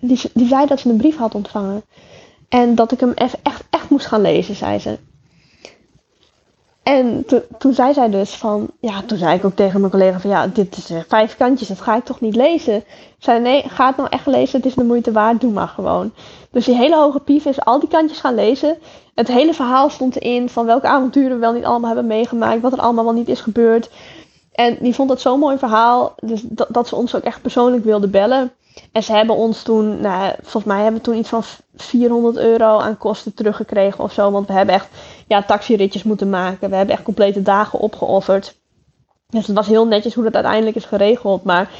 die, 0.00 0.20
die 0.34 0.46
zei 0.46 0.66
dat 0.66 0.80
ze 0.80 0.88
een 0.88 0.96
brief 0.96 1.16
had 1.16 1.34
ontvangen. 1.34 1.82
En 2.48 2.74
dat 2.74 2.92
ik 2.92 3.00
hem 3.00 3.12
echt, 3.12 3.36
echt 3.70 3.90
moest 3.90 4.06
gaan 4.06 4.20
lezen, 4.20 4.54
zei 4.54 4.78
ze. 4.78 4.98
En 6.82 7.26
toen 7.58 7.74
zei 7.74 7.92
zij 7.92 8.10
dus 8.10 8.34
van, 8.34 8.70
ja, 8.80 9.02
toen 9.02 9.18
zei 9.18 9.36
ik 9.36 9.44
ook 9.44 9.56
tegen 9.56 9.80
mijn 9.80 9.92
collega 9.92 10.20
van, 10.20 10.30
ja, 10.30 10.46
dit 10.46 10.76
is 10.76 10.90
uh, 10.90 10.98
vijf 11.08 11.36
kantjes, 11.36 11.68
dat 11.68 11.80
ga 11.80 11.96
ik 11.96 12.04
toch 12.04 12.20
niet 12.20 12.36
lezen. 12.36 12.76
Ik 12.76 12.84
zei, 13.18 13.40
nee, 13.40 13.62
ga 13.68 13.86
het 13.86 13.96
nou 13.96 14.08
echt 14.08 14.26
lezen, 14.26 14.56
het 14.56 14.66
is 14.66 14.74
de 14.74 14.84
moeite 14.84 15.12
waard, 15.12 15.40
doe 15.40 15.52
maar 15.52 15.68
gewoon. 15.68 16.12
Dus 16.50 16.64
die 16.64 16.76
hele 16.76 16.96
hoge 16.96 17.20
pief 17.20 17.44
is 17.44 17.64
al 17.64 17.80
die 17.80 17.88
kantjes 17.88 18.20
gaan 18.20 18.34
lezen. 18.34 18.78
Het 19.14 19.28
hele 19.28 19.54
verhaal 19.54 19.90
stond 19.90 20.20
erin 20.20 20.48
van 20.48 20.66
welke 20.66 20.86
avonturen 20.86 21.30
we 21.30 21.38
wel 21.38 21.52
niet 21.52 21.64
allemaal 21.64 21.94
hebben 21.94 22.06
meegemaakt, 22.06 22.60
wat 22.60 22.72
er 22.72 22.80
allemaal 22.80 23.04
wel 23.04 23.12
niet 23.12 23.28
is 23.28 23.40
gebeurd. 23.40 23.90
En 24.52 24.76
die 24.80 24.94
vond 24.94 25.10
het 25.10 25.20
zo'n 25.20 25.38
mooi 25.38 25.58
verhaal, 25.58 26.14
dus 26.16 26.42
dat, 26.44 26.68
dat 26.70 26.88
ze 26.88 26.96
ons 26.96 27.14
ook 27.14 27.22
echt 27.22 27.42
persoonlijk 27.42 27.84
wilde 27.84 28.08
bellen. 28.08 28.52
En 28.92 29.02
ze 29.02 29.12
hebben 29.12 29.36
ons 29.36 29.62
toen, 29.62 30.00
nou, 30.00 30.32
volgens 30.40 30.64
mij 30.64 30.82
hebben 30.82 31.00
we 31.00 31.06
toen 31.06 31.18
iets 31.18 31.28
van 31.28 31.42
400 31.74 32.36
euro 32.36 32.78
aan 32.78 32.98
kosten 32.98 33.34
teruggekregen 33.34 34.04
of 34.04 34.12
zo. 34.12 34.30
Want 34.30 34.46
we 34.46 34.52
hebben 34.52 34.74
echt 34.74 34.88
ja, 35.26 35.42
taxiritjes 35.42 36.02
moeten 36.02 36.30
maken. 36.30 36.70
We 36.70 36.76
hebben 36.76 36.94
echt 36.94 37.04
complete 37.04 37.42
dagen 37.42 37.78
opgeofferd. 37.78 38.54
Dus 39.28 39.46
het 39.46 39.56
was 39.56 39.66
heel 39.66 39.86
netjes 39.86 40.14
hoe 40.14 40.24
dat 40.24 40.34
uiteindelijk 40.34 40.76
is 40.76 40.84
geregeld. 40.84 41.44
Maar 41.44 41.70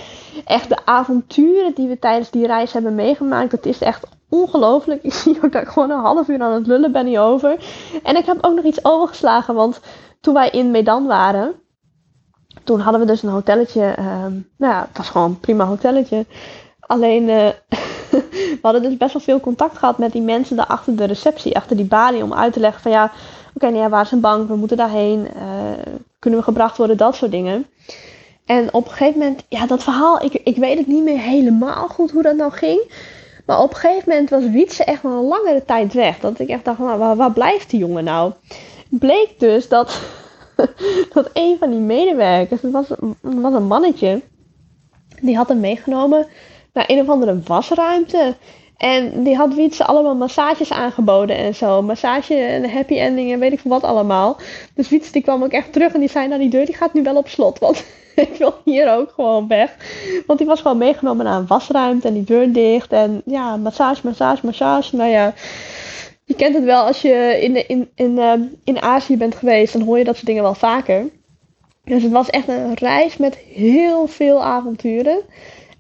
echt 0.45 0.69
de 0.69 0.79
avonturen 0.85 1.75
die 1.75 1.89
we 1.89 1.99
tijdens 1.99 2.31
die 2.31 2.47
reis 2.47 2.73
hebben 2.73 2.95
meegemaakt, 2.95 3.51
dat 3.51 3.67
is 3.67 3.79
echt 3.79 4.07
ongelooflijk. 4.29 5.03
Ik 5.05 5.13
zie 5.13 5.39
ook 5.43 5.53
dat 5.53 5.63
ik 5.63 5.69
gewoon 5.69 5.91
een 5.91 5.99
half 5.99 6.29
uur 6.29 6.43
aan 6.43 6.53
het 6.53 6.67
lullen 6.67 6.93
ben 6.93 7.07
hierover. 7.07 7.57
En 8.03 8.17
ik 8.17 8.27
heb 8.27 8.39
ook 8.41 8.55
nog 8.55 8.65
iets 8.65 8.85
overgeslagen, 8.85 9.55
want 9.55 9.81
toen 10.21 10.35
wij 10.35 10.51
in 10.51 10.71
Medan 10.71 11.07
waren, 11.07 11.55
toen 12.64 12.81
hadden 12.81 13.01
we 13.01 13.07
dus 13.07 13.22
een 13.22 13.29
hotelletje. 13.29 13.85
Ehm, 13.85 14.33
nou 14.57 14.72
ja, 14.72 14.87
het 14.88 14.96
was 14.96 15.09
gewoon 15.09 15.29
een 15.29 15.40
prima 15.40 15.64
hotelletje. 15.64 16.27
Alleen, 16.81 17.22
uh, 17.22 17.48
we 18.11 18.59
hadden 18.62 18.83
dus 18.83 18.96
best 18.96 19.12
wel 19.12 19.22
veel 19.22 19.40
contact 19.40 19.79
gehad 19.79 19.98
met 19.98 20.12
die 20.12 20.22
mensen 20.22 20.57
daar 20.57 20.66
achter 20.66 20.96
de 20.96 21.05
receptie, 21.05 21.57
achter 21.57 21.77
die 21.77 21.85
balie, 21.85 22.22
om 22.22 22.35
uit 22.35 22.53
te 22.53 22.61
leggen 22.61 22.83
van 22.83 22.90
ja, 22.90 23.05
oké, 23.05 23.14
okay, 23.55 23.70
nou 23.70 23.83
ja, 23.83 23.88
waar 23.88 24.05
is 24.05 24.11
een 24.11 24.20
bank? 24.20 24.48
We 24.48 24.57
moeten 24.57 24.77
daarheen. 24.77 25.29
Uh, 25.37 25.42
kunnen 26.18 26.38
we 26.38 26.44
gebracht 26.44 26.77
worden? 26.77 26.96
Dat 26.96 27.14
soort 27.14 27.31
dingen. 27.31 27.66
En 28.44 28.75
op 28.75 28.85
een 28.85 28.90
gegeven 28.90 29.18
moment, 29.18 29.44
ja, 29.48 29.66
dat 29.66 29.83
verhaal, 29.83 30.25
ik, 30.25 30.33
ik 30.33 30.57
weet 30.57 30.79
het 30.79 30.87
niet 30.87 31.03
meer 31.03 31.18
helemaal 31.18 31.88
goed 31.88 32.11
hoe 32.11 32.22
dat 32.22 32.37
nou 32.37 32.53
ging. 32.53 32.81
Maar 33.46 33.61
op 33.61 33.70
een 33.70 33.77
gegeven 33.77 34.09
moment 34.09 34.31
was 34.31 34.51
Wietse 34.51 34.85
echt 34.85 35.03
wel 35.03 35.12
een 35.12 35.29
langere 35.29 35.64
tijd 35.64 35.92
weg. 35.92 36.18
Dat 36.18 36.38
ik 36.38 36.48
echt 36.48 36.64
dacht, 36.64 36.79
nou, 36.79 36.98
waar, 36.98 37.16
waar 37.16 37.33
blijft 37.33 37.70
die 37.70 37.81
jongen 37.81 38.05
nou? 38.05 38.33
Bleek 38.88 39.35
dus 39.38 39.68
dat, 39.68 40.01
dat 41.14 41.31
een 41.33 41.57
van 41.59 41.70
die 41.70 41.81
medewerkers, 41.81 42.62
het 42.62 42.72
was, 42.72 42.87
was 43.20 43.55
een 43.55 43.66
mannetje, 43.66 44.20
die 45.20 45.37
had 45.37 45.48
hem 45.48 45.61
meegenomen 45.61 46.27
naar 46.72 46.85
een 46.87 47.01
of 47.01 47.09
andere 47.09 47.40
wasruimte. 47.44 48.35
En 48.77 49.22
die 49.22 49.37
had 49.37 49.55
Wietse 49.55 49.85
allemaal 49.85 50.14
massages 50.14 50.72
aangeboden 50.72 51.37
en 51.37 51.55
zo. 51.55 51.83
Massage 51.83 52.35
en 52.35 52.70
happy 52.70 52.98
ending 52.98 53.33
en 53.33 53.38
weet 53.38 53.53
ik 53.53 53.61
veel 53.61 53.70
wat 53.70 53.83
allemaal. 53.83 54.37
Dus 54.75 54.88
Wietse 54.88 55.12
die 55.12 55.22
kwam 55.22 55.42
ook 55.42 55.53
echt 55.53 55.72
terug 55.72 55.92
en 55.92 56.01
die 56.01 56.11
zei, 56.11 56.29
nou 56.29 56.40
die 56.40 56.51
deur 56.51 56.66
die 56.66 56.75
gaat 56.75 56.94
nu 56.94 57.03
wel 57.03 57.16
op 57.16 57.29
slot. 57.29 57.59
Want 57.59 57.85
ik 58.14 58.37
wil 58.38 58.55
hier 58.64 58.92
ook 58.92 59.12
gewoon 59.14 59.48
weg. 59.48 59.77
Want 60.27 60.38
die 60.38 60.48
was 60.48 60.61
gewoon 60.61 60.79
meegenomen 60.79 61.25
naar 61.25 61.38
een 61.38 61.46
wasruimte 61.46 62.09
en 62.09 62.14
die 62.14 62.25
deur 62.25 62.53
dicht. 62.53 62.92
En 62.92 63.22
ja, 63.25 63.57
massage, 63.57 64.01
massage, 64.05 64.46
massage. 64.46 64.96
Nou 64.96 65.11
ja, 65.11 65.35
je 66.33 66.38
kent 66.38 66.55
het 66.55 66.64
wel 66.64 66.87
als 66.87 67.03
je 67.03 67.38
in, 67.40 67.68
in, 67.68 67.90
in, 67.95 68.11
uh, 68.11 68.33
in 68.64 68.83
Azië 68.83 69.16
bent 69.16 69.35
geweest. 69.35 69.73
Dan 69.73 69.83
hoor 69.83 69.99
je 69.99 70.05
dat 70.05 70.14
soort 70.14 70.27
dingen 70.27 70.42
wel 70.42 70.55
vaker. 70.55 71.09
Dus 71.85 72.03
het 72.03 72.12
was 72.12 72.31
echt 72.31 72.49
een 72.49 72.75
reis 72.75 73.16
met 73.16 73.37
heel 73.37 74.07
veel 74.07 74.42
avonturen. 74.42 75.21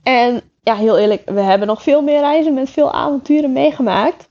En 0.02 0.40
ja, 0.62 0.74
heel 0.74 0.98
eerlijk, 0.98 1.22
we 1.24 1.40
hebben 1.40 1.68
nog 1.68 1.82
veel 1.82 2.02
meer 2.02 2.20
reizen 2.20 2.54
met 2.54 2.70
veel 2.70 2.92
avonturen 2.92 3.52
meegemaakt. 3.52 4.28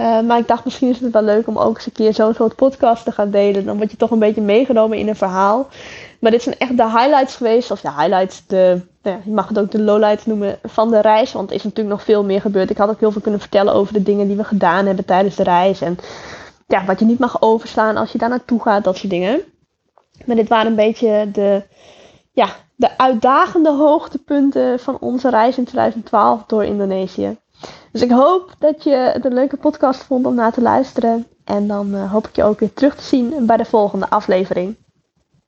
Uh, 0.00 0.20
maar 0.20 0.38
ik 0.38 0.48
dacht, 0.48 0.64
misschien 0.64 0.88
is 0.88 1.00
het 1.00 1.12
wel 1.12 1.22
leuk 1.22 1.46
om 1.46 1.58
ook 1.58 1.76
eens 1.76 1.86
een 1.86 1.92
keer 1.92 2.14
zo'n 2.14 2.34
soort 2.34 2.56
podcast 2.56 3.04
te 3.04 3.12
gaan 3.12 3.30
delen. 3.30 3.64
Dan 3.64 3.76
word 3.76 3.90
je 3.90 3.96
toch 3.96 4.10
een 4.10 4.18
beetje 4.18 4.40
meegenomen 4.40 4.98
in 4.98 5.08
een 5.08 5.16
verhaal. 5.16 5.68
Maar 6.24 6.32
dit 6.32 6.42
zijn 6.42 6.58
echt 6.58 6.76
de 6.76 6.90
highlights 6.90 7.36
geweest. 7.36 7.70
Of 7.70 7.80
de 7.80 7.90
highlights, 7.90 8.46
de, 8.46 8.80
nou 9.02 9.16
ja, 9.16 9.22
je 9.24 9.30
mag 9.30 9.48
het 9.48 9.58
ook 9.58 9.70
de 9.70 9.82
lowlights 9.82 10.26
noemen 10.26 10.58
van 10.62 10.90
de 10.90 11.00
reis. 11.00 11.32
Want 11.32 11.50
er 11.50 11.56
is 11.56 11.62
natuurlijk 11.62 11.96
nog 11.96 12.04
veel 12.04 12.24
meer 12.24 12.40
gebeurd. 12.40 12.70
Ik 12.70 12.76
had 12.76 12.88
ook 12.88 13.00
heel 13.00 13.12
veel 13.12 13.20
kunnen 13.20 13.40
vertellen 13.40 13.74
over 13.74 13.92
de 13.92 14.02
dingen 14.02 14.26
die 14.26 14.36
we 14.36 14.44
gedaan 14.44 14.86
hebben 14.86 15.04
tijdens 15.04 15.36
de 15.36 15.42
reis. 15.42 15.80
En 15.80 15.98
ja, 16.66 16.84
wat 16.84 16.98
je 16.98 17.04
niet 17.04 17.18
mag 17.18 17.42
overslaan 17.42 17.96
als 17.96 18.12
je 18.12 18.18
daar 18.18 18.28
naartoe 18.28 18.62
gaat, 18.62 18.84
dat 18.84 18.96
soort 18.96 19.10
dingen. 19.10 19.40
Maar 20.24 20.36
dit 20.36 20.48
waren 20.48 20.66
een 20.66 20.76
beetje 20.76 21.30
de, 21.32 21.62
ja, 22.32 22.48
de 22.76 22.98
uitdagende 22.98 23.70
hoogtepunten 23.70 24.80
van 24.80 24.96
onze 25.00 25.30
reis 25.30 25.58
in 25.58 25.64
2012 25.64 26.44
door 26.46 26.64
Indonesië. 26.64 27.36
Dus 27.92 28.02
ik 28.02 28.10
hoop 28.10 28.54
dat 28.58 28.84
je 28.84 28.94
het 28.94 29.24
een 29.24 29.34
leuke 29.34 29.56
podcast 29.56 30.02
vond 30.04 30.26
om 30.26 30.34
naar 30.34 30.52
te 30.52 30.62
luisteren. 30.62 31.26
En 31.44 31.66
dan 31.66 31.94
uh, 31.94 32.12
hoop 32.12 32.26
ik 32.26 32.36
je 32.36 32.44
ook 32.44 32.60
weer 32.60 32.72
terug 32.72 32.96
te 32.96 33.04
zien 33.04 33.46
bij 33.46 33.56
de 33.56 33.64
volgende 33.64 34.10
aflevering. 34.10 34.76